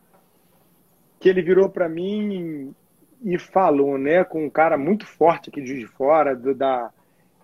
que 1.20 1.30
ele 1.30 1.42
virou 1.42 1.70
para 1.70 1.88
mim 1.88 2.76
e 3.24 3.38
falou, 3.38 3.98
né, 3.98 4.24
com 4.26 4.46
um 4.46 4.50
cara 4.50 4.78
muito 4.78 5.06
forte 5.06 5.50
aqui 5.50 5.62
de 5.62 5.88
fora, 5.88 6.36
do, 6.36 6.54
da, 6.54 6.92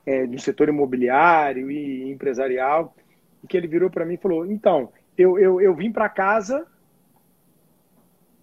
é, 0.06 0.28
do 0.28 0.38
setor 0.38 0.68
imobiliário 0.68 1.72
e 1.72 2.12
empresarial, 2.12 2.94
e 3.42 3.48
que 3.48 3.56
ele 3.56 3.68
virou 3.68 3.90
para 3.90 4.06
mim 4.06 4.16
e 4.16 4.18
falou: 4.18 4.46
então, 4.46 4.92
eu, 5.18 5.40
eu, 5.40 5.62
eu 5.62 5.74
vim 5.74 5.92
para 5.92 6.10
casa, 6.10 6.68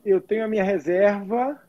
eu 0.02 0.18
tenho 0.18 0.44
a 0.44 0.48
minha 0.48 0.64
reserva 0.64 1.60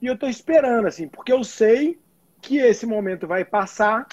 e 0.00 0.06
eu 0.06 0.14
estou 0.14 0.28
esperando, 0.28 0.86
assim, 0.86 1.08
porque 1.08 1.32
eu 1.32 1.42
sei 1.42 1.98
que 2.40 2.58
esse 2.58 2.86
momento 2.86 3.26
vai 3.26 3.44
passar 3.44 4.06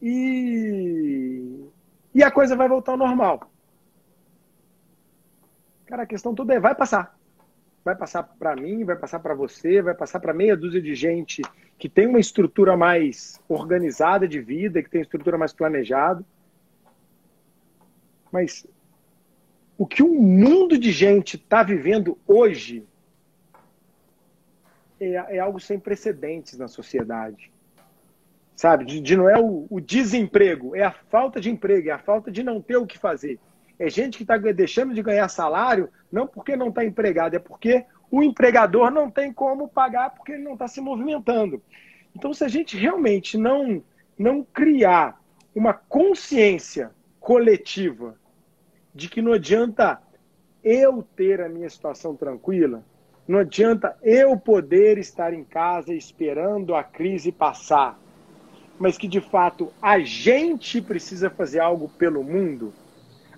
e, 0.00 1.66
e 2.14 2.22
a 2.22 2.30
coisa 2.30 2.56
vai 2.56 2.68
voltar 2.68 2.92
ao 2.92 2.98
normal. 2.98 3.50
Cara, 5.86 6.02
a 6.02 6.06
questão 6.06 6.34
toda 6.34 6.54
é: 6.54 6.60
vai 6.60 6.74
passar. 6.74 7.18
Vai 7.84 7.94
passar 7.94 8.22
para 8.22 8.56
mim, 8.56 8.82
vai 8.84 8.96
passar 8.96 9.20
para 9.20 9.34
você, 9.34 9.82
vai 9.82 9.94
passar 9.94 10.18
para 10.18 10.32
meia 10.32 10.56
dúzia 10.56 10.80
de 10.80 10.94
gente 10.94 11.42
que 11.78 11.88
tem 11.88 12.06
uma 12.06 12.18
estrutura 12.18 12.76
mais 12.76 13.38
organizada 13.46 14.26
de 14.26 14.40
vida, 14.40 14.82
que 14.82 14.88
tem 14.88 15.02
estrutura 15.02 15.36
mais 15.36 15.52
planejada. 15.52 16.24
Mas 18.32 18.66
o 19.76 19.86
que 19.86 20.02
um 20.02 20.20
mundo 20.20 20.78
de 20.78 20.90
gente 20.90 21.36
está 21.36 21.62
vivendo 21.62 22.18
hoje 22.26 22.86
é, 25.04 25.36
é 25.36 25.38
algo 25.38 25.60
sem 25.60 25.78
precedentes 25.78 26.58
na 26.58 26.68
sociedade. 26.68 27.52
Sabe? 28.56 28.84
De, 28.84 29.00
de 29.00 29.16
não 29.16 29.28
é 29.28 29.38
o, 29.40 29.66
o, 29.68 29.80
desemprego, 29.80 30.76
é 30.76 30.82
a 30.84 30.92
falta 30.92 31.40
de 31.40 31.50
emprego, 31.50 31.88
é 31.88 31.92
a 31.92 31.98
falta 31.98 32.30
de 32.30 32.42
não 32.42 32.60
ter 32.60 32.76
o 32.76 32.86
que 32.86 32.98
fazer. 32.98 33.38
É 33.78 33.90
gente 33.90 34.16
que 34.16 34.22
está 34.22 34.36
deixando 34.36 34.94
de 34.94 35.02
ganhar 35.02 35.28
salário, 35.28 35.88
não 36.10 36.26
porque 36.26 36.56
não 36.56 36.68
está 36.68 36.84
empregado, 36.84 37.34
é 37.34 37.40
porque 37.40 37.84
o 38.10 38.22
empregador 38.22 38.90
não 38.90 39.10
tem 39.10 39.32
como 39.32 39.68
pagar 39.68 40.10
porque 40.10 40.32
ele 40.32 40.44
não 40.44 40.52
está 40.52 40.68
se 40.68 40.80
movimentando. 40.80 41.60
Então, 42.14 42.32
se 42.32 42.44
a 42.44 42.48
gente 42.48 42.76
realmente 42.76 43.36
não, 43.36 43.82
não 44.16 44.44
criar 44.44 45.20
uma 45.54 45.72
consciência 45.72 46.92
coletiva 47.18 48.16
de 48.94 49.08
que 49.08 49.20
não 49.20 49.32
adianta 49.32 50.00
eu 50.62 51.02
ter 51.16 51.40
a 51.40 51.48
minha 51.48 51.68
situação 51.68 52.14
tranquila, 52.14 52.84
não 53.26 53.38
adianta 53.38 53.96
eu 54.02 54.36
poder 54.36 54.98
estar 54.98 55.32
em 55.32 55.44
casa 55.44 55.94
esperando 55.94 56.74
a 56.74 56.84
crise 56.84 57.32
passar, 57.32 57.98
mas 58.78 58.98
que 58.98 59.08
de 59.08 59.20
fato 59.20 59.72
a 59.80 59.98
gente 60.00 60.80
precisa 60.82 61.30
fazer 61.30 61.60
algo 61.60 61.88
pelo 61.88 62.22
mundo. 62.22 62.72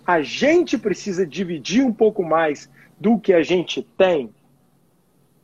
A 0.05 0.23
gente 0.23 0.77
precisa 0.77 1.27
dividir 1.27 1.85
um 1.85 1.93
pouco 1.93 2.25
mais 2.25 2.69
do 2.99 3.19
que 3.19 3.33
a 3.33 3.43
gente 3.43 3.83
tem, 3.83 4.35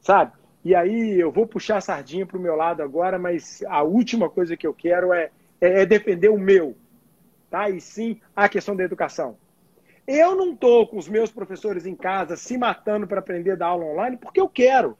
sabe? 0.01 0.33
E 0.65 0.75
aí 0.75 1.19
eu 1.19 1.31
vou 1.31 1.47
puxar 1.47 1.77
a 1.77 1.81
sardinha 1.81 2.27
para 2.27 2.39
o 2.39 2.41
meu 2.41 2.57
lado 2.57 2.83
agora, 2.83 3.19
mas 3.19 3.63
a 3.69 3.83
última 3.83 4.29
coisa 4.29 4.57
que 4.57 4.67
eu 4.67 4.75
quero 4.75 5.13
é, 5.13 5.31
é, 5.61 5.83
é 5.83 5.87
defender 5.87 6.31
o 6.31 6.39
meu, 6.39 6.77
tá? 7.51 7.71
E 7.71 7.81
sim 7.81 8.21
a 8.35 8.49
questão 8.49 8.75
da 8.75 8.83
educação. 8.83 9.37
Eu 10.07 10.35
não 10.35 10.53
estou 10.53 10.87
com 10.87 10.99
os 10.99 11.09
meus 11.09 11.31
professores 11.31 11.87
em 11.87 11.95
casa 11.95 12.37
se 12.37 12.59
matando 12.59 13.07
para 13.07 13.21
aprender 13.21 13.57
da 13.57 13.67
aula 13.67 13.85
online 13.85 14.17
porque 14.17 14.41
eu 14.41 14.49
quero. 14.49 14.99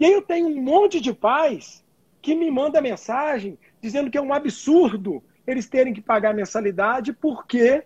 E 0.00 0.06
aí 0.06 0.12
eu 0.12 0.22
tenho 0.22 0.48
um 0.48 0.62
monte 0.62 1.00
de 1.00 1.12
pais 1.12 1.84
que 2.22 2.34
me 2.34 2.50
manda 2.50 2.80
mensagem 2.80 3.58
dizendo 3.80 4.10
que 4.10 4.18
é 4.18 4.22
um 4.22 4.32
absurdo 4.32 5.22
eles 5.46 5.68
terem 5.68 5.94
que 5.94 6.00
pagar 6.00 6.34
mensalidade 6.34 7.12
porque 7.12 7.84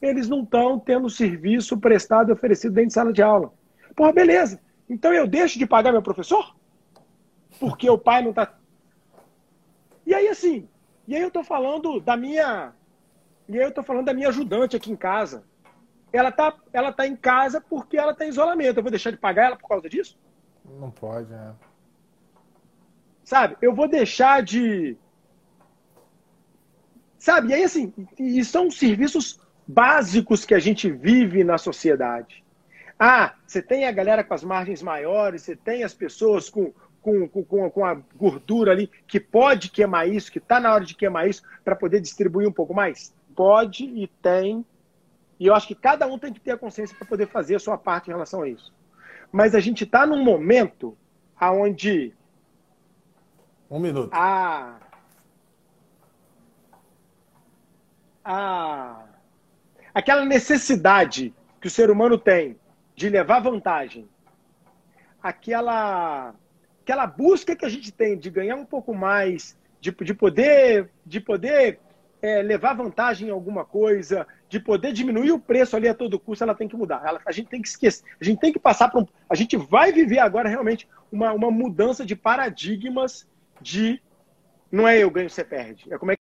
eles 0.00 0.28
não 0.28 0.42
estão 0.42 0.78
tendo 0.78 1.08
serviço 1.08 1.78
prestado 1.78 2.30
e 2.30 2.32
oferecido 2.32 2.74
dentro 2.74 2.88
de 2.88 2.94
sala 2.94 3.12
de 3.12 3.22
aula. 3.22 3.52
Porra, 3.94 4.12
beleza. 4.12 4.60
Então 4.88 5.12
eu 5.12 5.26
deixo 5.26 5.58
de 5.58 5.66
pagar 5.66 5.92
meu 5.92 6.02
professor? 6.02 6.54
Porque 7.58 7.88
o 7.88 7.98
pai 7.98 8.22
não 8.22 8.30
está. 8.30 8.54
E 10.06 10.14
aí, 10.14 10.28
assim, 10.28 10.68
e 11.08 11.14
aí 11.14 11.22
eu 11.22 11.28
estou 11.28 11.42
falando 11.42 12.00
da 12.00 12.16
minha 12.16 12.72
e 13.48 13.56
aí 13.56 13.64
eu 13.64 13.68
estou 13.68 13.84
falando 13.84 14.06
da 14.06 14.14
minha 14.14 14.28
ajudante 14.28 14.76
aqui 14.76 14.90
em 14.90 14.96
casa. 14.96 15.44
Ela 16.12 16.32
tá, 16.32 16.56
ela 16.72 16.92
tá 16.92 17.06
em 17.06 17.16
casa 17.16 17.60
porque 17.60 17.96
ela 17.96 18.12
está 18.12 18.24
em 18.24 18.28
isolamento. 18.28 18.78
Eu 18.78 18.82
vou 18.82 18.90
deixar 18.90 19.10
de 19.10 19.16
pagar 19.16 19.46
ela 19.46 19.56
por 19.56 19.68
causa 19.68 19.88
disso? 19.88 20.18
Não 20.64 20.90
pode, 20.90 21.30
né? 21.30 21.54
Sabe? 23.22 23.56
Eu 23.60 23.74
vou 23.74 23.88
deixar 23.88 24.42
de. 24.42 24.96
Sabe? 27.18 27.48
E 27.48 27.54
aí, 27.54 27.64
assim, 27.64 27.92
e 28.18 28.44
são 28.44 28.70
serviços 28.70 29.40
básicos 29.66 30.44
que 30.44 30.54
a 30.54 30.58
gente 30.58 30.90
vive 30.90 31.42
na 31.42 31.58
sociedade. 31.58 32.44
Ah, 32.98 33.34
você 33.46 33.60
tem 33.60 33.86
a 33.86 33.92
galera 33.92 34.24
com 34.24 34.32
as 34.32 34.44
margens 34.44 34.80
maiores, 34.80 35.42
você 35.42 35.56
tem 35.56 35.82
as 35.84 35.92
pessoas 35.92 36.48
com, 36.48 36.72
com, 37.02 37.28
com, 37.28 37.70
com 37.70 37.84
a 37.84 37.94
gordura 38.14 38.72
ali 38.72 38.90
que 39.06 39.20
pode 39.20 39.70
queimar 39.70 40.08
isso, 40.08 40.32
que 40.32 40.38
está 40.38 40.58
na 40.58 40.72
hora 40.72 40.84
de 40.84 40.94
queimar 40.94 41.28
isso 41.28 41.42
para 41.64 41.76
poder 41.76 42.00
distribuir 42.00 42.48
um 42.48 42.52
pouco 42.52 42.72
mais? 42.72 43.12
Pode 43.36 43.84
e 43.84 44.06
tem, 44.06 44.64
e 45.38 45.46
eu 45.46 45.54
acho 45.54 45.68
que 45.68 45.74
cada 45.74 46.06
um 46.06 46.18
tem 46.18 46.32
que 46.32 46.40
ter 46.40 46.52
a 46.52 46.58
consciência 46.58 46.96
para 46.96 47.06
poder 47.06 47.28
fazer 47.28 47.56
a 47.56 47.60
sua 47.60 47.76
parte 47.76 48.08
em 48.08 48.12
relação 48.12 48.42
a 48.42 48.48
isso. 48.48 48.72
Mas 49.30 49.54
a 49.54 49.60
gente 49.60 49.84
está 49.84 50.06
num 50.06 50.24
momento 50.24 50.96
aonde 51.38 52.14
um 53.70 53.80
minuto. 53.80 54.10
A, 54.12 54.78
a, 58.24 59.04
aquela 59.92 60.24
necessidade 60.24 61.34
que 61.60 61.66
o 61.66 61.70
ser 61.70 61.90
humano 61.90 62.16
tem 62.16 62.56
de 62.94 63.08
levar 63.08 63.40
vantagem, 63.40 64.08
aquela, 65.22 66.34
aquela 66.82 67.06
busca 67.06 67.56
que 67.56 67.64
a 67.64 67.68
gente 67.68 67.92
tem 67.92 68.16
de 68.16 68.30
ganhar 68.30 68.56
um 68.56 68.64
pouco 68.64 68.94
mais, 68.94 69.58
de, 69.80 69.90
de 69.90 70.14
poder, 70.14 70.90
de 71.04 71.20
poder 71.20 71.80
é, 72.22 72.42
levar 72.42 72.74
vantagem 72.74 73.28
em 73.28 73.30
alguma 73.30 73.64
coisa, 73.64 74.26
de 74.48 74.60
poder 74.60 74.92
diminuir 74.92 75.32
o 75.32 75.38
preço 75.38 75.76
ali 75.76 75.88
a 75.88 75.94
todo 75.94 76.18
custo, 76.18 76.44
ela 76.44 76.54
tem 76.54 76.68
que 76.68 76.76
mudar. 76.76 77.02
Ela, 77.04 77.20
a 77.24 77.32
gente 77.32 77.48
tem 77.48 77.60
que 77.60 77.68
esquecer, 77.68 78.04
a 78.20 78.24
gente 78.24 78.40
tem 78.40 78.52
que 78.52 78.58
passar 78.58 78.88
para 78.88 79.00
um. 79.00 79.06
A 79.28 79.34
gente 79.34 79.56
vai 79.56 79.92
viver 79.92 80.18
agora 80.18 80.48
realmente 80.48 80.88
uma, 81.10 81.32
uma 81.32 81.50
mudança 81.50 82.04
de 82.04 82.16
paradigmas 82.16 83.26
de 83.60 84.00
não 84.70 84.86
é 84.86 84.98
eu 84.98 85.10
ganho, 85.10 85.30
você 85.30 85.44
perde. 85.44 85.92
É 85.92 85.98
como 85.98 86.12
é 86.12 86.16